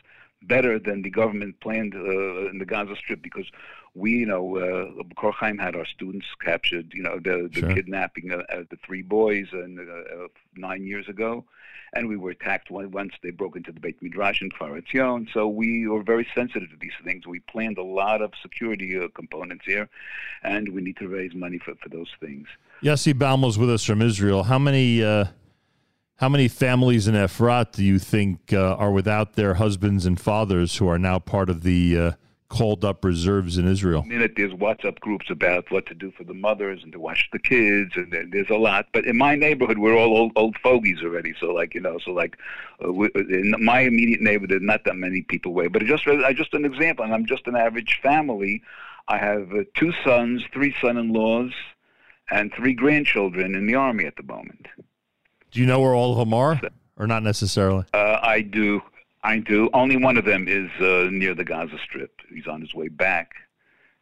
[0.42, 3.46] better than the government planned uh, in the Gaza Strip because
[3.94, 7.74] we, you know, uh, Chaim had our students captured, you know, the, the Sure.
[7.74, 11.44] kidnapping of, of the three boys and, uh, nine years ago.
[11.92, 15.26] And we were attacked once they broke into the Beit Midrash in Kfar Etzion.
[15.34, 17.26] So we were very sensitive to these things.
[17.26, 19.88] We planned a lot of security uh, components here,
[20.44, 22.46] and we need to raise money for, for those things.
[22.80, 24.44] Yossi Baumol's with us from Israel.
[24.44, 25.24] How many uh,
[26.20, 30.76] how many families in Efrat do you think uh, are without their husbands and fathers
[30.76, 32.12] who are now part of the uh,
[32.50, 34.02] called up reserves in Israel?
[34.02, 37.38] minute there's WhatsApp groups about what to do for the mothers and to watch the
[37.38, 38.88] kids, and there's a lot.
[38.92, 41.32] But in my neighborhood, we're all old, old fogies already.
[41.40, 42.36] So like you know, so like
[42.84, 45.68] uh, in my immediate neighborhood, there's not that many people away.
[45.68, 48.62] But just I just an example, and I'm just an average family.
[49.08, 51.52] I have uh, two sons, three son-in-laws,
[52.30, 54.66] and three grandchildren in the army at the moment.
[55.50, 56.60] Do you know where all of them are,
[56.96, 57.84] or not necessarily?
[57.92, 58.80] Uh, I do.
[59.22, 59.68] I do.
[59.74, 62.20] Only one of them is uh, near the Gaza Strip.
[62.32, 63.32] He's on his way back,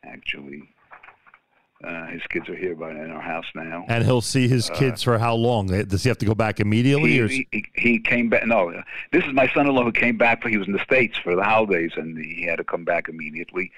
[0.04, 0.62] actually.
[1.82, 3.84] Uh, his kids are here by in our house now.
[3.88, 5.68] And he'll see his Uh, kids for how long?
[5.68, 7.12] Does he have to go back immediately?
[7.12, 8.46] He, or he, he, he came back.
[8.46, 10.42] No, uh, this is my son-in-law who came back.
[10.42, 13.08] For, he was in the states for the holidays, and he had to come back
[13.08, 13.70] immediately.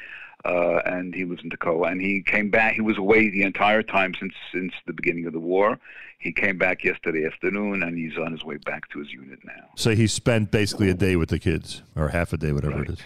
[0.46, 1.92] Uh, and he lives in Tekoa.
[1.92, 2.72] And he came back.
[2.74, 5.78] He was away the entire time since since the beginning of the war.
[6.20, 9.70] He came back yesterday afternoon, and he's on his way back to his unit now.
[9.74, 12.90] so he spent basically a day with the kids, or half a day, whatever it
[12.90, 12.98] is.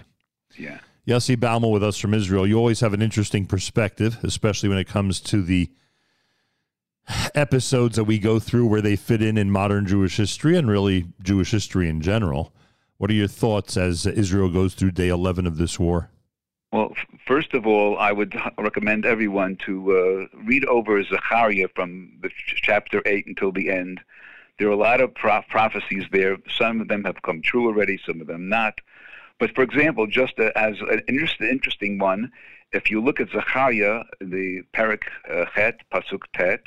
[0.59, 0.79] Yeah.
[1.07, 2.47] Yossi Baumol with us from Israel.
[2.47, 5.71] You always have an interesting perspective, especially when it comes to the
[7.35, 11.07] episodes that we go through where they fit in in modern Jewish history and really
[11.23, 12.53] Jewish history in general.
[12.97, 16.11] What are your thoughts as Israel goes through day 11 of this war?
[16.75, 16.93] Well,
[17.25, 23.01] first of all, I would recommend everyone to uh, read over Zechariah from ch- chapter
[23.07, 24.01] 8 until the end.
[24.59, 26.37] There are a lot of pro- prophecies there.
[26.59, 28.81] Some of them have come true already, some of them not.
[29.39, 32.33] But for example, just as an interest, interesting one,
[32.73, 35.45] if you look at Zechariah, the Perik uh,
[35.93, 36.65] Pasuk Tet,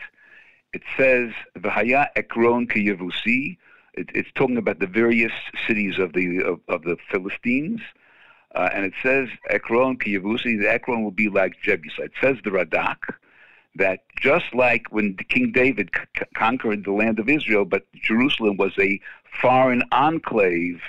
[0.72, 3.58] it says, V'haya Ekron ki Yevusi.
[3.96, 5.34] It, it's talking about the various
[5.68, 7.82] cities of the of, of the Philistines.
[8.56, 10.60] Uh, and it says Ekron ki Yevusi.
[10.60, 12.06] The Ekron will be like Jebusite.
[12.06, 12.98] It says the Radak
[13.76, 18.74] that just like when King David c- conquered the land of Israel, but Jerusalem was
[18.80, 19.00] a
[19.40, 20.82] foreign enclave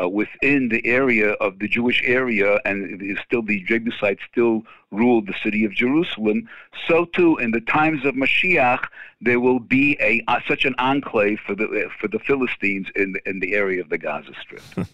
[0.00, 4.62] uh, within the area of the Jewish area, and it is still the Jebusites still
[4.90, 6.48] ruled the city of Jerusalem.
[6.86, 8.86] So too, in the times of Mashiach,
[9.20, 13.40] there will be a uh, such an enclave for the for the Philistines in in
[13.40, 14.62] the area of the Gaza Strip.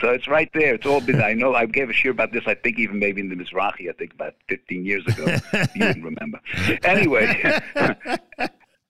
[0.00, 0.74] So it's right there.
[0.74, 1.20] It's all been.
[1.20, 1.54] I know.
[1.54, 2.44] I gave a share about this.
[2.46, 3.88] I think even maybe in the Mizrahi.
[3.88, 5.26] I think about 15 years ago.
[5.74, 6.40] you wouldn't remember.
[6.84, 7.60] Anyway.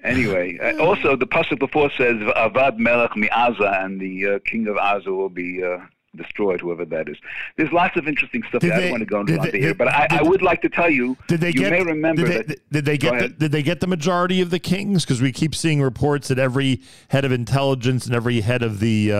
[0.04, 4.76] Anyway, uh, also the pasuk before says Avad Melech Mi'aza, and the uh, king of
[4.76, 5.78] Aza will be uh,
[6.18, 7.16] destroyed, whoever that is.
[7.56, 9.60] There's lots of interesting stuff Did that I don't want to go into they- the
[9.62, 11.16] air, but I, I would like to tell you.
[11.28, 11.70] Did they you get?
[11.70, 12.70] may remember did they, that.
[12.70, 13.18] did they get?
[13.20, 15.04] The, did they get the majority of the kings?
[15.04, 19.12] Because we keep seeing reports that every head of intelligence and every head of the
[19.12, 19.16] uh,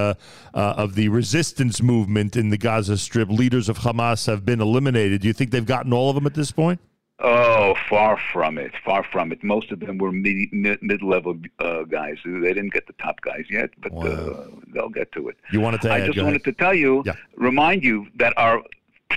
[0.55, 5.23] uh, of the resistance movement in the Gaza Strip, leaders of Hamas, have been eliminated.
[5.23, 6.81] Do you think they've gotten all of them at this point?
[7.21, 8.73] Oh, far from it.
[8.85, 9.43] Far from it.
[9.43, 12.17] Most of them were mid, mid, mid-level uh, guys.
[12.25, 15.37] They didn't get the top guys yet, but uh, they'll get to it.
[15.51, 16.45] You wanted to I add, just wanted ahead.
[16.45, 18.63] to tell you, remind you that our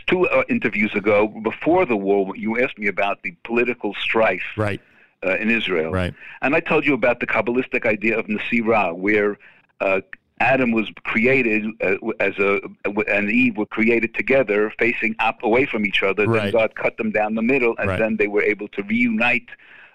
[0.07, 4.81] two uh, interviews ago, before the war, you asked me about the political strife right.
[5.23, 5.91] uh, in Israel.
[5.91, 6.13] Right.
[6.41, 9.37] And I told you about the Kabbalistic idea of Nasirah, where
[9.79, 10.01] uh,
[10.41, 12.59] Adam was created uh, as a
[13.07, 16.23] and Eve were created together, facing up away from each other.
[16.25, 17.99] Then God cut them down the middle, and Right.
[17.99, 19.49] then they were able to reunite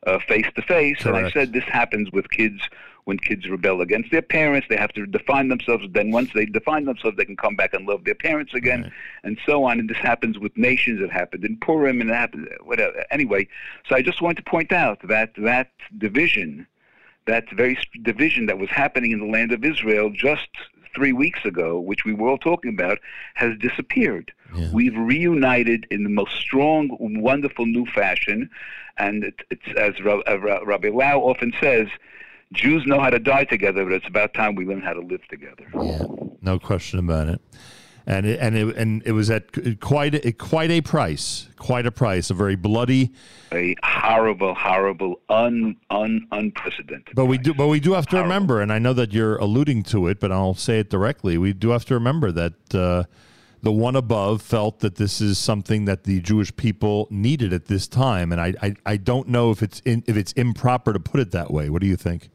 [0.06, 1.04] uh, face to face.
[1.04, 2.60] And I said this happens with kids
[3.04, 4.66] when kids rebel against their parents.
[4.68, 5.84] They have to define themselves.
[5.98, 8.82] Then once they define themselves, they can come back and love their parents again,
[9.24, 9.74] and so on.
[9.80, 11.00] And this happens with nations.
[11.00, 13.04] It happened in Purim, and it happened whatever.
[13.10, 13.42] Anyway,
[13.88, 16.66] so I just wanted to point out that that division
[17.26, 20.48] that very division that was happening in the land of Israel just
[20.94, 22.98] three weeks ago, which we were all talking about,
[23.34, 24.32] has disappeared.
[24.72, 28.48] We've reunited in the most strong, wonderful new fashion,
[28.96, 31.88] and it, it's as uh, Ra- Rabbi Lau often says.
[32.52, 35.26] Jews know how to die together, but it's about time we learn how to live
[35.28, 35.66] together.
[36.42, 37.40] No question about it.
[38.08, 41.90] And it, and it, and it was at quite a, quite a price, quite a
[41.90, 43.12] price, a very bloody.
[43.50, 47.16] A horrible, horrible, un, un, unprecedented.
[47.16, 49.82] But we do, but we do have to remember, and I know that you're alluding
[49.84, 51.36] to it, but I'll say it directly.
[51.36, 53.04] We do have to remember that uh,
[53.62, 57.88] the one above felt that this is something that the Jewish people needed at this
[57.88, 61.18] time, and I, I, I don't know if it's in, if it's improper to put
[61.18, 61.70] it that way.
[61.70, 62.30] What do you think?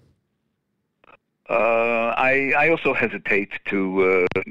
[1.51, 3.81] Uh, I, I also hesitate to
[4.37, 4.41] uh,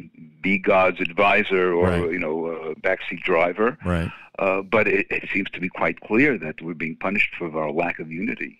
[0.42, 2.12] be God's advisor or Right.
[2.14, 3.78] you know uh, backseat driver.
[3.84, 4.10] Right.
[4.38, 7.72] Uh, but it, it seems to be quite clear that we're being punished for our
[7.72, 8.58] lack of unity,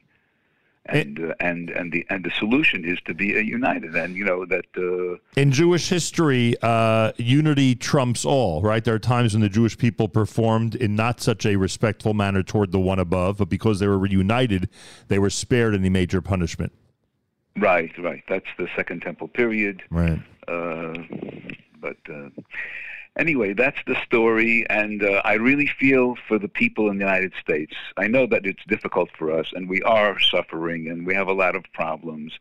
[0.87, 3.27] and uh, and and the and the solution is to be
[3.61, 3.95] united.
[3.95, 8.83] And you know that uh, In Jewish history, uh, unity trumps all, right?
[8.83, 12.73] There are times when the Jewish people performed in not such a respectful manner toward
[12.73, 14.69] the one above, but because they were reunited,
[15.09, 16.73] they were spared any major punishment.
[17.57, 18.23] Right, right.
[18.29, 19.83] That's the Second Temple period.
[19.91, 20.21] Right.
[20.49, 20.95] Uh,
[21.81, 22.29] but uh,
[23.17, 27.33] anyway, that's the story, and uh, I really feel for the people in the United
[27.41, 27.75] States.
[27.97, 31.33] I know that it's difficult for us, and we are suffering, and we have a
[31.33, 32.33] lot of problems.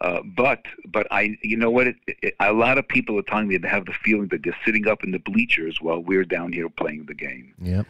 [0.00, 3.46] Uh, but but I you know what it, it, a lot of people are telling
[3.46, 6.52] me they have the feeling that they're sitting up in the bleachers while we're down
[6.52, 7.86] here playing the game Yep.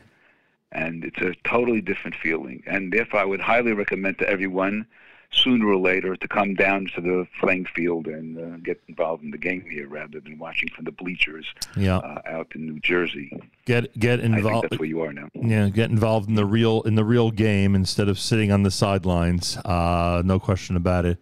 [0.73, 2.63] and it's a totally different feeling.
[2.67, 4.85] And therefore, I would highly recommend to everyone,
[5.33, 9.31] sooner or later, to come down to the playing field and uh, get involved in
[9.31, 11.47] the game here, rather than watching from the bleachers
[11.77, 11.97] Yeah.
[11.99, 13.31] uh, out in New Jersey.
[13.65, 14.69] Get get involved.
[14.71, 15.29] that's where you are now.
[15.35, 18.71] Yeah, get involved in the real in the real game instead of sitting on the
[18.71, 19.57] sidelines.
[19.59, 21.19] Uh, no question about it.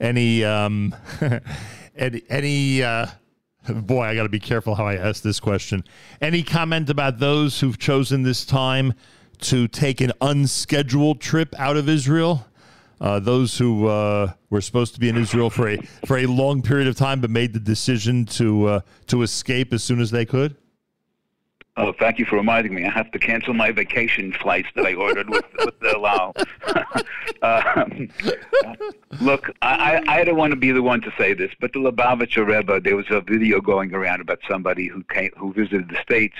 [0.00, 0.94] Any um,
[1.96, 3.06] any any uh,
[3.68, 5.84] boy, I got to be careful how I ask this question.
[6.20, 8.92] Any comment about those who've chosen this time
[9.40, 12.46] to take an unscheduled trip out of Israel?
[13.04, 15.76] Uh, those who uh, were supposed to be in Israel for a
[16.06, 19.84] for a long period of time, but made the decision to uh, to escape as
[19.84, 20.56] soon as they could.
[21.76, 22.86] Oh, thank you for reminding me.
[22.86, 26.34] I have to cancel my vacation flights that I ordered with, with El Al.
[27.42, 28.08] um,
[29.20, 31.80] look, I, I, I don't want to be the one to say this, but the
[31.80, 36.00] Lubavitcher Rebbe, there was a video going around about somebody who came, who visited the
[36.00, 36.36] States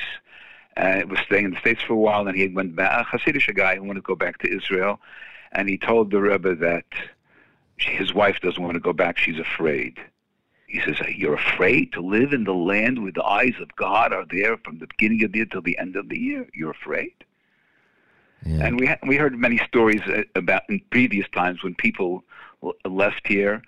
[0.79, 3.55] and was staying in the States for a while, and he went back, a Hasidic
[3.55, 5.01] guy who wanted to go back to Israel,
[5.55, 6.85] and he told the Rebbe that
[7.77, 9.99] his wife doesn't want to go back, she's afraid.
[10.67, 14.27] He says, You're afraid to live in the land where the eyes of God are
[14.31, 16.49] there from the beginning of the year till the end of the year?
[16.55, 17.13] You're afraid?
[18.45, 22.25] And we, ha- we heard many stories uh, about in previous times when people
[22.85, 23.63] left here.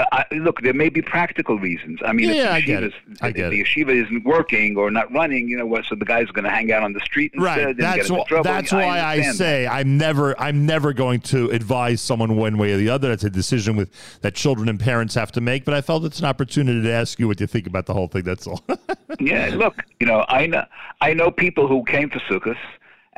[0.00, 1.98] I, look, there may be practical reasons.
[2.04, 2.92] I mean, Yeah, I if the, it.
[3.20, 5.86] I get the yeshiva isn't working or not running, you know what?
[5.86, 7.66] So the guy's going to hang out on the street instead Right.
[7.70, 8.44] and That's wh- trouble.
[8.44, 12.72] that's why I understand say I'm never I'm never going to advise someone one way
[12.74, 13.10] or the other.
[13.10, 15.64] It's a decision with that children and parents have to make.
[15.64, 18.06] But I felt it's an opportunity to ask you what you think about the whole
[18.06, 18.22] thing.
[18.22, 18.64] That's all.
[19.18, 20.64] yeah, look, you know, I know
[21.00, 22.56] I know people who came to Sukkot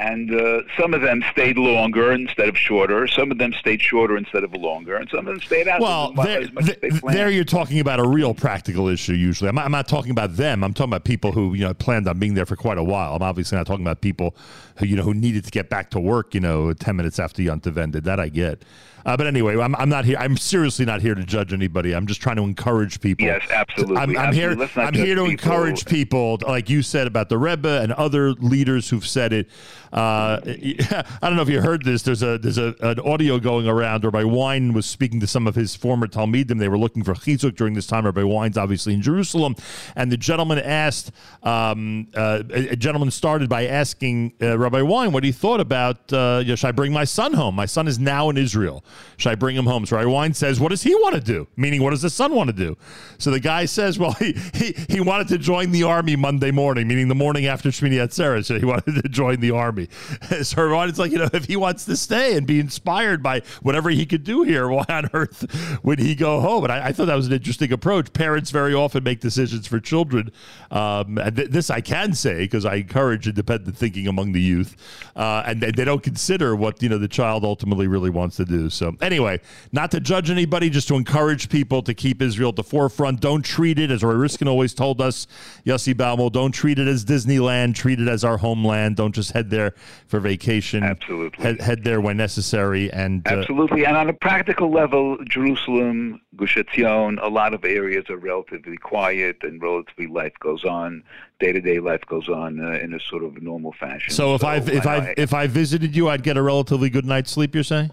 [0.00, 3.06] And uh, some of them stayed longer instead of shorter.
[3.06, 6.12] Some of them stayed shorter instead of longer, and some of them stayed out Well,
[6.12, 9.12] there, as much as they th- there you're talking about a real practical issue.
[9.12, 10.64] Usually, I'm not, I'm not talking about them.
[10.64, 13.14] I'm talking about people who you know planned on being there for quite a while.
[13.14, 14.34] I'm obviously not talking about people
[14.76, 16.34] who you know who needed to get back to work.
[16.34, 18.04] You know, ten minutes after Yontiv ended.
[18.04, 18.64] That I get.
[19.04, 20.16] Uh, but anyway, I'm, I'm not here.
[20.18, 21.94] I'm seriously not here to judge anybody.
[21.94, 23.26] I'm just trying to encourage people.
[23.26, 23.96] Yes, absolutely.
[23.96, 24.66] I'm, I'm Absolutely.
[24.66, 24.82] here.
[24.84, 25.30] I'm here to people.
[25.30, 29.48] encourage people, like you said about the Rebbe and other leaders who've said it.
[29.92, 32.02] Uh, I don't know if you heard this.
[32.02, 34.04] There's a there's a, an audio going around.
[34.04, 36.58] Rabbi Wein was speaking to some of his former talmidim.
[36.58, 38.04] They were looking for chizuk during this time.
[38.04, 39.56] Rabbi Wein's obviously in Jerusalem,
[39.96, 41.12] and the gentleman asked.
[41.42, 46.12] Um, uh, a gentleman started by asking uh, Rabbi Wein what he thought about.
[46.12, 47.54] Uh, you know, should I bring my son home?
[47.54, 48.84] My son is now in Israel.
[49.16, 49.86] Should I bring him home?
[49.86, 52.34] So Rabbi Wein says, "What does he want to do?" Meaning, what does the son
[52.34, 52.76] want to do?
[53.18, 56.86] So the guy says, "Well, he he, he wanted to join the army Monday morning,
[56.86, 58.44] meaning the morning after Shmini Atzeret.
[58.44, 59.79] So he wanted to join the army."
[60.42, 63.42] so Rabbi Wein's like, you know, if he wants to stay and be inspired by
[63.62, 66.64] whatever he could do here, why on earth would he go home?
[66.64, 68.12] And I, I thought that was an interesting approach.
[68.12, 70.32] Parents very often make decisions for children,
[70.70, 74.76] um, and th- this I can say because I encourage independent thinking among the youth,
[75.16, 78.44] uh, and they, they don't consider what you know the child ultimately really wants to
[78.44, 78.70] do.
[78.70, 79.40] So anyway,
[79.72, 83.20] not to judge anybody, just to encourage people to keep Israel at the forefront.
[83.20, 85.26] Don't treat it as Rav Riskin always told us,
[85.64, 86.30] Yossi Baumol.
[86.32, 87.74] Don't treat it as Disneyland.
[87.74, 88.96] Treat it as our homeland.
[88.96, 89.69] Don't just head there
[90.06, 90.82] for vacation.
[90.82, 91.42] Absolutely.
[91.42, 92.92] Head, head there when necessary.
[92.92, 93.84] And uh, Absolutely.
[93.86, 99.38] And on a practical level, Jerusalem, Gush Etzion, a lot of areas are relatively quiet
[99.42, 101.02] and relatively life goes on,
[101.38, 104.12] day to day life goes on uh, in a sort of normal fashion.
[104.12, 107.04] so if I if I, I- if I visited you, I'd get a relatively good
[107.04, 107.54] night's sleep.
[107.54, 107.90] You're saying?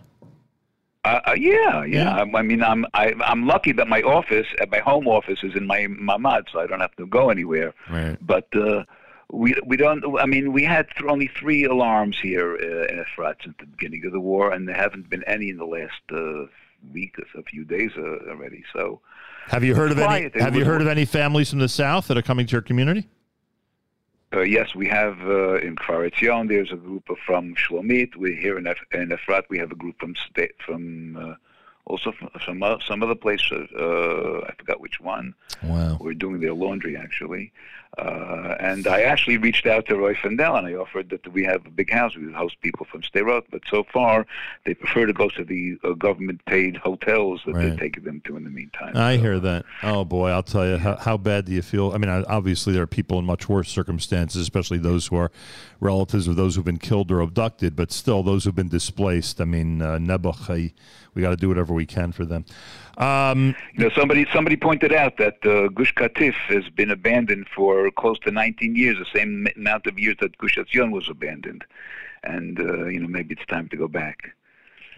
[1.06, 2.16] Uh, uh, yeah, yeah.
[2.18, 5.56] I, I mean, I'm I, I'm lucky that my office, uh, my home office, is
[5.56, 7.74] in my mamad, so I don't have to go anywhere.
[7.90, 8.18] Right.
[8.20, 8.84] But uh,
[9.32, 10.04] we we don't.
[10.20, 14.06] I mean, we had th- only three alarms here uh, in Efrat since the beginning
[14.06, 16.46] of the war, and there haven't been any in the last uh,
[16.94, 18.64] week or a few days uh, already.
[18.74, 19.02] So,
[19.48, 20.32] Have you heard of any?
[20.40, 23.08] Have you heard of any families from the south that are coming to your community?
[24.34, 26.50] Uh, yes, we have uh, in Kfar Etzion.
[26.50, 28.16] There's a group from Shlomit.
[28.18, 29.44] We're here in, Ef- in Efrat.
[29.50, 31.36] We have a group from sta- from uh,
[31.88, 32.14] also
[32.46, 33.42] some o- some other place.
[33.52, 35.34] Uh, I forgot which one.
[35.64, 35.98] Wow.
[36.00, 37.52] We're doing their laundry actually.
[37.98, 41.66] Uh, and I actually reached out to Rav Fendel and I offered that we have
[41.66, 42.16] a big house.
[42.16, 44.28] We would host people from Sderot, but so far
[44.66, 47.70] they prefer to go to the uh, government-paid hotels that Right.
[47.70, 48.96] they're taking them to in the meantime.
[48.96, 49.66] I hear that.
[49.82, 50.78] Oh boy, I'll tell you.
[50.78, 51.92] How, how bad do you feel?
[51.94, 55.32] I mean, obviously there are people in much worse circumstances, especially those who are
[55.80, 57.76] relatives of those who've been killed or abducted.
[57.76, 59.42] But still, those who've been displaced.
[59.42, 60.74] I mean, uh, Nebuch, I-
[61.18, 62.46] we got to do whatever we can for them.
[62.98, 67.90] Um, You know, somebody somebody pointed out that uh, Gush Katif has been abandoned for
[67.92, 71.66] close to 19 years, the same amount of years that Gush Etzion was abandoned,
[72.24, 74.36] and uh, you know maybe it's time to go back.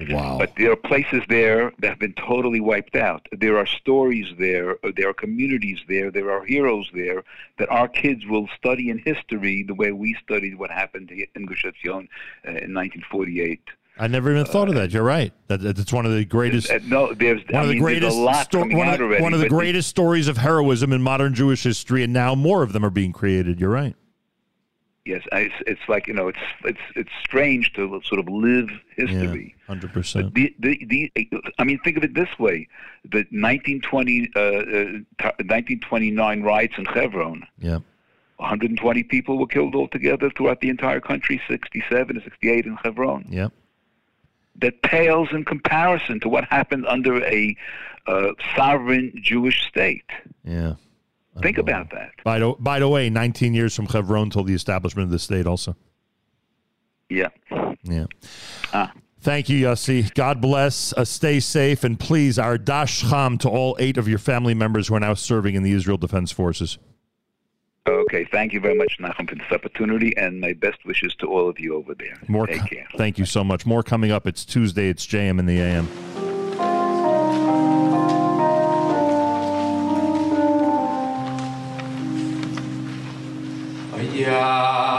[0.10, 0.38] Wow.
[0.38, 3.28] But there are places there that have been totally wiped out.
[3.34, 4.70] There are stories there.
[4.86, 6.10] uh, There are communities there.
[6.10, 7.24] There are heroes there
[7.58, 11.66] that our kids will study in history the way we studied what happened in Gush
[11.66, 12.08] Etzion
[12.48, 13.62] uh, in 1948.
[14.00, 14.92] I never even thought of that.
[14.92, 15.34] You're right.
[15.48, 16.72] That, that's one of the greatest.
[16.72, 19.02] Uh, no, there's one I of the mean, greatest a lot sto- coming one, of
[19.02, 22.64] already, one of the greatest stories of heroism in modern Jewish history, and now more
[22.64, 23.60] of them are being created.
[23.60, 23.96] You're right.
[25.06, 28.70] Yes, I- it's it's like you know it's it's it's strange to sort of live
[28.96, 29.56] history.
[29.68, 30.34] Hundred percent.
[30.34, 31.12] The, the, the,
[31.58, 32.68] I mean, think of it this way:
[33.04, 37.46] the 1920, uh, uh, 1929 riots in Hebron.
[37.60, 37.80] Yeah.
[38.38, 41.42] 120 people were killed altogether throughout the entire country.
[41.50, 43.26] 67 to 68 in Hebron.
[43.30, 43.52] Yep.
[44.62, 47.56] That pales in comparison to what happened under a
[48.08, 50.10] uh, sovereign Jewish state.
[50.44, 50.74] Yeah.
[51.42, 52.12] Think about that.
[52.24, 55.48] By the, by the way, 19 years from Hebron till the establishment of the state,
[55.48, 55.76] also.
[57.10, 57.30] Yeah.
[57.84, 58.06] Yeah.
[58.74, 58.92] Ah.
[59.22, 60.14] Thank you, Yossi.
[60.14, 60.94] God bless.
[60.94, 61.84] Uh, stay safe.
[61.84, 65.14] And please, our Dash Cham to all eight of your family members who are now
[65.14, 66.78] serving in the Israel Defense Forces.
[67.90, 71.50] Okay, thank you very much, Nachum, for this opportunity, and my best wishes to all
[71.50, 72.20] of you over there.
[72.28, 72.88] More Take co- care.
[72.98, 73.66] Thank you so much.
[73.66, 74.28] More coming up.
[74.28, 74.90] It's Tuesday.
[74.90, 75.88] It's JM in the AM.
[83.92, 84.99] Oh, Yacheinu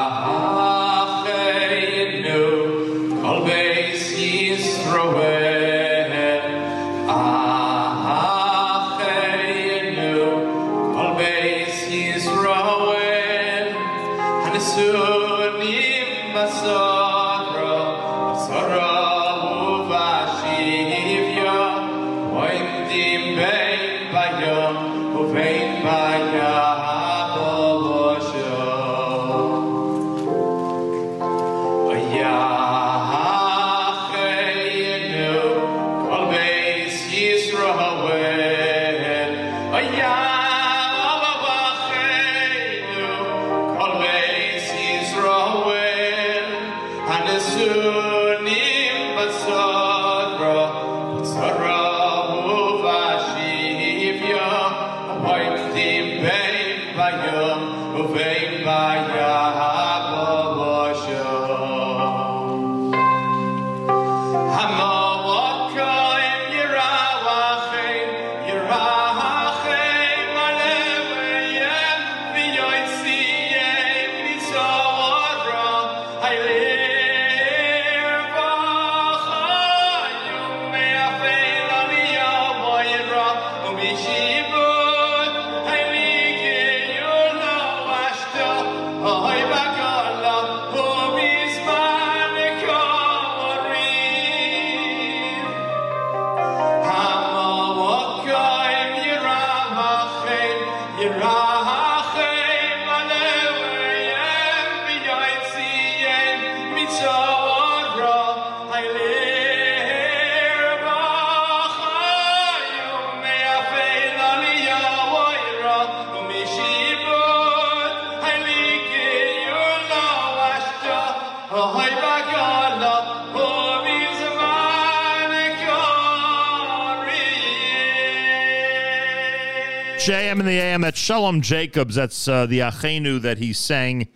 [130.70, 130.82] AM.
[130.82, 131.96] That's Shalom Jacobs.
[131.96, 134.06] That's uh, the Achenu that he sang,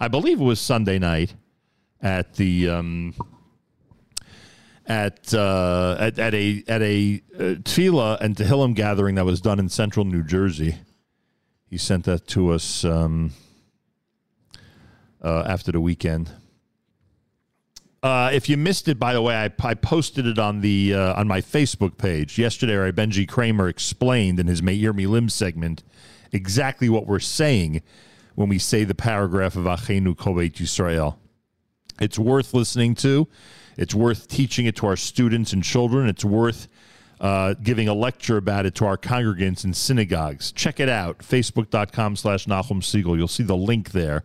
[0.00, 1.36] I believe it was Sunday night
[2.02, 3.14] at the um,
[4.86, 9.60] at, uh, at at a at a uh, tefillah and Tehillim gathering that was done
[9.60, 10.78] in central New Jersey.
[11.66, 13.32] He sent that to us um,
[15.22, 16.32] uh, after the weekend.
[18.02, 21.20] Uh, if you missed it, by the way, I, I posted it on the uh,
[21.20, 22.76] on my Facebook page yesterday.
[22.76, 25.82] Rabbi Benji Kramer explained in his Meir Milim segment
[26.32, 27.82] exactly what we're saying
[28.36, 31.16] when we say the paragraph of Achenu Kovet Yisrael.
[32.00, 33.28] It's worth listening to.
[33.76, 36.08] It's worth teaching it to our students and children.
[36.08, 36.68] It's worth
[37.20, 40.52] uh, giving a lecture about it to our congregants in synagogues.
[40.52, 43.18] Check it out, facebook.com slash Nachum Segal.
[43.18, 44.24] You'll see the link there.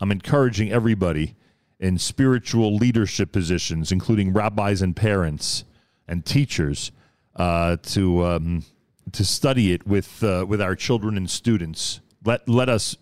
[0.00, 1.34] I'm encouraging everybody
[1.80, 5.64] in spiritual leadership positions, including rabbis and parents
[6.06, 6.92] and teachers,
[7.36, 8.64] uh, to um,
[9.12, 12.00] to study it with uh, with our children and students.
[12.24, 12.96] Let let us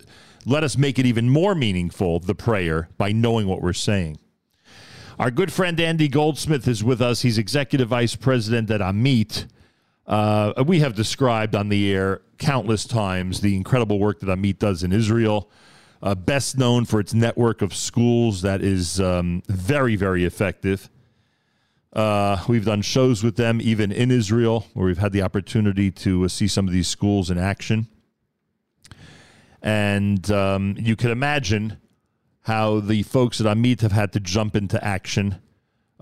[0.46, 4.18] let us make it even more meaningful the prayer by knowing what we're saying.
[5.18, 7.22] Our good friend Andy Goldsmith is with us.
[7.22, 9.46] He's executive vice president at Amit.
[10.06, 14.84] Uh, we have described on the air countless times the incredible work that Amit does
[14.84, 15.50] in Israel.
[16.00, 20.88] Uh, best known for its network of schools that is um, very, very effective.
[21.92, 26.24] Uh, we've done shows with them even in Israel, where we've had the opportunity to
[26.24, 27.88] uh, see some of these schools in action.
[29.62, 31.78] And um, you can imagine
[32.42, 35.40] how the folks at Amit have had to jump into action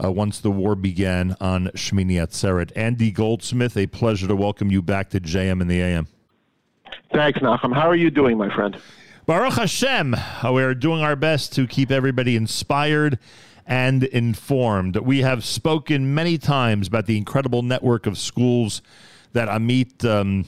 [0.02, 2.70] uh, once the war began on Shmini Atzeret.
[2.76, 6.06] Andy Goldsmith, a pleasure to welcome you back to JM in the AM.
[7.12, 7.72] Thanks, Nachum.
[7.74, 8.76] How are you doing, my friend?
[9.26, 10.14] Baruch Hashem,
[10.52, 13.18] we are doing our best to keep everybody inspired
[13.66, 14.94] and informed.
[14.98, 18.82] We have spoken many times about the incredible network of schools
[19.32, 20.44] that Amit um,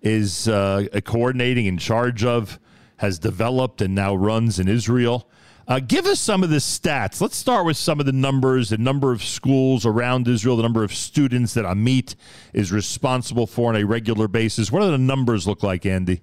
[0.00, 2.58] is uh, coordinating in charge of,
[2.96, 5.30] has developed, and now runs in Israel.
[5.68, 7.20] Uh, give us some of the stats.
[7.20, 10.82] Let's start with some of the numbers, the number of schools around Israel, the number
[10.82, 12.16] of students that Amit
[12.52, 14.72] is responsible for on a regular basis.
[14.72, 16.22] What do the numbers look like, Andy?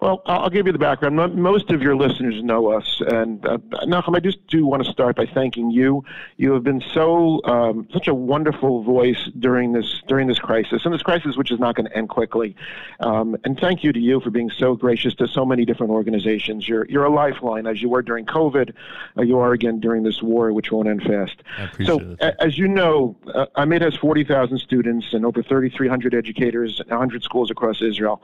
[0.00, 1.16] Well, I'll give you the background.
[1.36, 5.16] Most of your listeners know us, and uh, Nachum, I just do want to start
[5.16, 6.04] by thanking you.
[6.36, 10.92] You have been so um, such a wonderful voice during this during this crisis, and
[10.94, 12.54] this crisis which is not going to end quickly.
[13.00, 16.68] Um, and thank you to you for being so gracious to so many different organizations.
[16.68, 18.72] You're you're a lifeline, as you were during COVID.
[19.16, 21.42] Uh, you are again during this war, which won't end fast.
[21.86, 26.90] so, a- as you know, uh, Amit has 40,000 students and over 3,300 educators, and
[26.90, 28.22] 100 schools across Israel.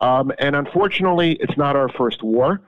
[0.00, 2.60] Um, and unfortunately, it's not our first war.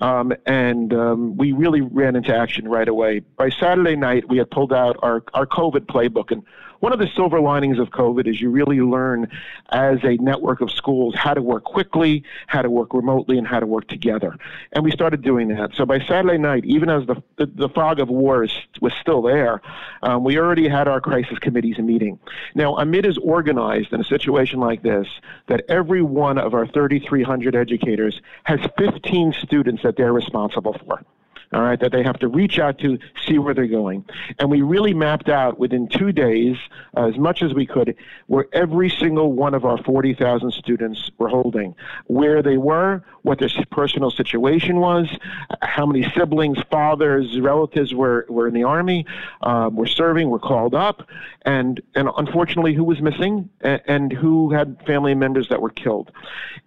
[0.00, 3.20] Um, and um, we really ran into action right away.
[3.20, 6.30] By Saturday night, we had pulled out our, our COVID playbook.
[6.30, 6.42] And
[6.80, 9.28] one of the silver linings of COVID is you really learn
[9.70, 13.60] as a network of schools how to work quickly, how to work remotely, and how
[13.60, 14.36] to work together.
[14.72, 15.70] And we started doing that.
[15.74, 19.22] So by Saturday night, even as the, the, the fog of war is, was still
[19.22, 19.60] there,
[20.02, 22.18] um, we already had our crisis committees meeting.
[22.54, 25.06] Now, AMIT is organized in a situation like this
[25.48, 31.04] that every one of our 3,300 educators has 15 students that they're responsible for
[31.52, 34.04] all right, that they have to reach out to see where they're going.
[34.38, 36.56] And we really mapped out within two days,
[36.96, 37.96] uh, as much as we could,
[38.28, 41.74] where every single one of our 40,000 students were holding,
[42.06, 45.08] where they were, what their personal situation was,
[45.62, 49.06] how many siblings, fathers, relatives were, were in the Army,
[49.42, 51.06] um, were serving, were called up,
[51.42, 56.10] and, and unfortunately who was missing and, and who had family members that were killed.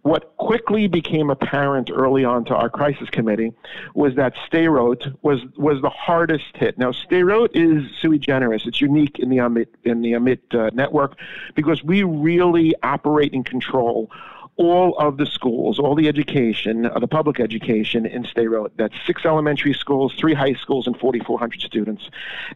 [0.04, 3.54] What quickly became apparent early on to our crisis committee
[3.94, 6.78] was that Sderot was was the hardest hit.
[6.78, 11.18] Now Sderot is sui generis; it's unique in the Amit in the Amit uh, network
[11.56, 14.12] because we really operate and control
[14.56, 18.72] all of the schools, all the education, uh, the public education in Sderot.
[18.78, 22.10] That's six elementary schools, three high schools, and 4,400 students.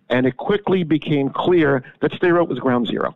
[0.09, 3.15] And it quickly became clear that Sderot was ground zero.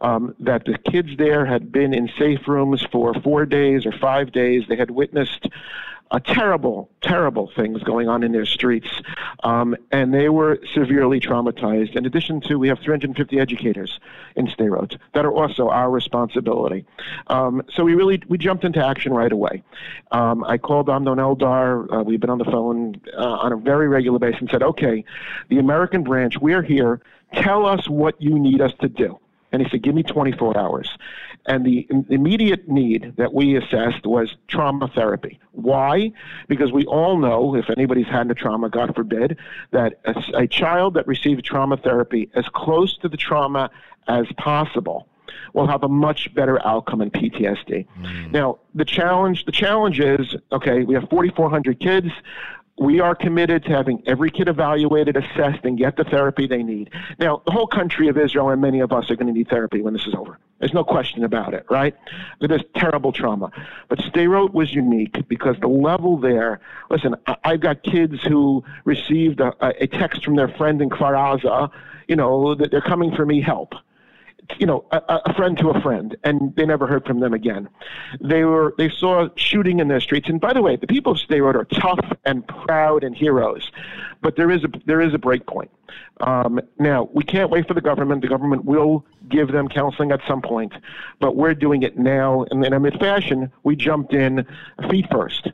[0.00, 4.32] Um, that the kids there had been in safe rooms for four days or five
[4.32, 4.64] days.
[4.68, 5.48] They had witnessed
[6.12, 8.88] uh, terrible, terrible things going on in their streets,
[9.44, 11.96] um, and they were severely traumatized.
[11.96, 13.98] In addition to, we have 350 educators
[14.36, 16.84] in Sderot that are also our responsibility.
[17.28, 19.62] Um, so we really we jumped into action right away.
[20.10, 21.90] Um, I called Amnon Eldar.
[21.90, 25.04] Uh, we've been on the phone uh, on a very regular basis and said, "Okay,
[25.48, 27.00] the American branch, we're here.
[27.32, 29.18] Tell us what you need us to do."
[29.52, 30.90] And he said, "Give me 24 hours."
[31.46, 35.38] And the immediate need that we assessed was trauma therapy.
[35.52, 36.12] Why?
[36.48, 39.36] Because we all know, if anybody's had a trauma, God forbid,
[39.72, 39.98] that
[40.34, 43.70] a child that receives trauma therapy as close to the trauma
[44.08, 45.08] as possible
[45.52, 47.86] will have a much better outcome in PTSD.
[47.86, 48.30] Hmm.
[48.30, 52.08] Now, the challenge the challenge is okay, we have 4,400 kids.
[52.78, 56.90] We are committed to having every kid evaluated, assessed, and get the therapy they need.
[57.18, 59.82] Now, the whole country of Israel and many of us are going to need therapy
[59.82, 60.38] when this is over.
[60.58, 61.94] There's no question about it, right?
[62.40, 63.50] There's terrible trauma.
[63.88, 69.52] But Sderot was unique because the level there, listen, I've got kids who received a,
[69.60, 71.70] a text from their friend in Kfar Aza,
[72.08, 73.74] you know, that they're coming for me help
[74.58, 77.68] you know, a, a friend to a friend, and they never heard from them again.
[78.20, 81.18] They were they saw shooting in their streets, and by the way, the people of
[81.18, 83.70] Sderot are tough and proud and heroes,
[84.20, 85.70] but there is a there is a break point.
[86.20, 88.22] Um, now we can't wait for the government.
[88.22, 90.72] The government will give them counseling at some point,
[91.20, 92.44] but we're doing it now.
[92.50, 94.46] And in Amit fashion, we jumped in
[94.90, 95.48] feet first,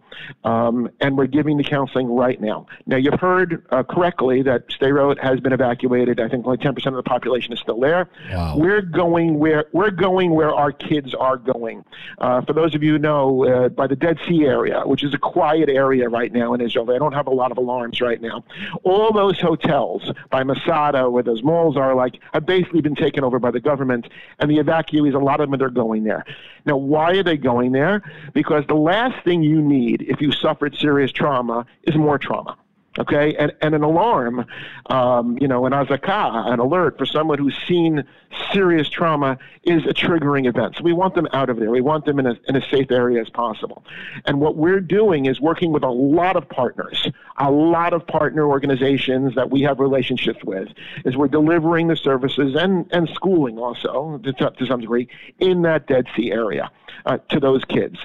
[0.44, 2.66] um, and we're giving the counseling right now.
[2.86, 6.20] Now you've heard uh, correctly that Sderot has been evacuated.
[6.20, 8.08] I think only 10% of the population is still there.
[8.56, 11.84] We're going where we're going where our kids are going.
[12.18, 15.14] Uh, for those of you who know, uh, by the Dead Sea area, which is
[15.14, 18.20] a quiet area right now in Israel, they don't have a lot of alarms right
[18.20, 18.44] now.
[18.82, 23.38] All those hotels by Masada, where those malls are, like, have basically been taken over
[23.38, 24.08] by the government,
[24.38, 26.24] and the evacuees, a lot of them, are going there.
[26.64, 28.02] Now, why are they going there?
[28.32, 32.56] Because the last thing you need if you suffered serious trauma is more trauma
[32.98, 33.34] okay?
[33.36, 34.44] And, and an alarm
[34.86, 38.04] um, you know an azaka an alert for someone who's seen
[38.52, 40.76] serious trauma is a triggering event.
[40.76, 41.70] So we want them out of there.
[41.70, 43.84] We want them in a, in a safe area as possible.
[44.26, 48.46] And what we're doing is working with a lot of partners a lot of partner
[48.46, 50.68] organizations that we have relationships with
[51.04, 55.86] is we're delivering the services and, and schooling also to, to some degree in that
[55.86, 56.70] dead sea area
[57.06, 57.98] uh, to those kids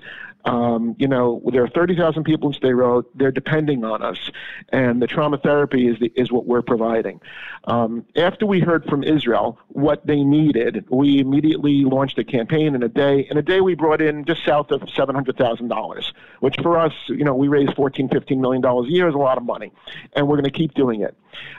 [0.46, 3.06] um, you know, there are 30,000 people in Sderot.
[3.16, 4.32] They're depending on us,
[4.70, 7.22] and the trauma therapy is the, is what we're providing.
[7.66, 12.84] Um, after we heard from Israel what they needed, we immediately launched a campaign in
[12.84, 13.26] a day.
[13.32, 16.12] In a day, we brought in just south of $700,000,
[16.42, 19.18] which for us, you know, we raise $14, 15 million dollars a year is a
[19.18, 19.72] lot of money,
[20.14, 21.16] and we're going to keep doing it.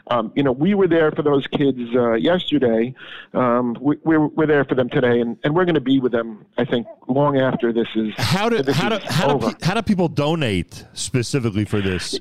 [0.08, 2.94] Um, you know, we were there for those kids uh, yesterday.
[3.32, 6.12] Um, we, we're, we're there for them today, and, and we're going to be with
[6.12, 6.44] them.
[6.58, 10.08] I think long after this is How do how do how do, how do people
[10.08, 12.20] donate specifically for this?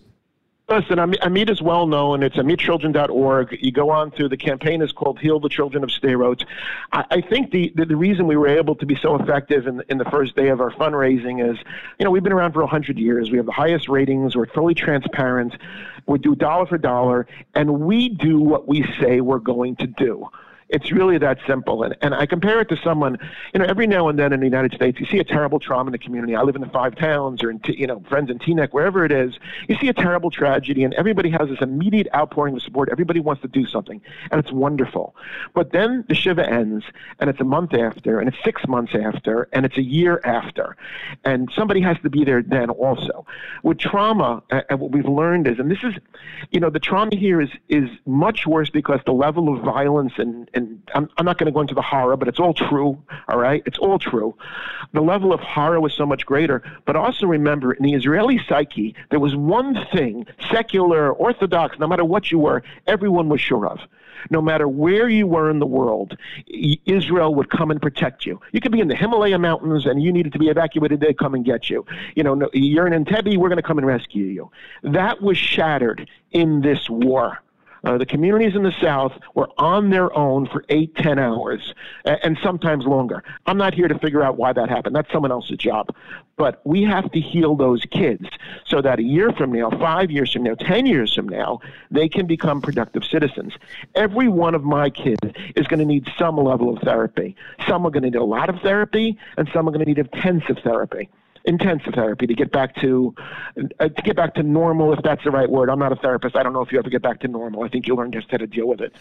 [0.73, 2.23] Listen, Am- Amit is well known.
[2.23, 3.59] It's amitchildren.org.
[3.61, 6.43] You go on to the campaign is called Heal the Children of Sderot.
[6.91, 9.83] I, I think the, the, the reason we were able to be so effective in,
[9.89, 11.59] in the first day of our fundraising is,
[11.99, 13.29] you know, we've been around for 100 years.
[13.29, 14.35] We have the highest ratings.
[14.35, 15.55] We're fully transparent.
[16.07, 20.27] We do dollar for dollar, and we do what we say we're going to do.
[20.73, 21.83] It's really that simple.
[21.83, 23.17] And, and I compare it to someone,
[23.53, 25.89] you know, every now and then in the United States, you see a terrible trauma
[25.89, 26.35] in the community.
[26.35, 29.11] I live in the five towns or in, you know, friends in Teaneck, wherever it
[29.11, 29.35] is.
[29.67, 32.89] You see a terrible tragedy and everybody has this immediate outpouring of support.
[32.91, 35.15] Everybody wants to do something and it's wonderful.
[35.53, 36.83] But then the Shiva ends
[37.19, 40.75] and it's a month after and it's six months after and it's a year after.
[41.23, 43.25] And somebody has to be there then also.
[43.61, 45.93] With trauma, and what we've learned is, and this is,
[46.51, 50.49] you know, the trauma here is, is much worse because the level of violence and,
[50.53, 50.62] and
[50.93, 53.01] I'm, I'm not going to go into the horror, but it's all true.
[53.27, 53.63] All right.
[53.65, 54.35] It's all true.
[54.93, 56.63] The level of horror was so much greater.
[56.85, 62.05] But also remember, in the Israeli psyche, there was one thing, secular, orthodox, no matter
[62.05, 63.79] what you were, everyone was sure of.
[64.29, 66.17] No matter where you were in the world,
[66.85, 68.39] Israel would come and protect you.
[68.51, 71.33] You could be in the Himalaya mountains and you needed to be evacuated, they'd come
[71.33, 71.85] and get you.
[72.15, 74.51] You know, no, you're in Entebbe, we're going to come and rescue you.
[74.83, 77.41] That was shattered in this war.
[77.83, 81.73] Uh, the communities in the South were on their own for eight, ten hours,
[82.05, 83.23] and sometimes longer.
[83.45, 84.95] I'm not here to figure out why that happened.
[84.95, 85.93] That's someone else's job.
[86.37, 88.27] But we have to heal those kids
[88.65, 91.59] so that a year from now, five years from now, ten years from now,
[91.91, 93.53] they can become productive citizens.
[93.95, 95.19] Every one of my kids
[95.55, 97.35] is going to need some level of therapy.
[97.67, 99.99] Some are going to need a lot of therapy, and some are going to need
[99.99, 101.09] intensive therapy.
[101.45, 103.13] Intensive therapy to get back to
[103.79, 105.69] uh, to get back to normal, if that's the right word.
[105.69, 106.37] I'm not a therapist.
[106.37, 107.63] I don't know if you ever get back to normal.
[107.63, 108.95] I think you learn just how to deal with it.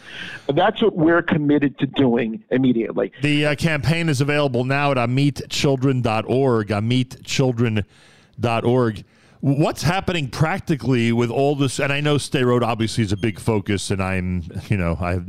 [0.53, 3.13] That's what we're committed to doing immediately.
[3.23, 6.69] The uh, campaign is available now at amitchildren.org.
[6.69, 9.05] Amitchildren.org.
[9.43, 11.81] What's happening practically with all this?
[11.81, 15.27] And I know Sderot obviously is a big focus, and I'm, you know, I have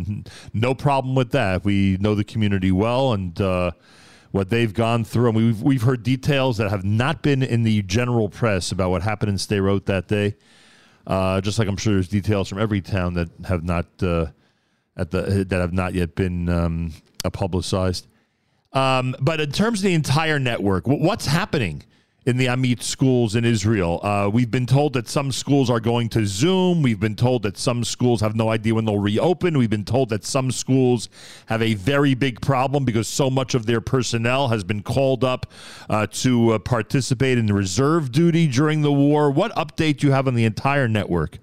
[0.54, 1.66] no problem with that.
[1.66, 3.72] We know the community well, and uh,
[4.34, 7.84] what they've gone through, and we've we've heard details that have not been in the
[7.84, 10.36] general press about what happened in Sderot that day.
[11.06, 14.26] Uh, just like I'm sure there's details from every town that have not uh,
[14.98, 18.08] at the that have not yet been um, uh, publicized.
[18.72, 21.84] Um, but in terms of the entire network, what's happening
[22.26, 24.00] in the Amit schools in Israel?
[24.04, 26.82] Uh, we've been told that some schools are going to Zoom.
[26.82, 29.58] We've been told that some schools have no idea when they'll reopen.
[29.58, 31.10] We've been told that some schools
[31.48, 35.52] have a very big problem because so much of their personnel has been called up
[35.90, 39.32] uh, to uh, participate in reserve duty during the war.
[39.32, 41.40] What update do you have on the entire network?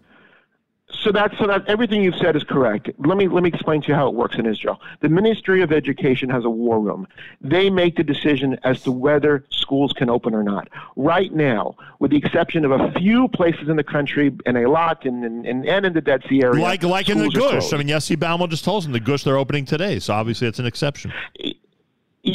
[1.03, 2.91] So that's so that everything you've said is correct.
[2.99, 4.81] Let me let me explain to you how it works in Israel.
[5.01, 7.07] The Ministry of Education has a war room.
[7.41, 10.69] They make the decision as to whether schools can open or not.
[10.97, 15.25] Right now, with the exception of a few places in the country, in Eilat and
[15.25, 17.73] and, and, and in the Dead Sea area, Like like in the Gush.
[17.73, 20.49] I mean, Yossi Baumol just told us in the Gush they're opening today, so obviously
[20.49, 21.13] it's an exception.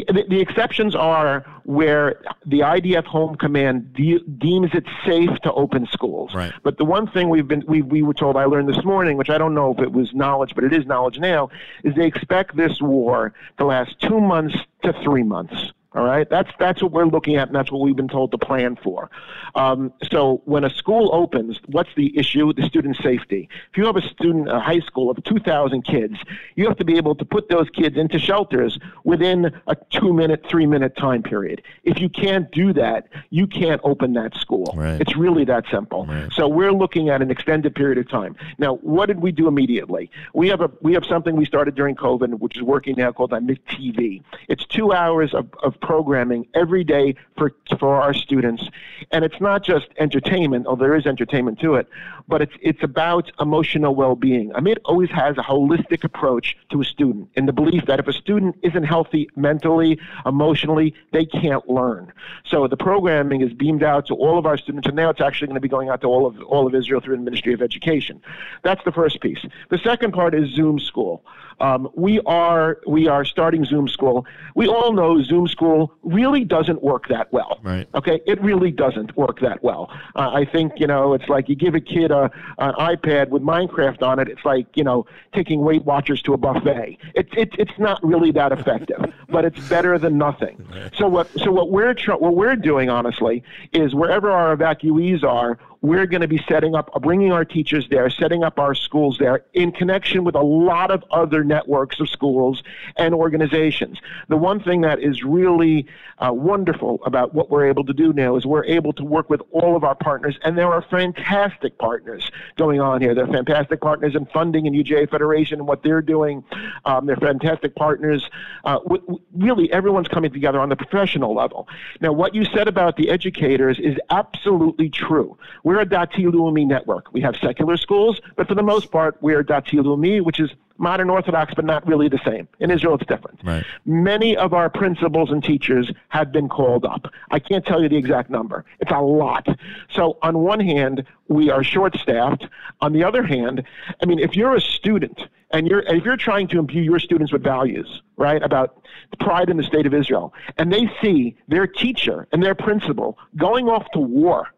[0.04, 5.88] The, the exceptions are where the IDF Home Command de- deems it safe to open
[5.88, 6.34] schools.
[6.34, 6.54] Right.
[6.64, 9.30] But the one thing we've been we, we were told I learned this morning, which
[9.30, 11.50] I don't know if it was knowledge, but it is knowledge now,
[11.84, 15.72] is they expect this war to last two months to three months.
[15.96, 18.38] All right, that's that's what we're looking at, and that's what we've been told to
[18.38, 19.10] plan for.
[19.56, 22.52] Um, so when a school opens, what's the issue?
[22.52, 23.48] The student safety.
[23.72, 26.16] If you have a student, a high school of 2,000 kids,
[26.56, 30.98] you have to be able to put those kids into shelters within a two-minute, three-minute
[30.98, 31.62] time period.
[31.86, 34.74] If you can't do that, you can't open that school.
[34.76, 35.00] Right.
[35.00, 36.10] It's really that simple.
[36.34, 38.36] So we're looking at an extended period of time.
[38.58, 40.12] Now, what did we do immediately?
[40.34, 43.32] We have a we have something we started during COVID, which is working now called
[43.32, 44.22] Amit TV.
[44.50, 48.64] It's two hours of, of programming every day for for our students,
[49.12, 51.88] and it's not just entertainment, although there is entertainment to it,
[52.28, 54.50] but it's it's about emotional well-being.
[54.60, 58.14] Amit always has a holistic approach to a student, in the belief that if a
[58.14, 62.12] student isn't healthy mentally, emotionally, they can't learn.
[62.46, 65.48] So the programming is beamed out to all of our students, and now it's actually
[65.48, 67.62] going to be going out to all of all of Israel through the Ministry of
[67.62, 68.22] Education.
[68.64, 69.44] That's the first piece.
[69.70, 71.24] The second part is Zoom School.
[71.60, 74.26] Um, we are we are starting Zoom School.
[74.56, 77.60] We all know Zoom School really doesn't work that well.
[77.64, 77.88] Right.
[77.96, 79.90] Okay, it really doesn't work that well.
[80.16, 83.42] Uh, I think you know it's like you give a kid a an iPad with
[83.42, 84.28] Minecraft on it.
[84.28, 86.98] It's like you know taking Weight Watchers to a buffet.
[87.14, 90.68] It's it, it's not really that effective, but it's better than nothing.
[90.98, 95.58] So what so what we're tr- what we're doing honestly is wherever our evacuees are,
[95.86, 99.44] we're going to be setting up, bringing our teachers there, setting up our schools there
[99.54, 102.64] in connection with a lot of other networks of schools
[102.98, 104.00] and organizations.
[104.28, 105.88] The one thing that is really
[106.20, 109.42] uh, wonderful about what we're able to do now is we're able to work with
[109.52, 113.14] all of our partners, and there are fantastic partners going on here.
[113.14, 116.44] They're fantastic partners in funding and UJA Federation and what they're doing.
[116.86, 118.30] Um, they're fantastic partners.
[118.64, 121.68] Uh, w- w- really, everyone's coming together on the professional level.
[122.02, 125.38] Now, what you said about the educators is absolutely true.
[125.64, 127.14] We're a Dati Leumi network.
[127.14, 131.10] We have secular schools, but for the most part, we're Dati Leumi, which is modern
[131.10, 132.48] Orthodox, but not really the same.
[132.60, 133.40] In Israel, it's different.
[133.44, 133.66] Right.
[133.86, 137.08] Many of our principals and teachers have been called up.
[137.32, 138.66] I can't tell you the exact number.
[138.80, 139.48] It's a lot.
[139.90, 142.48] So, on one hand, we are short staffed.
[142.82, 143.64] On the other hand,
[144.02, 145.22] I mean, if you're a student
[145.52, 148.82] and you're if you're trying to imbue your students with values, right, about
[149.20, 153.70] pride in the state of Israel, and they see their teacher and their principal going
[153.70, 154.50] off to war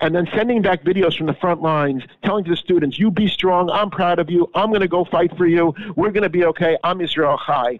[0.00, 3.70] and then sending back videos from the front lines telling the students, you be strong,
[3.70, 6.44] I'm proud of you, I'm going to go fight for you, we're going to be
[6.46, 7.78] okay, I'm Israel Chai.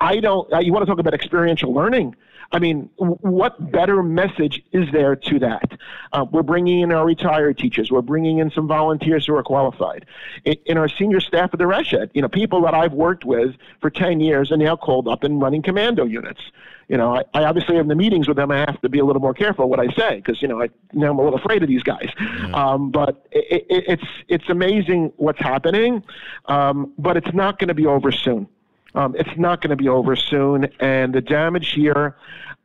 [0.00, 2.16] I don't, you want to talk about experiential learning?
[2.52, 5.72] I mean, what better message is there to that?
[6.12, 7.90] Uh, we're bringing in our retired teachers.
[7.90, 10.06] We're bringing in some volunteers who are qualified.
[10.44, 13.56] In, in our senior staff of the Reshet, you know, people that I've worked with
[13.80, 16.40] for 10 years are now called up and running commando units.
[16.88, 18.50] You know, I, I obviously have the meetings with them.
[18.50, 20.68] I have to be a little more careful what I say because you know I
[20.92, 22.10] now I'm a little afraid of these guys.
[22.52, 26.04] Um, but it, it, it's it's amazing what's happening,
[26.46, 28.46] um, but it's not going to be over soon.
[28.94, 32.16] Um, it's not going to be over soon, and the damage here,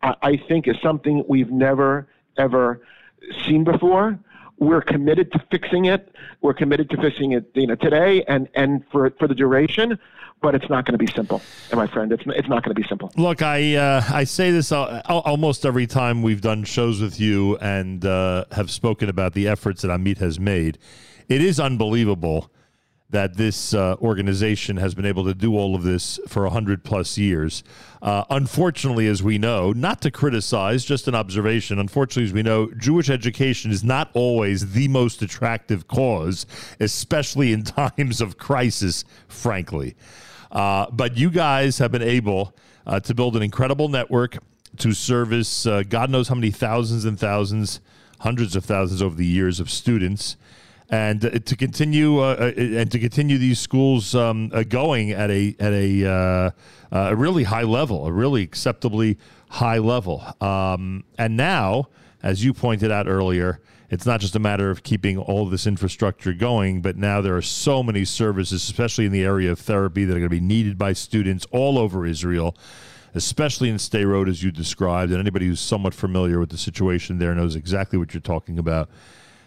[0.03, 2.07] I, I think, is something we've never
[2.37, 2.81] ever
[3.45, 4.19] seen before.
[4.59, 6.13] we're committed to fixing it.
[6.41, 9.97] We're committed to fixing it, you know, today and and for for the duration.
[10.41, 12.81] But it's not going to be simple, and my friend, it's it's not going to
[12.81, 13.11] be simple.
[13.17, 17.19] Look, I uh, I say this al- al- almost every time we've done shows with
[17.19, 20.77] you and uh, have spoken about the efforts that Amit has made.
[21.27, 22.51] It is unbelievable
[23.09, 27.17] that this uh, organization has been able to do all of this for 100 plus
[27.17, 27.63] years.
[28.01, 32.69] Uh, unfortunately, as we know, not to criticize, just an observation, unfortunately, as we know,
[32.77, 36.45] Jewish education is not always the most attractive cause,
[36.79, 37.63] especially in
[37.97, 39.95] times of crisis, frankly.
[40.51, 42.55] Uh, but you guys have been able
[42.85, 44.37] uh, to build an incredible network
[44.77, 47.81] to service uh, God knows how many thousands and thousands,
[48.19, 50.37] hundreds of thousands over the years of students
[50.89, 55.55] and uh, to continue uh, uh, and to continue these schools um, going at a
[55.59, 56.53] at a
[56.91, 59.17] a really high level, a really acceptably
[59.49, 60.23] high level.
[60.41, 61.89] Um, and now,
[62.23, 66.33] as you pointed out earlier, it's not just a matter of keeping all this infrastructure
[66.33, 70.13] going, but now there are so many services, especially in the area of therapy, that
[70.13, 72.55] are going to be needed by students all over Israel.
[73.15, 77.33] Especially in Road, as you described, and anybody who's somewhat familiar with the situation there
[77.33, 78.87] knows exactly what you're talking about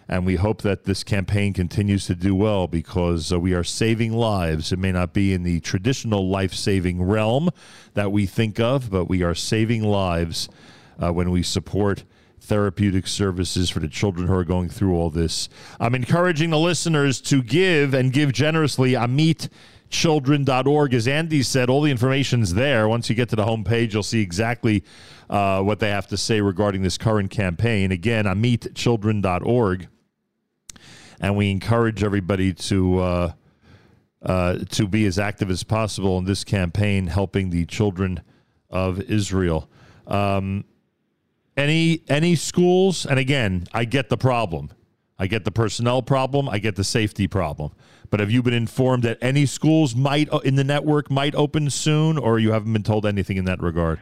[0.08, 4.12] and we hope that this campaign continues to do well because uh, we are saving
[4.12, 4.72] lives.
[4.72, 7.50] It may not be in the traditional life saving realm
[7.94, 10.48] that we think of, but we are saving lives
[11.02, 12.04] uh, when we support
[12.52, 15.48] therapeutic services for the children who are going through all this.
[15.80, 18.92] I'm encouraging the listeners to give and give generously.
[18.92, 20.92] AmitChildren.org.
[20.92, 22.86] As Andy said, all the information's there.
[22.88, 24.84] Once you get to the homepage, you'll see exactly
[25.30, 27.90] uh, what they have to say regarding this current campaign.
[27.90, 29.88] Again, AmitChildren.org
[31.22, 33.32] and we encourage everybody to uh,
[34.20, 38.20] uh, to be as active as possible in this campaign, helping the children
[38.68, 39.70] of Israel.
[40.06, 40.64] Um,
[41.56, 44.70] any any schools, and again, I get the problem.
[45.18, 46.48] I get the personnel problem.
[46.48, 47.72] I get the safety problem.
[48.10, 51.70] But have you been informed that any schools might uh, in the network might open
[51.70, 54.00] soon, or you haven't been told anything in that regard?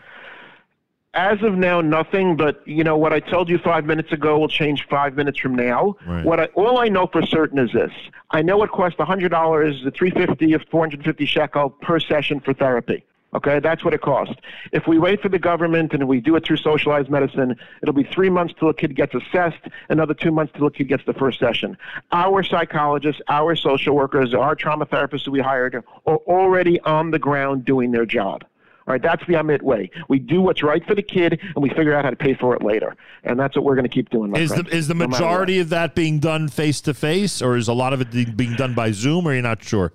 [1.13, 2.37] As of now, nothing.
[2.37, 5.55] But you know what I told you five minutes ago will change five minutes from
[5.55, 5.97] now.
[6.07, 6.25] Right.
[6.25, 7.93] What I, all I know for certain is this:
[8.31, 12.01] I know it costs hundred dollars, the three fifty of four hundred fifty shekel per
[12.01, 13.05] session for therapy.
[13.33, 14.35] Okay, that's what it costs.
[14.73, 18.03] If we wait for the government and we do it through socialized medicine, it'll be
[18.03, 21.15] three months till a kid gets assessed, another two months till a kid gets the
[21.15, 21.77] first session.
[22.11, 25.77] Our psychologists, our social workers, our trauma therapists that we hired
[26.07, 28.45] are already on the ground doing their job.
[28.89, 29.91] All right, that's the Amit way.
[30.09, 32.57] We do what's right for the kid, and we figure out how to pay for
[32.57, 32.97] it later.
[33.23, 34.35] And that's what we're going to keep doing.
[34.35, 37.57] Is friend, the is the no majority of that being done face to face, or
[37.57, 39.93] is a lot of it being done by Zoom, or you're not sure?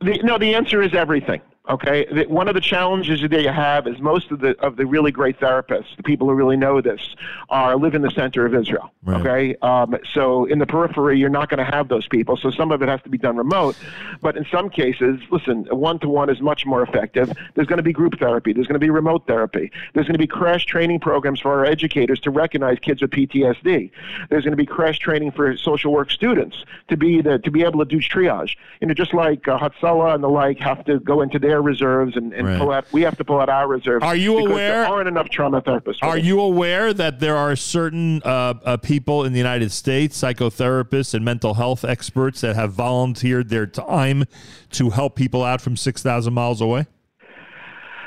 [0.00, 1.40] The, no, the answer is everything.
[1.68, 4.86] Okay, the, one of the challenges that you have is most of the of the
[4.86, 7.14] really great therapists, the people who really know this,
[7.50, 8.90] are live in the center of Israel.
[9.06, 12.38] Okay, um, so in the periphery, you're not going to have those people.
[12.38, 13.76] So some of it has to be done remote.
[14.22, 17.32] But in some cases, listen, one to one is much more effective.
[17.54, 18.54] There's going to be group therapy.
[18.54, 19.70] There's going to be remote therapy.
[19.92, 23.90] There's going to be crash training programs for our educators to recognize kids with PTSD.
[24.30, 27.62] There's going to be crash training for social work students to be the to be
[27.62, 28.56] able to do triage.
[28.80, 32.16] You know, just like uh, Hatzalah and the like have to go into their reserves
[32.16, 32.58] and, and Right.
[32.58, 32.86] pull out.
[32.92, 34.04] We have to pull out our reserves.
[34.04, 35.98] Are you aware- There aren't enough trauma therapists.
[36.02, 36.24] Are this.
[36.24, 41.24] you aware that there are certain uh, uh, people in the United States, psychotherapists and
[41.24, 44.24] mental health experts, that have volunteered their time
[44.72, 46.86] to help people out from 6,000 miles away?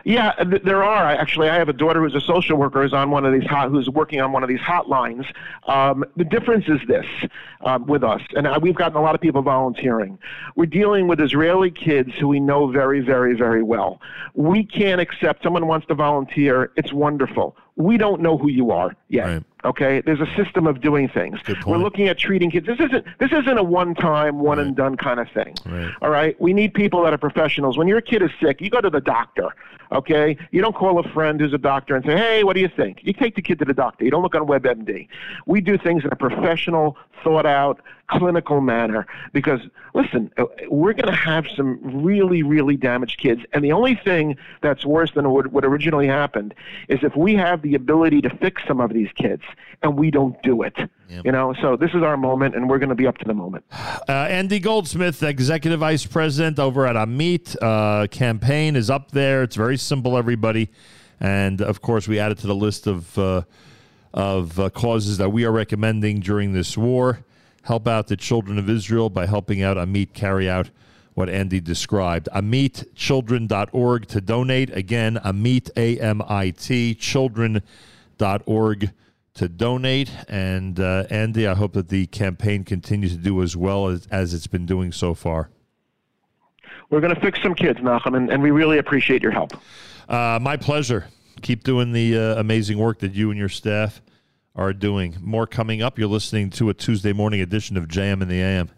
[0.03, 1.05] Yeah, th- there are.
[1.05, 3.69] Actually, I have a daughter who's a social worker who's on one of these hot,
[3.69, 5.25] who's working on one of these hotlines.
[5.67, 7.05] Um, the difference is this
[7.61, 10.17] um, with us, and uh, we've gotten a lot of people volunteering.
[10.55, 14.01] We're dealing with Israeli kids who we know very, very, very well.
[14.33, 16.71] We can't accept someone wants to volunteer.
[16.75, 17.55] It's wonderful.
[17.77, 19.25] We don't know who you are yet.
[19.63, 21.39] Okay, there's a system of doing things.
[21.67, 22.65] We're looking at treating kids.
[22.65, 25.55] This isn't this isn't a one-time, one and done kind of thing.
[26.01, 27.77] All right, we need people that are professionals.
[27.77, 29.49] When your kid is sick, you go to the doctor.
[29.91, 32.69] Okay, you don't call a friend who's a doctor and say, "Hey, what do you
[32.69, 34.03] think?" You take the kid to the doctor.
[34.05, 35.07] You don't look on WebMD.
[35.45, 39.61] We do things in a professional, thought-out, clinical manner because
[39.93, 44.37] listen, uh, we're going to have some really, really damaged kids, and the only thing
[44.61, 46.53] that's worse than what, what originally happened
[46.87, 49.43] is if we have the ability to fix some of these kids
[49.81, 50.77] and we don't do it.
[51.25, 53.33] You know, so this is our moment, and we're going to be up to the
[53.33, 53.65] moment.
[54.09, 57.55] Uh, Andy Goldsmith, Executive Vice President over at Amit.
[57.61, 59.43] Uh, campaign is up there.
[59.43, 60.69] It's very simple, everybody.
[61.19, 63.43] And of course, we added to the list of, uh,
[64.13, 67.23] of uh, causes that we are recommending during this war.
[67.63, 70.69] Help out the children of Israel by helping out Amit carry out
[71.13, 72.29] what Andy described.
[72.33, 74.75] AmitChildren.org to donate.
[74.75, 77.61] Again, Amit, A M I T, children.org
[79.33, 80.11] to donate.
[80.27, 84.33] And uh, Andy, I hope that the campaign continues to do as well as, as
[84.33, 85.49] it's been doing so far.
[86.89, 89.53] We're going to fix some kids, Malcolm, and, and we really appreciate your help.
[90.09, 91.07] Uh, my pleasure
[91.41, 94.01] keep doing the uh, amazing work that you and your staff
[94.55, 95.17] are doing.
[95.21, 95.97] More coming up.
[95.97, 98.69] You're listening to a Tuesday morning edition of Jam in the AM.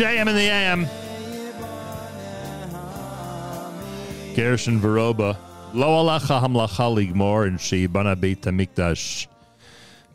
[0.00, 0.86] JM in the AM.
[4.34, 5.36] Gershon Veroba.
[5.74, 9.26] Lo alacha hamlacha ligmor and sheibana beit hamikdash.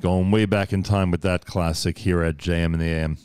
[0.01, 3.19] Going way back in time with that classic here at JM in the AM.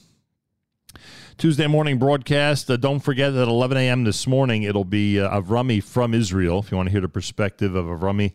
[1.38, 2.70] Tuesday morning broadcast.
[2.70, 4.04] Uh, don't forget that at 11 a.m.
[4.04, 6.58] this morning, it'll be uh, Avrami from Israel.
[6.58, 8.34] If you want to hear the perspective of Avrami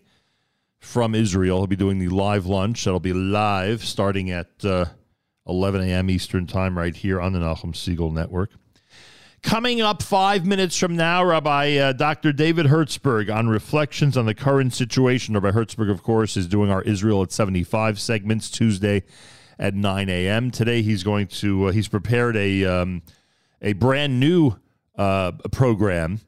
[0.80, 2.86] from Israel, he'll be doing the live lunch.
[2.86, 4.86] That'll be live starting at uh,
[5.48, 6.10] 11 a.m.
[6.10, 8.52] Eastern Time right here on the Nachum Segal Network.
[9.46, 12.34] Coming up five minutes from now, Rabbi uh, Dr.
[12.34, 15.36] David Hertzberg on reflections on the current situation.
[15.36, 19.04] Rabbi Hertzberg, of course, is doing our Israel at 75 segments Tuesday
[19.60, 20.50] at 9 a.m.
[20.50, 23.04] Today, he's going to, uh, he's prepared a, um,
[23.62, 24.56] a brand new
[24.98, 26.22] uh, program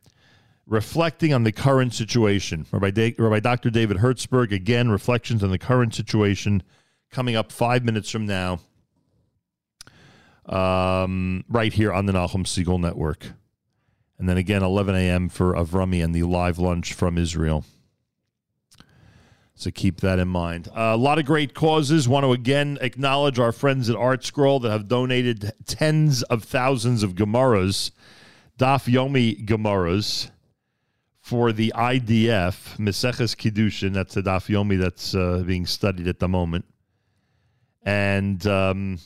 [0.67, 2.67] reflecting on the current situation.
[2.71, 3.71] Rabbi, da- Rabbi Dr.
[3.71, 6.61] David Hertzberg, again, reflections on the current situation
[7.09, 8.59] coming up five minutes from now
[10.47, 13.27] um, right here on the Nachum Segal Network.
[14.19, 15.29] And then again, 11 a.m.
[15.29, 17.63] for Avrami and the live lunch from Israel.
[19.53, 20.67] So keep that in mind.
[20.69, 22.07] Uh, a lot of great causes.
[22.07, 27.15] Want to again acknowledge our friends at ArtScroll that have donated tens of thousands of
[27.15, 27.89] Gemaras,
[28.59, 30.29] Daf Yomi Gemaras,
[31.21, 33.93] for the IDF, Meseches Kiddushin.
[33.93, 36.65] That's the Daf Yomi that's uh, being studied at the moment.
[37.83, 38.99] And um,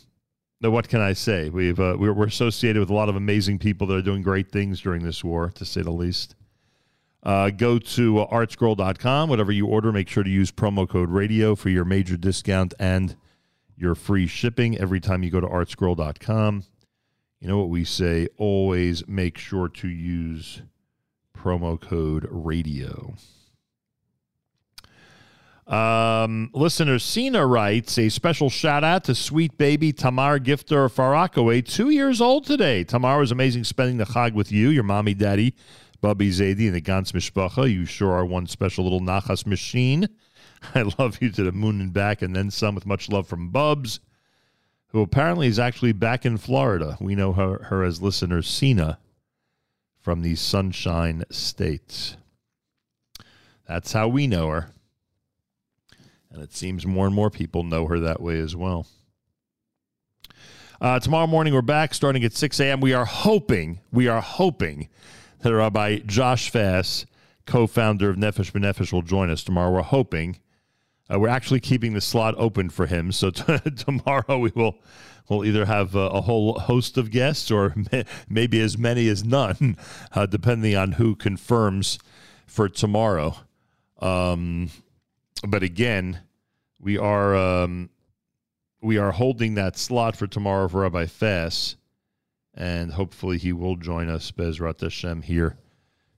[0.69, 1.49] what can I say?
[1.49, 4.51] We've uh, we're, we're associated with a lot of amazing people that are doing great
[4.51, 6.35] things during this war, to say the least.
[7.23, 9.29] Uh, go to uh, artscroll.com.
[9.29, 13.15] Whatever you order, make sure to use promo code radio for your major discount and
[13.75, 16.63] your free shipping every time you go to artscroll.com.
[17.39, 18.27] You know what we say?
[18.37, 20.61] Always make sure to use
[21.35, 23.15] promo code radio.
[25.67, 31.61] Um, listener Cena writes a special shout out to sweet baby Tamar Gifter Far Rockaway,
[31.61, 32.83] two years old today.
[32.83, 35.55] Tamar was amazing spending the Chag with you, your mommy, daddy,
[36.01, 37.71] Bubby Zaidi, and the Gans Mishpacha.
[37.71, 40.09] You sure are one special little Nachas machine.
[40.75, 43.49] I love you to the moon and back, and then some with much love from
[43.49, 43.99] Bubs,
[44.87, 46.97] who apparently is actually back in Florida.
[46.99, 48.99] We know her, her as listener Cena
[49.99, 52.17] from the Sunshine State.
[53.67, 54.73] That's how we know her.
[56.31, 58.87] And it seems more and more people know her that way as well.
[60.79, 62.81] Uh, tomorrow morning, we're back starting at 6 a.m.
[62.81, 64.89] We are hoping, we are hoping
[65.41, 67.05] that Rabbi Josh Fass,
[67.45, 69.71] co founder of Nefesh B'Nefesh, will join us tomorrow.
[69.71, 70.39] We're hoping.
[71.11, 73.11] Uh, we're actually keeping the slot open for him.
[73.11, 74.77] So t- tomorrow we will
[75.29, 79.23] we'll either have a, a whole host of guests or may, maybe as many as
[79.23, 79.77] none,
[80.13, 81.99] uh, depending on who confirms
[82.47, 83.35] for tomorrow.
[83.99, 84.69] Um,
[85.47, 86.19] but again,
[86.79, 87.89] we are um,
[88.81, 91.75] we are holding that slot for tomorrow for Rabbi Fass,
[92.53, 95.57] and hopefully he will join us, Bezrat Hashem, here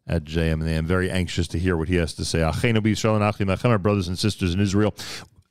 [0.08, 0.62] at JM.
[0.62, 2.42] And I'm very anxious to hear what he has to say.
[2.42, 4.96] Our brothers and sisters in Israel.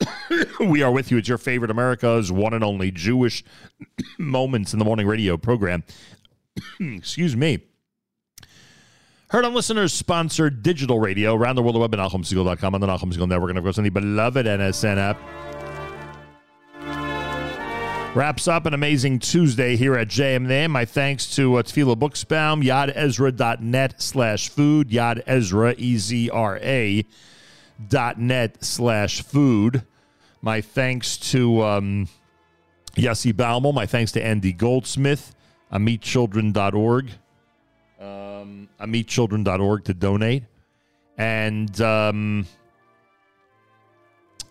[0.60, 1.18] we are with you.
[1.18, 3.44] It's your favorite America's one and only Jewish
[4.18, 5.84] Moments in the Morning radio program.
[6.80, 7.62] Excuse me.
[9.32, 13.14] Heard on listeners sponsored digital radio around the world, web at NachumSegal.com on the Nachum
[13.14, 15.18] Segal Network, and of course on the beloved NSN app.
[18.14, 20.68] Wraps up an amazing Tuesday here at JMN.
[20.68, 25.74] My thanks to uh, Tefilla Buxbaum, yadezra.net slash food, Yad Ezra,
[27.88, 29.82] dot net slash food.
[30.42, 32.08] My thanks to um,
[32.96, 33.72] Yossi Baumol.
[33.72, 35.34] My thanks to Andy Goldsmith,
[35.72, 37.12] amitchildren.org,
[38.02, 40.44] um, amitchildren.org to donate.
[41.18, 42.46] And um,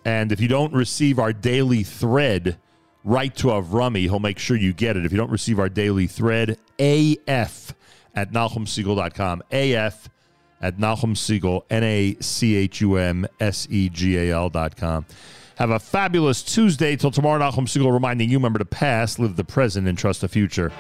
[0.06, 2.58] and if you don't receive our daily thread,
[3.04, 4.02] write to Avrami.
[4.02, 5.06] He'll make sure you get it.
[5.06, 7.76] If you don't receive our daily thread, AF
[8.16, 9.44] at NachumSegal.com.
[9.52, 10.10] AF
[10.62, 14.76] at Nachum Segal, N A C H U M S E G A L dot
[14.76, 15.06] com.
[15.58, 16.96] Have a fabulous Tuesday.
[16.96, 20.28] Till tomorrow, Nachum Segal reminding you remember the past, live the present, and trust the
[20.28, 20.72] future.